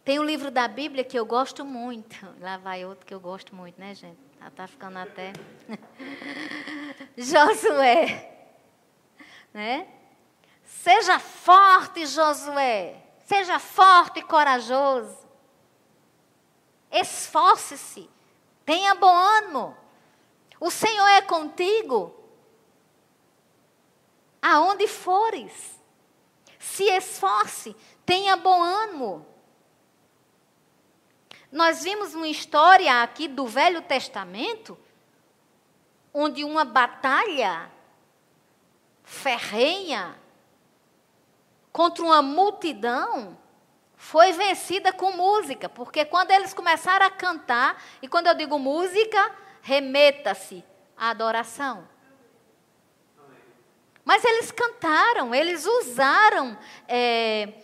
Tem 0.02 0.18
um 0.18 0.24
livro 0.24 0.50
da 0.50 0.66
Bíblia 0.66 1.04
que 1.04 1.18
eu 1.18 1.26
gosto 1.26 1.62
muito. 1.62 2.26
Lá 2.40 2.56
vai 2.56 2.86
outro 2.86 3.04
que 3.04 3.12
eu 3.12 3.20
gosto 3.20 3.54
muito, 3.54 3.78
né, 3.78 3.94
gente? 3.94 4.18
Já 4.40 4.48
está 4.48 4.66
ficando 4.66 4.98
até. 4.98 5.34
Josué. 7.18 8.48
Né? 9.52 9.86
Seja 10.62 11.18
forte, 11.18 12.06
Josué. 12.06 12.96
Seja 13.26 13.58
forte 13.58 14.20
e 14.20 14.22
corajoso. 14.22 15.23
Esforce-se. 16.94 18.08
Tenha 18.64 18.94
bom 18.94 19.12
ânimo. 19.12 19.76
O 20.60 20.70
Senhor 20.70 21.08
é 21.08 21.22
contigo. 21.22 22.14
Aonde 24.40 24.86
fores. 24.86 25.80
Se 26.56 26.84
esforce. 26.84 27.74
Tenha 28.06 28.36
bom 28.36 28.62
ânimo. 28.62 29.26
Nós 31.50 31.82
vimos 31.82 32.14
uma 32.14 32.28
história 32.28 33.02
aqui 33.02 33.26
do 33.26 33.46
Velho 33.46 33.82
Testamento, 33.82 34.78
onde 36.12 36.44
uma 36.44 36.64
batalha 36.64 37.70
ferrenha 39.02 40.18
contra 41.72 42.04
uma 42.04 42.22
multidão 42.22 43.36
foi 44.04 44.32
vencida 44.32 44.92
com 44.92 45.12
música, 45.12 45.66
porque 45.66 46.04
quando 46.04 46.30
eles 46.30 46.52
começaram 46.52 47.06
a 47.06 47.10
cantar, 47.10 47.82
e 48.02 48.06
quando 48.06 48.26
eu 48.26 48.34
digo 48.34 48.58
música, 48.58 49.34
remeta-se 49.62 50.62
à 50.94 51.08
adoração. 51.08 51.88
Mas 54.04 54.22
eles 54.22 54.52
cantaram, 54.52 55.34
eles 55.34 55.64
usaram 55.64 56.56
é, 56.86 57.54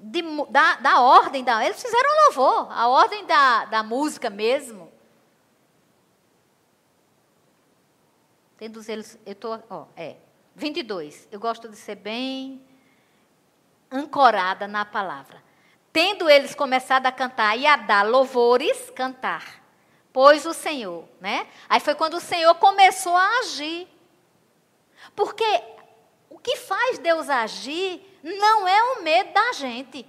de, 0.00 0.22
da, 0.48 0.76
da, 0.76 1.00
ordem, 1.02 1.44
da, 1.44 1.62
eles 1.62 1.80
fizeram 1.80 2.24
louvor, 2.24 2.72
a 2.72 2.88
ordem 2.88 3.26
da, 3.26 3.66
da 3.66 3.82
música 3.82 4.30
mesmo. 4.30 4.90
Tendo 8.56 8.80
eles, 8.90 9.18
eu 9.26 9.32
estou, 9.32 9.62
ó, 9.68 9.84
é, 9.94 10.16
22, 10.54 11.28
eu 11.30 11.38
gosto 11.38 11.68
de 11.68 11.76
ser 11.76 11.96
bem 11.96 12.65
ancorada 13.96 14.68
na 14.68 14.84
palavra. 14.84 15.42
Tendo 15.92 16.28
eles 16.28 16.54
começado 16.54 17.06
a 17.06 17.12
cantar 17.12 17.56
e 17.56 17.66
a 17.66 17.76
dar 17.76 18.06
louvores, 18.06 18.90
cantar. 18.90 19.62
Pois 20.12 20.44
o 20.46 20.52
Senhor, 20.52 21.08
né? 21.20 21.46
Aí 21.68 21.80
foi 21.80 21.94
quando 21.94 22.14
o 22.14 22.20
Senhor 22.20 22.54
começou 22.56 23.16
a 23.16 23.38
agir. 23.40 23.88
Porque 25.14 25.44
o 26.28 26.38
que 26.38 26.56
faz 26.56 26.98
Deus 26.98 27.28
agir 27.28 28.02
não 28.22 28.66
é 28.68 28.82
o 28.82 29.02
medo 29.02 29.32
da 29.32 29.52
gente. 29.52 30.06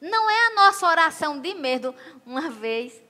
Não 0.00 0.28
é 0.28 0.46
a 0.46 0.54
nossa 0.54 0.86
oração 0.86 1.40
de 1.40 1.54
medo. 1.54 1.94
Uma 2.26 2.50
vez, 2.50 3.00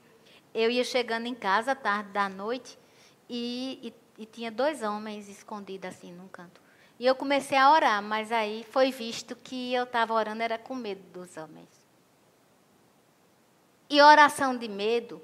eu 0.53 0.69
ia 0.69 0.83
chegando 0.83 1.25
em 1.25 1.35
casa, 1.35 1.75
tarde 1.75 2.11
da 2.11 2.29
noite, 2.29 2.77
e, 3.29 3.93
e, 4.17 4.21
e 4.23 4.25
tinha 4.25 4.51
dois 4.51 4.83
homens 4.83 5.27
escondidos 5.27 5.89
assim 5.89 6.11
num 6.11 6.27
canto. 6.27 6.62
E 7.03 7.05
eu 7.05 7.15
comecei 7.15 7.57
a 7.57 7.69
orar, 7.69 8.01
mas 8.01 8.31
aí 8.31 8.65
foi 8.71 8.89
visto 8.89 9.35
que 9.35 9.73
eu 9.73 9.83
estava 9.83 10.13
orando 10.13 10.41
era 10.41 10.57
com 10.57 10.73
medo 10.73 11.03
dos 11.11 11.35
homens. 11.35 11.67
E 13.89 14.01
oração 14.01 14.57
de 14.57 14.69
medo, 14.69 15.21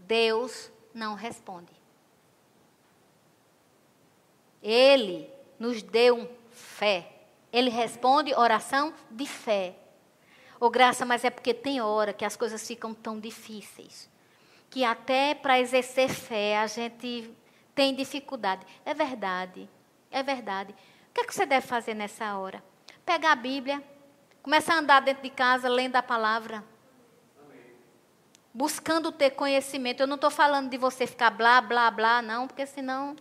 Deus 0.00 0.68
não 0.92 1.14
responde. 1.14 1.70
Ele 4.60 5.30
nos 5.60 5.80
deu 5.80 6.28
fé. 6.50 7.08
Ele 7.52 7.70
responde 7.70 8.34
oração 8.34 8.92
de 9.08 9.24
fé. 9.24 9.76
Ô 10.58 10.66
oh, 10.66 10.70
graça, 10.70 11.06
mas 11.06 11.24
é 11.24 11.30
porque 11.30 11.54
tem 11.54 11.80
hora 11.80 12.12
que 12.12 12.24
as 12.24 12.34
coisas 12.34 12.66
ficam 12.66 12.92
tão 12.92 13.20
difíceis. 13.20 14.10
Que 14.68 14.82
até 14.82 15.36
para 15.36 15.60
exercer 15.60 16.08
fé 16.08 16.58
a 16.58 16.66
gente 16.66 17.32
tem 17.76 17.94
dificuldade. 17.94 18.66
É 18.84 18.92
verdade. 18.92 19.70
É 20.10 20.20
verdade. 20.20 20.74
O 21.12 21.14
que, 21.14 21.20
é 21.20 21.24
que 21.24 21.34
você 21.34 21.44
deve 21.44 21.66
fazer 21.66 21.92
nessa 21.92 22.38
hora? 22.38 22.64
Pegar 23.04 23.32
a 23.32 23.36
Bíblia, 23.36 23.84
começar 24.42 24.76
a 24.76 24.78
andar 24.78 25.00
dentro 25.00 25.22
de 25.22 25.28
casa 25.28 25.68
lendo 25.68 25.94
a 25.96 26.02
palavra. 26.02 26.64
Buscando 28.54 29.12
ter 29.12 29.32
conhecimento. 29.32 30.00
Eu 30.00 30.06
não 30.06 30.14
estou 30.14 30.30
falando 30.30 30.70
de 30.70 30.78
você 30.78 31.06
ficar 31.06 31.28
blá, 31.28 31.60
blá, 31.60 31.90
blá, 31.90 32.22
não, 32.22 32.48
porque 32.48 32.64
senão. 32.64 33.14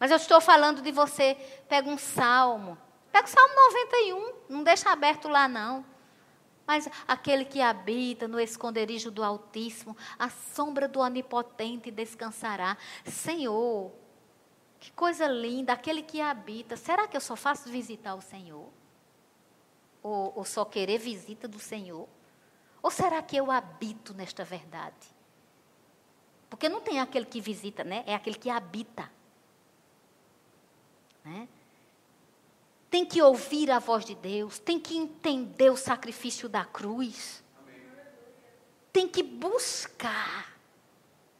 Mas 0.00 0.10
eu 0.10 0.16
estou 0.16 0.40
falando 0.40 0.82
de 0.82 0.90
você. 0.90 1.36
Pega 1.68 1.88
um 1.88 1.96
salmo. 1.96 2.76
Pega 3.12 3.28
o 3.28 3.30
salmo 3.30 3.54
91. 3.54 4.32
Não 4.48 4.64
deixa 4.64 4.90
aberto 4.90 5.28
lá, 5.28 5.46
não. 5.46 5.86
Mas 6.66 6.88
aquele 7.06 7.44
que 7.44 7.60
habita 7.60 8.26
no 8.26 8.40
esconderijo 8.40 9.12
do 9.12 9.22
Altíssimo, 9.22 9.96
a 10.18 10.28
sombra 10.28 10.88
do 10.88 10.98
Onipotente 10.98 11.92
descansará. 11.92 12.76
Senhor, 13.04 13.92
que 14.86 14.92
coisa 14.92 15.26
linda, 15.26 15.72
aquele 15.72 16.00
que 16.00 16.20
habita. 16.20 16.76
Será 16.76 17.08
que 17.08 17.16
eu 17.16 17.20
só 17.20 17.34
faço 17.34 17.68
visitar 17.68 18.14
o 18.14 18.22
Senhor? 18.22 18.68
Ou, 20.00 20.32
ou 20.36 20.44
só 20.44 20.64
querer 20.64 20.96
visita 20.96 21.48
do 21.48 21.58
Senhor? 21.58 22.08
Ou 22.80 22.88
será 22.88 23.20
que 23.20 23.36
eu 23.36 23.50
habito 23.50 24.14
nesta 24.14 24.44
verdade? 24.44 25.08
Porque 26.48 26.68
não 26.68 26.80
tem 26.80 27.00
aquele 27.00 27.26
que 27.26 27.40
visita, 27.40 27.82
né? 27.82 28.04
É 28.06 28.14
aquele 28.14 28.38
que 28.38 28.48
habita. 28.48 29.10
Né? 31.24 31.48
Tem 32.88 33.04
que 33.04 33.20
ouvir 33.20 33.72
a 33.72 33.80
voz 33.80 34.04
de 34.04 34.14
Deus, 34.14 34.60
tem 34.60 34.78
que 34.78 34.96
entender 34.96 35.68
o 35.68 35.76
sacrifício 35.76 36.48
da 36.48 36.64
cruz. 36.64 37.42
Tem 38.92 39.08
que 39.08 39.24
buscar 39.24 40.56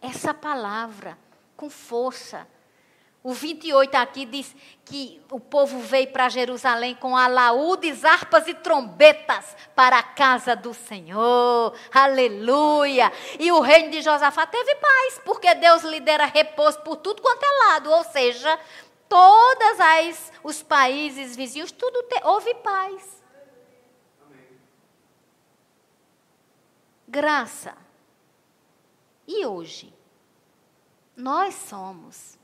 essa 0.01 0.35
palavra 0.35 1.17
com 1.57 1.71
força. 1.71 2.49
O 3.27 3.33
28 3.33 3.93
aqui 3.97 4.25
diz 4.25 4.55
que 4.85 5.21
o 5.33 5.41
povo 5.41 5.81
veio 5.81 6.13
para 6.13 6.29
Jerusalém 6.29 6.95
com 6.95 7.17
alaúdes, 7.17 8.05
harpas 8.05 8.47
e 8.47 8.55
trombetas 8.55 9.57
para 9.75 9.99
a 9.99 10.03
casa 10.05 10.55
do 10.55 10.73
Senhor. 10.73 11.77
Aleluia! 11.93 13.13
E 13.41 13.51
o 13.51 13.59
reino 13.59 13.91
de 13.91 14.01
Josafá 14.01 14.47
teve 14.47 14.77
paz, 14.77 15.21
porque 15.25 15.53
Deus 15.57 15.83
lhe 15.83 15.99
dera 15.99 16.27
repouso 16.27 16.81
por 16.83 16.99
tudo 16.99 17.21
quanto 17.21 17.43
é 17.43 17.67
lado. 17.67 17.91
Ou 17.91 18.05
seja, 18.05 18.61
todos 19.09 19.81
as, 19.81 20.33
os 20.45 20.63
países 20.63 21.35
vizinhos, 21.35 21.73
tudo 21.73 22.05
te, 22.05 22.21
houve 22.23 22.55
paz. 22.55 23.25
Graça. 27.09 27.77
E 29.27 29.45
hoje? 29.45 29.93
Nós 31.17 31.57
somos 31.57 32.39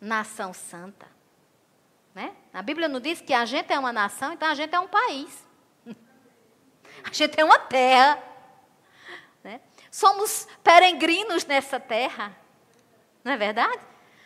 nação 0.00 0.52
santa. 0.52 1.06
Né? 2.14 2.34
A 2.52 2.62
Bíblia 2.62 2.88
não 2.88 3.00
diz 3.00 3.20
que 3.20 3.32
a 3.32 3.44
gente 3.44 3.72
é 3.72 3.78
uma 3.78 3.92
nação, 3.92 4.32
então 4.32 4.48
a 4.48 4.54
gente 4.54 4.74
é 4.74 4.80
um 4.80 4.88
país. 4.88 5.46
A 7.04 7.12
gente 7.12 7.38
é 7.38 7.44
uma 7.44 7.60
terra. 7.60 8.20
Né? 9.44 9.60
Somos 9.88 10.48
peregrinos 10.64 11.46
nessa 11.46 11.78
terra. 11.78 12.36
Não 13.22 13.32
é 13.32 13.36
verdade? 13.36 13.78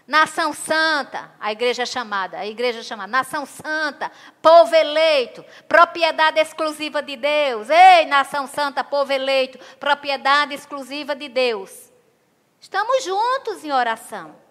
Nação 0.06 0.52
santa, 0.52 1.30
a 1.38 1.52
igreja 1.52 1.84
é 1.84 1.86
chamada, 1.86 2.38
a 2.38 2.46
igreja 2.46 2.80
é 2.80 2.82
chamada, 2.82 3.10
nação 3.10 3.46
santa, 3.46 4.10
povo 4.40 4.74
eleito, 4.74 5.44
propriedade 5.68 6.40
exclusiva 6.40 7.00
de 7.00 7.16
Deus. 7.16 7.70
Ei, 7.70 8.06
nação 8.06 8.46
santa, 8.46 8.82
povo 8.82 9.12
eleito, 9.12 9.58
propriedade 9.78 10.54
exclusiva 10.54 11.14
de 11.14 11.28
Deus. 11.28 11.92
Estamos 12.60 13.04
juntos 13.04 13.64
em 13.64 13.70
oração. 13.70 14.41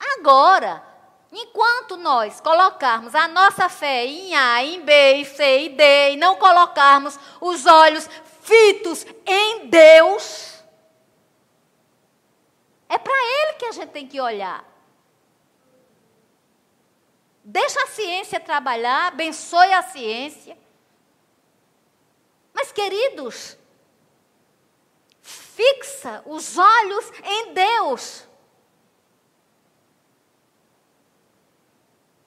Agora, 0.00 0.82
enquanto 1.30 1.96
nós 1.98 2.40
colocarmos 2.40 3.14
a 3.14 3.28
nossa 3.28 3.68
fé 3.68 4.06
em 4.06 4.34
A, 4.34 4.64
em 4.64 4.80
B, 4.80 4.92
em 4.92 5.24
C 5.24 5.64
e 5.64 5.68
D, 5.68 6.12
e 6.12 6.16
não 6.16 6.36
colocarmos 6.36 7.18
os 7.40 7.66
olhos 7.66 8.08
fitos 8.40 9.04
em 9.26 9.68
Deus, 9.68 10.64
é 12.88 12.96
para 12.96 13.12
Ele 13.12 13.52
que 13.58 13.66
a 13.66 13.72
gente 13.72 13.90
tem 13.90 14.06
que 14.06 14.20
olhar. 14.20 14.64
Deixa 17.44 17.82
a 17.82 17.86
ciência 17.86 18.40
trabalhar, 18.40 19.08
abençoe 19.08 19.72
a 19.72 19.82
ciência. 19.82 20.58
Mas, 22.52 22.72
queridos, 22.72 23.56
fixa 25.22 26.22
os 26.26 26.58
olhos 26.58 27.10
em 27.24 27.54
Deus. 27.54 28.29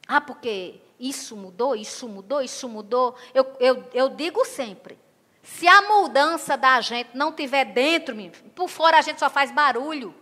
Ah, 0.08 0.22
porque 0.22 0.82
isso 1.00 1.36
mudou, 1.36 1.76
isso 1.76 2.08
mudou, 2.08 2.42
isso 2.42 2.68
mudou. 2.70 3.16
Eu, 3.34 3.56
eu, 3.60 3.90
eu 3.94 4.10
digo 4.10 4.44
sempre: 4.46 4.98
se 5.42 5.68
a 5.68 5.82
mudança 5.82 6.56
da 6.56 6.80
gente 6.82 7.10
não 7.14 7.32
tiver 7.32 7.66
dentro, 7.66 8.16
por 8.56 8.70
fora 8.70 8.98
a 8.98 9.02
gente 9.02 9.20
só 9.20 9.30
faz 9.30 9.52
barulho. 9.52 10.16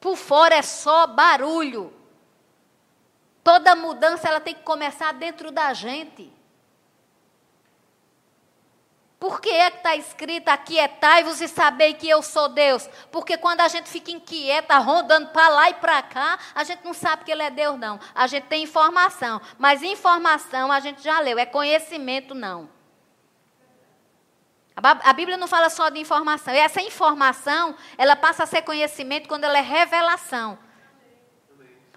Por 0.00 0.16
fora 0.16 0.56
é 0.56 0.62
só 0.62 1.06
barulho. 1.06 1.92
Toda 3.44 3.74
mudança 3.74 4.28
ela 4.28 4.40
tem 4.40 4.54
que 4.54 4.62
começar 4.62 5.12
dentro 5.12 5.50
da 5.50 5.72
gente. 5.72 6.32
Por 9.22 9.40
que 9.40 9.50
é 9.50 9.70
que 9.70 9.76
está 9.76 9.94
escrito 9.94 10.48
aquietai-vos 10.48 11.40
e 11.40 11.46
sabei 11.46 11.94
que 11.94 12.08
eu 12.08 12.24
sou 12.24 12.48
Deus? 12.48 12.90
Porque 13.12 13.38
quando 13.38 13.60
a 13.60 13.68
gente 13.68 13.88
fica 13.88 14.10
inquieta, 14.10 14.76
rondando 14.78 15.28
para 15.28 15.48
lá 15.48 15.70
e 15.70 15.74
para 15.74 16.02
cá, 16.02 16.36
a 16.52 16.64
gente 16.64 16.84
não 16.84 16.92
sabe 16.92 17.22
que 17.22 17.30
Ele 17.30 17.44
é 17.44 17.48
Deus, 17.48 17.78
não. 17.78 18.00
A 18.16 18.26
gente 18.26 18.48
tem 18.48 18.64
informação, 18.64 19.40
mas 19.56 19.80
informação 19.80 20.72
a 20.72 20.80
gente 20.80 21.00
já 21.04 21.20
leu, 21.20 21.38
é 21.38 21.46
conhecimento, 21.46 22.34
não. 22.34 22.68
A 24.74 25.12
Bíblia 25.12 25.36
não 25.36 25.46
fala 25.46 25.70
só 25.70 25.88
de 25.88 26.00
informação. 26.00 26.52
E 26.52 26.58
essa 26.58 26.82
informação, 26.82 27.76
ela 27.96 28.16
passa 28.16 28.42
a 28.42 28.46
ser 28.46 28.62
conhecimento 28.62 29.28
quando 29.28 29.44
ela 29.44 29.58
é 29.58 29.62
revelação. 29.62 30.58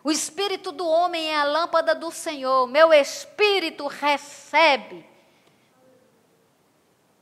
O 0.04 0.12
espírito 0.12 0.72
do 0.72 0.88
homem 0.88 1.32
é 1.32 1.38
a 1.40 1.44
lâmpada 1.44 1.96
do 1.96 2.12
Senhor. 2.12 2.68
Meu 2.68 2.94
espírito 2.94 3.88
recebe. 3.88 5.15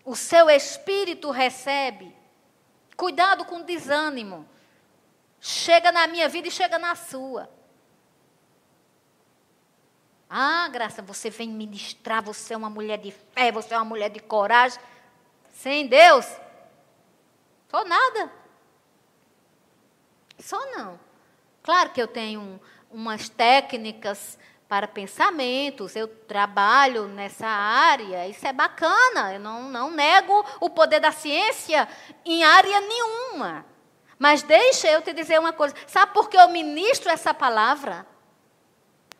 O 0.03 0.15
seu 0.15 0.49
espírito 0.49 1.31
recebe. 1.31 2.15
Cuidado 2.97 3.45
com 3.45 3.57
o 3.57 3.63
desânimo. 3.63 4.47
Chega 5.39 5.91
na 5.91 6.07
minha 6.07 6.27
vida 6.29 6.47
e 6.47 6.51
chega 6.51 6.77
na 6.77 6.95
sua. 6.95 7.49
Ah, 10.29 10.67
graça, 10.67 11.01
você 11.01 11.29
vem 11.29 11.49
ministrar, 11.49 12.23
você 12.23 12.53
é 12.53 12.57
uma 12.57 12.69
mulher 12.69 12.97
de 12.97 13.11
fé, 13.11 13.51
você 13.51 13.73
é 13.73 13.77
uma 13.77 13.85
mulher 13.85 14.09
de 14.09 14.19
coragem. 14.19 14.79
Sem 15.51 15.85
Deus, 15.87 16.25
sou 17.69 17.85
nada. 17.85 18.31
Só 20.39 20.59
não. 20.71 20.99
Claro 21.61 21.91
que 21.91 22.01
eu 22.01 22.07
tenho 22.07 22.59
umas 22.89 23.29
técnicas 23.29 24.37
para 24.73 24.87
pensamentos, 24.87 25.95
eu 25.95 26.07
trabalho 26.07 27.05
nessa 27.05 27.45
área, 27.45 28.27
isso 28.27 28.47
é 28.47 28.51
bacana, 28.51 29.31
eu 29.31 29.39
não, 29.39 29.69
não 29.69 29.91
nego 29.91 30.43
o 30.59 30.67
poder 30.67 30.99
da 30.99 31.11
ciência 31.11 31.87
em 32.25 32.43
área 32.43 32.81
nenhuma. 32.81 33.63
Mas 34.17 34.41
deixa 34.41 34.89
eu 34.89 34.99
te 35.03 35.13
dizer 35.13 35.39
uma 35.39 35.53
coisa: 35.53 35.75
sabe 35.85 36.11
por 36.11 36.27
que 36.27 36.35
eu 36.35 36.49
ministro 36.49 37.11
essa 37.11 37.35
palavra? 37.35 38.03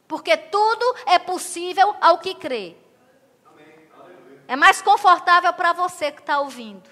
Porque 0.07 0.35
tudo 0.35 0.95
é 1.05 1.19
possível 1.19 1.95
ao 2.01 2.17
que 2.17 2.33
crê. 2.33 2.75
É 4.47 4.55
mais 4.55 4.81
confortável 4.81 5.53
para 5.53 5.71
você 5.71 6.11
que 6.11 6.21
está 6.21 6.39
ouvindo. 6.39 6.89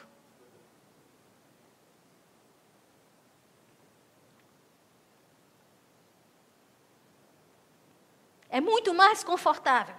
É 8.52 8.62
muito 8.62 8.94
mais 8.94 9.24
confortável 9.24 9.96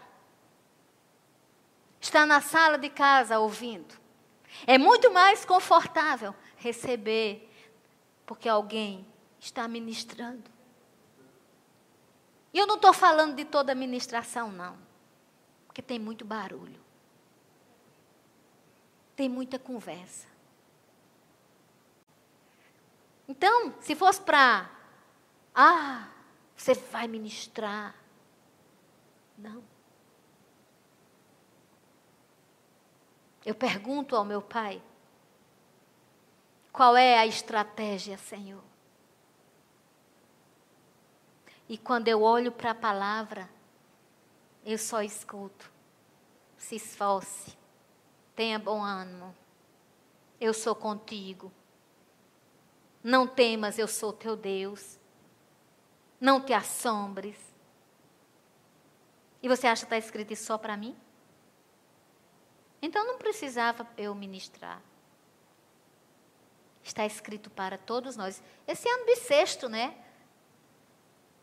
estar 2.01 2.25
na 2.25 2.41
sala 2.41 2.79
de 2.79 2.89
casa 2.89 3.41
ouvindo. 3.41 4.01
É 4.65 4.79
muito 4.79 5.11
mais 5.11 5.45
confortável 5.45 6.33
receber, 6.57 7.51
porque 8.25 8.49
alguém 8.49 9.05
está 9.41 9.67
ministrando. 9.67 10.49
E 12.55 12.59
eu 12.59 12.67
não 12.69 12.77
estou 12.77 12.93
falando 12.93 13.35
de 13.35 13.45
toda 13.45 13.75
ministração, 13.75 14.53
não, 14.53 14.79
porque 15.67 15.83
tem 15.83 15.99
muito 15.99 16.25
barulho 16.25 16.83
tem 19.23 19.29
muita 19.29 19.59
conversa. 19.59 20.27
Então, 23.29 23.73
se 23.81 23.95
fosse 23.95 24.21
para, 24.21 24.71
ah, 25.55 26.09
você 26.57 26.75
vai 26.75 27.07
ministrar. 27.07 27.95
Não. 29.43 29.63
Eu 33.45 33.55
pergunto 33.55 34.15
ao 34.15 34.25
meu 34.25 34.41
pai: 34.41 34.81
qual 36.73 36.97
é 36.97 37.19
a 37.19 37.27
estratégia, 37.27 38.17
Senhor? 38.17 38.63
E 41.69 41.77
quando 41.77 42.07
eu 42.07 42.23
olho 42.23 42.53
para 42.53 42.71
a 42.71 42.75
palavra, 42.75 43.51
eu 44.65 44.79
só 44.79 45.03
escuto: 45.03 45.71
se 46.57 46.77
esforce, 46.77 47.57
Tenha 48.35 48.59
bom 48.59 48.83
ânimo. 48.83 49.35
Eu 50.41 50.55
sou 50.55 50.75
contigo. 50.75 51.53
Não 53.03 53.27
temas, 53.27 53.79
eu 53.79 53.87
sou 53.87 54.13
teu 54.13 54.37
Deus. 54.37 54.99
Não 56.21 56.41
te 56.41 56.53
assombres. 56.53 57.52
E 59.43 59.49
você 59.49 59.67
acha 59.67 59.83
que 59.83 59.87
está 59.87 59.99
escrito 59.99 60.33
isso 60.33 60.45
só 60.45 60.57
para 60.57 60.77
mim? 60.77 60.97
Então 62.81 63.07
não 63.07 63.19
precisava 63.19 63.87
eu 63.97 64.15
ministrar. 64.15 64.81
Está 66.83 67.07
escrito 67.07 67.51
para 67.51 67.77
todos 67.79 68.17
nós. 68.17 68.43
Esse 68.67 68.89
ano 68.89 69.07
bissexto, 69.07 69.69
né? 69.69 69.97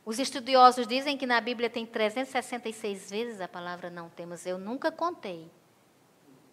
Os 0.05 0.19
estudiosos 0.19 0.87
dizem 0.87 1.17
que 1.17 1.25
na 1.25 1.39
Bíblia 1.39 1.69
tem 1.69 1.85
366 1.85 3.09
vezes 3.09 3.41
a 3.41 3.47
palavra 3.47 3.89
não 3.89 4.09
temos. 4.09 4.45
Eu 4.45 4.57
nunca 4.57 4.91
contei. 4.91 5.49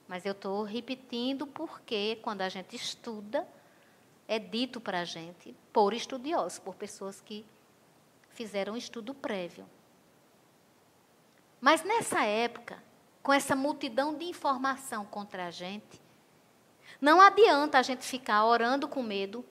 Mas 0.06 0.24
eu 0.24 0.32
estou 0.32 0.62
repetindo 0.62 1.46
porque, 1.46 2.18
quando 2.22 2.42
a 2.42 2.48
gente 2.48 2.76
estuda, 2.76 3.46
é 4.28 4.38
dito 4.38 4.80
para 4.80 5.00
a 5.00 5.04
gente 5.04 5.54
por 5.72 5.92
estudiosos, 5.92 6.58
por 6.58 6.74
pessoas 6.74 7.20
que 7.20 7.44
fizeram 8.30 8.74
um 8.74 8.76
estudo 8.76 9.14
prévio. 9.14 9.66
Mas 11.60 11.82
nessa 11.82 12.22
época, 12.24 12.82
com 13.22 13.32
essa 13.32 13.56
multidão 13.56 14.14
de 14.14 14.24
informação 14.24 15.04
contra 15.04 15.46
a 15.46 15.50
gente, 15.50 16.00
não 17.00 17.20
adianta 17.20 17.78
a 17.78 17.82
gente 17.82 18.04
ficar 18.04 18.44
orando 18.44 18.88
com 18.88 19.02
medo, 19.02 19.44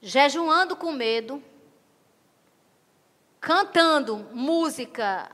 jejuando 0.00 0.76
com 0.76 0.92
medo, 0.92 1.42
cantando 3.40 4.16
música 4.32 5.30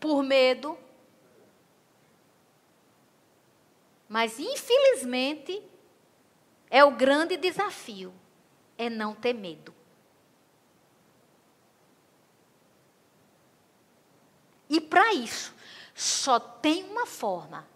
por 0.00 0.22
medo, 0.22 0.78
Mas, 4.14 4.38
infelizmente, 4.38 5.60
é 6.70 6.84
o 6.84 6.92
grande 6.92 7.36
desafio, 7.36 8.14
é 8.78 8.88
não 8.88 9.12
ter 9.12 9.32
medo. 9.32 9.73
E 14.68 14.80
para 14.80 15.12
isso, 15.14 15.54
só 15.94 16.38
tem 16.38 16.84
uma 16.84 17.06
forma: 17.06 17.66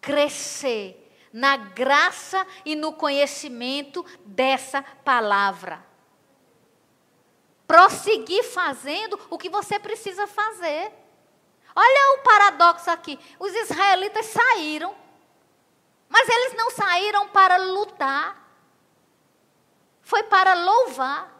crescer 0.00 0.96
na 1.32 1.56
graça 1.56 2.46
e 2.64 2.74
no 2.74 2.92
conhecimento 2.92 4.04
dessa 4.24 4.82
palavra. 4.82 5.84
Prosseguir 7.66 8.42
fazendo 8.44 9.18
o 9.30 9.38
que 9.38 9.48
você 9.48 9.78
precisa 9.78 10.26
fazer. 10.26 10.92
Olha 11.74 12.18
o 12.18 12.22
paradoxo 12.22 12.90
aqui. 12.90 13.18
Os 13.38 13.54
israelitas 13.54 14.26
saíram, 14.26 14.94
mas 16.08 16.28
eles 16.28 16.54
não 16.56 16.70
saíram 16.70 17.28
para 17.28 17.56
lutar. 17.56 18.36
Foi 20.02 20.24
para 20.24 20.54
louvar. 20.54 21.39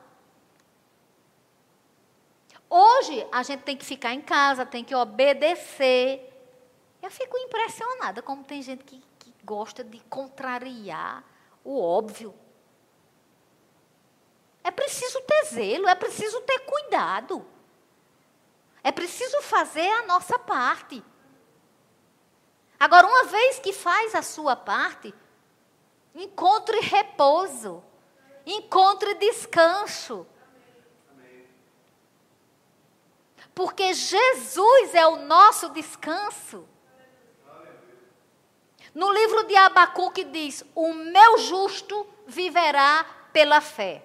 Hoje 2.73 3.27
a 3.33 3.43
gente 3.43 3.65
tem 3.65 3.77
que 3.77 3.85
ficar 3.85 4.15
em 4.15 4.21
casa, 4.21 4.65
tem 4.65 4.85
que 4.85 4.95
obedecer. 4.95 6.25
Eu 7.03 7.11
fico 7.11 7.37
impressionada 7.37 8.23
como 8.23 8.45
tem 8.45 8.63
gente 8.63 8.85
que, 8.85 9.03
que 9.19 9.35
gosta 9.43 9.83
de 9.83 9.99
contrariar 10.09 11.25
o 11.65 11.81
óbvio. 11.81 12.33
É 14.63 14.71
preciso 14.71 15.21
ter 15.23 15.47
zelo, 15.47 15.89
é 15.89 15.97
preciso 15.97 16.41
ter 16.43 16.61
cuidado. 16.61 17.45
É 18.85 18.93
preciso 18.93 19.43
fazer 19.43 19.91
a 19.91 20.07
nossa 20.07 20.39
parte. 20.39 21.03
Agora, 22.79 23.07
uma 23.07 23.25
vez 23.25 23.59
que 23.59 23.73
faz 23.73 24.15
a 24.15 24.23
sua 24.23 24.55
parte, 24.55 25.13
encontre 26.15 26.79
repouso, 26.81 27.83
encontre 28.47 29.15
descanso. 29.15 30.25
Porque 33.61 33.93
Jesus 33.93 34.95
é 34.95 35.07
o 35.07 35.17
nosso 35.17 35.69
descanso. 35.69 36.67
No 38.95 39.13
livro 39.13 39.43
de 39.43 39.55
Abacuque 39.55 40.25
diz: 40.25 40.65
O 40.75 40.95
meu 40.95 41.37
justo 41.37 42.07
viverá 42.27 43.05
pela 43.35 43.61
fé. 43.61 44.03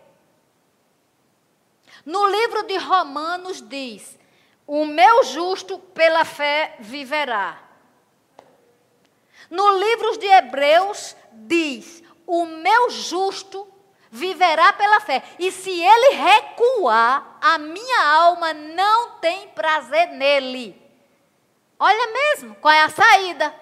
No 2.06 2.28
livro 2.28 2.64
de 2.64 2.76
Romanos 2.76 3.66
diz: 3.66 4.20
O 4.68 4.84
meu 4.84 5.24
justo 5.24 5.80
pela 5.80 6.26
fé 6.26 6.76
viverá. 6.82 7.64
No 9.50 9.70
livro 9.78 10.18
de 10.18 10.26
Hebreus 10.26 11.16
diz: 11.32 12.04
O 12.28 12.46
meu 12.46 12.90
justo 12.90 13.66
viverá 14.16 14.74
pela 14.74 15.00
fé. 15.02 15.22
E 15.38 15.52
se 15.52 15.70
ele 15.70 16.16
recuar, 16.16 17.38
a 17.42 17.58
minha 17.58 18.08
alma 18.08 18.54
não 18.54 19.20
tem 19.20 19.50
prazer 19.50 20.08
nele. 20.08 20.82
Olha 21.78 22.12
mesmo, 22.12 22.56
qual 22.56 22.74
é 22.74 22.82
a 22.82 22.90
saída? 22.90 23.54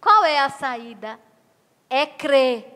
Qual 0.00 0.24
é 0.24 0.38
a 0.38 0.48
saída? 0.48 1.20
É 1.88 2.06
crer. 2.06 2.70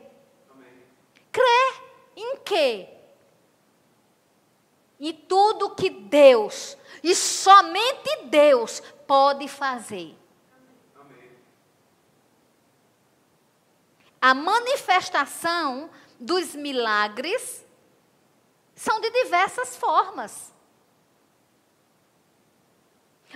Crer 1.33 1.83
em 2.17 2.37
quê? 2.39 2.89
E 5.01 5.13
tudo 5.13 5.75
que 5.75 5.89
Deus, 5.89 6.77
e 7.03 7.15
somente 7.15 8.25
Deus, 8.25 8.81
pode 9.07 9.47
fazer. 9.47 10.18
A 14.21 14.35
manifestação 14.35 15.91
dos 16.19 16.55
milagres 16.55 17.65
são 18.75 19.01
de 19.01 19.11
diversas 19.11 19.77
formas. 19.77 20.53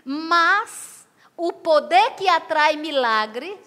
Mas 0.05 1.07
o 1.37 1.53
poder 1.53 2.14
que 2.16 2.28
atrai 2.28 2.76
milagres 2.76 3.59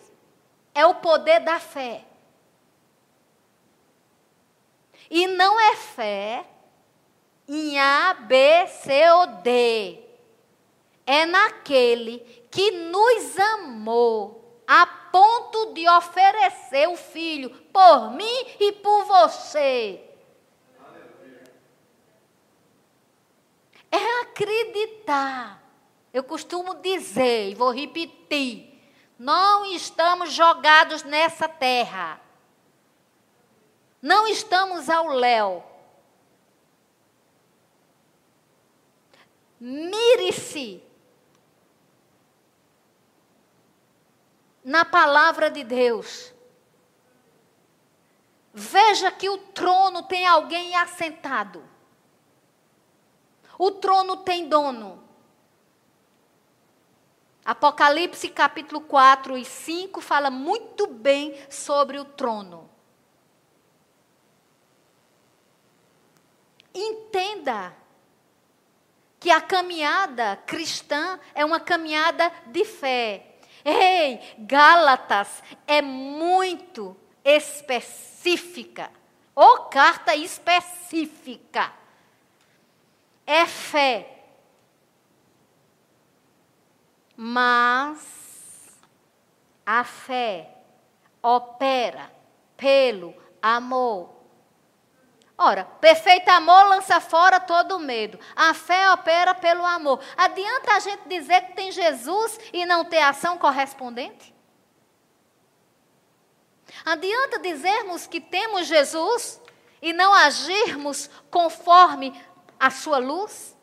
é 0.73 0.85
o 0.85 0.95
poder 0.95 1.39
da 1.39 1.59
fé. 1.59 2.05
E 5.09 5.27
não 5.27 5.59
é 5.59 5.75
fé 5.75 6.45
em 7.47 7.79
A, 7.79 8.13
B, 8.13 8.67
C 8.67 9.09
ou 9.11 9.27
D. 9.41 9.99
É 11.05 11.25
naquele 11.25 12.19
que 12.49 12.71
nos 12.71 13.39
amou 13.39 14.44
a 14.67 14.85
ponto 14.85 15.73
de 15.73 15.87
oferecer 15.87 16.87
o 16.87 16.95
filho 16.95 17.49
por 17.71 18.11
mim 18.11 18.45
e 18.59 18.71
por 18.71 19.05
você. 19.05 20.01
É 23.91 24.21
acreditar. 24.21 25.63
Eu 26.13 26.23
costumo 26.23 26.75
dizer, 26.75 27.51
e 27.51 27.55
vou 27.55 27.71
repetir: 27.71 28.81
não 29.17 29.65
estamos 29.65 30.33
jogados 30.33 31.03
nessa 31.03 31.47
terra. 31.47 32.19
Não 34.01 34.27
estamos 34.27 34.89
ao 34.89 35.07
léu. 35.07 35.63
Mire-se 39.59 40.84
na 44.65 44.83
palavra 44.83 45.51
de 45.51 45.63
Deus. 45.63 46.33
Veja 48.51 49.11
que 49.11 49.29
o 49.29 49.37
trono 49.37 50.01
tem 50.03 50.25
alguém 50.25 50.75
assentado. 50.75 51.63
O 53.59 53.69
trono 53.69 54.17
tem 54.17 54.49
dono. 54.49 55.03
Apocalipse 57.45 58.27
capítulo 58.29 58.81
4 58.81 59.37
e 59.37 59.45
5 59.45 60.01
fala 60.01 60.31
muito 60.31 60.87
bem 60.87 61.39
sobre 61.47 61.99
o 61.99 62.05
trono. 62.05 62.67
Entenda 66.73 67.75
que 69.19 69.29
a 69.29 69.39
caminhada 69.39 70.37
cristã 70.37 71.19
é 71.35 71.45
uma 71.45 71.59
caminhada 71.59 72.31
de 72.47 72.65
fé. 72.65 73.34
Ei, 73.65 74.21
Gálatas 74.37 75.41
é 75.65 75.81
muito 75.81 76.95
específica. 77.23 78.91
Ou 79.33 79.65
carta 79.65 80.15
específica. 80.15 81.73
É 83.25 83.47
fé. 83.47 84.23
Mas 87.17 88.77
a 89.65 89.83
fé 89.83 90.55
opera 91.23 92.11
pelo 92.55 93.15
amor. 93.41 94.14
Ora, 95.37 95.65
perfeito 95.65 96.29
amor 96.29 96.65
lança 96.67 97.01
fora 97.01 97.39
todo 97.39 97.79
medo. 97.79 98.17
A 98.35 98.53
fé 98.53 98.91
opera 98.91 99.35
pelo 99.35 99.65
amor. 99.65 99.99
Adianta 100.15 100.73
a 100.73 100.79
gente 100.79 101.09
dizer 101.09 101.41
que 101.47 101.53
tem 101.53 101.71
Jesus 101.71 102.39
e 102.53 102.65
não 102.65 102.85
ter 102.85 102.99
ação 102.99 103.37
correspondente? 103.37 104.33
Adianta 106.85 107.39
dizermos 107.39 108.07
que 108.07 108.21
temos 108.21 108.67
Jesus 108.67 109.41
e 109.81 109.91
não 109.91 110.13
agirmos 110.13 111.09
conforme 111.29 112.13
a 112.57 112.69
sua 112.71 112.97
luz? 112.97 113.55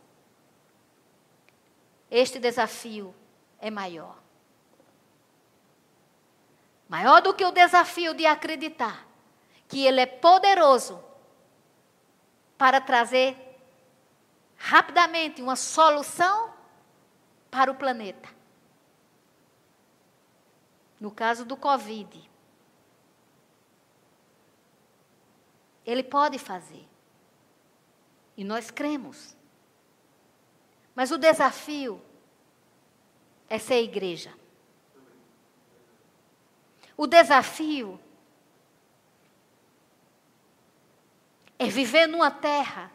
Este 2.11 2.39
desafio 2.39 3.15
é 3.59 3.71
maior. 3.71 4.19
Maior 6.87 7.23
do 7.23 7.33
que 7.33 7.47
o 7.47 7.51
desafio 7.51 8.13
de 8.13 8.27
acreditar 8.27 9.07
que 9.67 9.87
Ele 9.87 10.03
é 10.03 10.07
poderoso 10.07 11.03
para 12.63 12.81
trazer 12.81 13.37
rapidamente 14.57 15.43
uma 15.43 15.57
solução 15.57 16.55
para 17.51 17.73
o 17.73 17.75
planeta. 17.75 18.29
No 21.01 21.11
caso 21.11 21.45
do 21.45 21.57
Covid, 21.57 22.31
ele 25.85 26.05
pode 26.05 26.39
fazer. 26.39 26.89
E 28.37 28.45
nós 28.45 28.71
cremos. 28.71 29.37
Mas 30.95 31.11
o 31.11 31.19
desafio 31.19 32.01
é 33.51 33.59
ser 33.59 33.83
igreja. 33.83 34.33
O 36.97 37.09
desafio 37.09 37.99
é 41.63 41.69
viver 41.69 42.09
numa 42.09 42.31
terra 42.31 42.91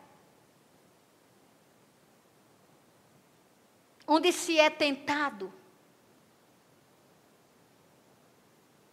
onde 4.05 4.32
se 4.32 4.59
é 4.59 4.70
tentado 4.70 5.53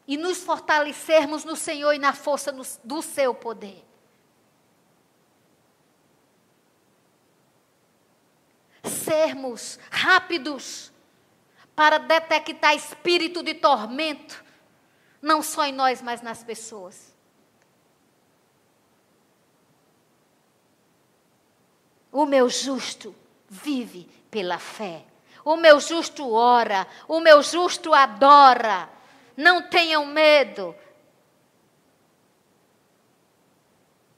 e 0.06 0.16
nos 0.16 0.42
fortalecermos 0.42 1.44
no 1.44 1.56
Senhor 1.56 1.92
e 1.92 1.98
na 1.98 2.12
força 2.12 2.52
do 2.84 3.02
seu 3.02 3.34
poder. 3.34 3.84
Sermos 8.82 9.78
rápidos 9.90 10.92
para 11.74 11.98
detectar 11.98 12.76
espírito 12.76 13.42
de 13.42 13.54
tormento, 13.54 14.44
não 15.22 15.42
só 15.42 15.64
em 15.64 15.72
nós, 15.72 16.02
mas 16.02 16.20
nas 16.20 16.44
pessoas. 16.44 17.13
O 22.14 22.24
meu 22.26 22.48
justo 22.48 23.12
vive 23.48 24.04
pela 24.30 24.56
fé. 24.56 25.04
O 25.44 25.56
meu 25.56 25.80
justo 25.80 26.32
ora, 26.32 26.86
o 27.08 27.18
meu 27.18 27.42
justo 27.42 27.92
adora. 27.92 28.88
Não 29.36 29.68
tenham 29.68 30.06
medo. 30.06 30.76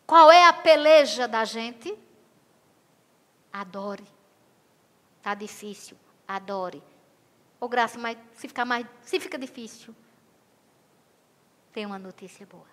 Qual 0.06 0.30
é 0.30 0.46
a 0.46 0.52
peleja 0.52 1.26
da 1.26 1.46
gente? 1.46 1.98
Adore. 3.50 4.06
Tá 5.22 5.34
difícil, 5.34 5.96
adore. 6.28 6.82
Ô 7.58 7.66
graça, 7.66 7.98
mas 7.98 8.18
se 8.34 8.46
ficar 8.46 8.66
mais, 8.66 8.86
se 9.00 9.18
fica 9.18 9.38
difícil, 9.38 9.96
tem 11.72 11.86
uma 11.86 11.98
notícia 11.98 12.44
boa. 12.44 12.68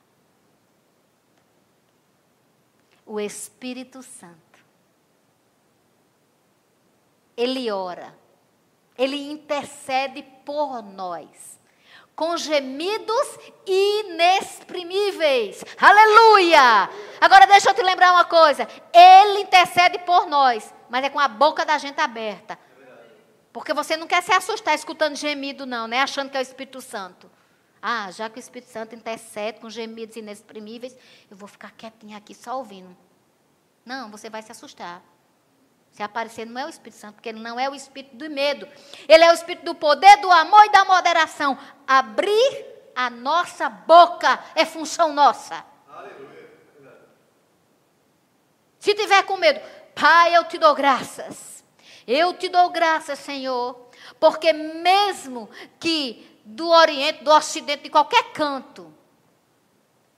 O 3.06 3.22
Espírito 3.22 4.04
Santo. 4.04 4.43
Ele 7.36 7.72
ora. 7.72 8.16
Ele 8.98 9.18
intercede 9.32 10.22
por 10.46 10.82
nós 10.82 11.54
com 12.16 12.38
gemidos 12.38 13.40
inexprimíveis. 13.66 15.64
Aleluia! 15.80 16.90
Agora 17.20 17.48
deixa 17.48 17.72
eu 17.72 17.74
te 17.74 17.82
lembrar 17.82 18.12
uma 18.12 18.26
coisa. 18.26 18.68
Ele 18.94 19.40
intercede 19.40 19.98
por 20.00 20.28
nós, 20.28 20.74
mas 20.90 21.04
é 21.04 21.10
com 21.10 21.20
a 21.20 21.28
boca 21.28 21.66
da 21.66 21.78
gente 21.78 22.00
aberta. 22.00 22.58
Porque 23.52 23.74
você 23.74 23.98
não 23.98 24.08
quer 24.08 24.22
se 24.24 24.32
assustar 24.32 24.74
escutando 24.76 25.16
gemido, 25.16 25.66
não, 25.66 25.88
né? 25.88 26.02
Achando 26.02 26.30
que 26.30 26.38
é 26.38 26.40
o 26.40 26.42
Espírito 26.44 26.82
Santo. 26.82 27.30
Ah, 27.82 28.10
já 28.12 28.30
que 28.30 28.38
o 28.38 28.40
Espírito 28.40 28.72
Santo 28.72 28.96
intercede 28.96 29.60
com 29.60 29.70
gemidos 29.70 30.16
inexprimíveis, 30.16 30.96
eu 31.30 31.36
vou 31.36 31.48
ficar 31.48 31.72
quietinha 31.72 32.18
aqui 32.18 32.34
só 32.34 32.58
ouvindo. 32.58 32.96
Não, 33.86 34.10
você 34.10 34.30
vai 34.30 34.42
se 34.42 34.52
assustar. 34.52 35.04
Se 35.94 36.02
aparecer, 36.02 36.46
não 36.48 36.60
é 36.60 36.66
o 36.66 36.70
Espírito 36.70 37.00
Santo, 37.00 37.14
porque 37.14 37.30
ele 37.30 37.40
não 37.40 37.60
é 37.60 37.70
o 37.70 37.76
Espírito 37.76 38.16
do 38.16 38.28
medo. 38.28 38.68
Ele 39.08 39.24
é 39.24 39.30
o 39.30 39.34
Espírito 39.34 39.64
do 39.64 39.76
poder, 39.76 40.18
do 40.18 40.32
amor 40.32 40.66
e 40.66 40.72
da 40.72 40.84
moderação. 40.84 41.56
Abrir 41.86 42.66
a 42.96 43.12
nossa 43.12 43.70
boca 43.70 44.44
é 44.56 44.66
função 44.66 45.14
nossa. 45.14 45.64
Aleluia. 45.88 46.50
Se 48.80 48.96
tiver 48.96 49.22
com 49.24 49.38
medo, 49.38 49.62
Pai, 49.94 50.36
eu 50.36 50.46
te 50.46 50.58
dou 50.58 50.74
graças. 50.74 51.64
Eu 52.08 52.34
te 52.34 52.50
dou 52.50 52.72
graças, 52.72 53.20
Senhor, 53.20 53.88
porque 54.20 54.52
mesmo 54.52 55.48
que 55.80 56.40
do 56.44 56.70
Oriente, 56.70 57.24
do 57.24 57.32
Ocidente, 57.32 57.84
de 57.84 57.90
qualquer 57.92 58.34
canto, 58.34 58.92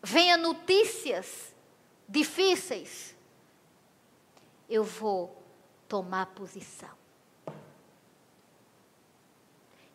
venha 0.01 0.37
notícias 0.37 1.53
difíceis, 2.07 3.15
eu 4.69 4.83
vou 4.83 5.44
tomar 5.95 6.25
posição. 6.25 6.89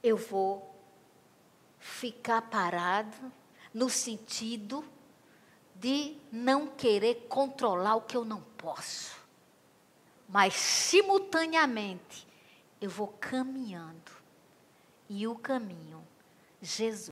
Eu 0.03 0.16
vou 0.16 0.74
ficar 1.78 2.40
parado 2.40 3.30
no 3.74 3.90
sentido 3.90 4.82
de 5.74 6.16
não 6.32 6.68
querer 6.68 7.26
controlar 7.28 7.96
o 7.96 8.01
que 8.01 8.16
eu 8.16 8.24
não 8.24 8.40
posso. 8.57 9.14
Mas 10.26 10.55
simultaneamente 10.55 12.26
eu 12.80 12.88
vou 12.88 13.09
caminhando. 13.09 14.11
E 15.07 15.26
o 15.26 15.34
caminho, 15.34 16.03
Jesus 16.62 17.11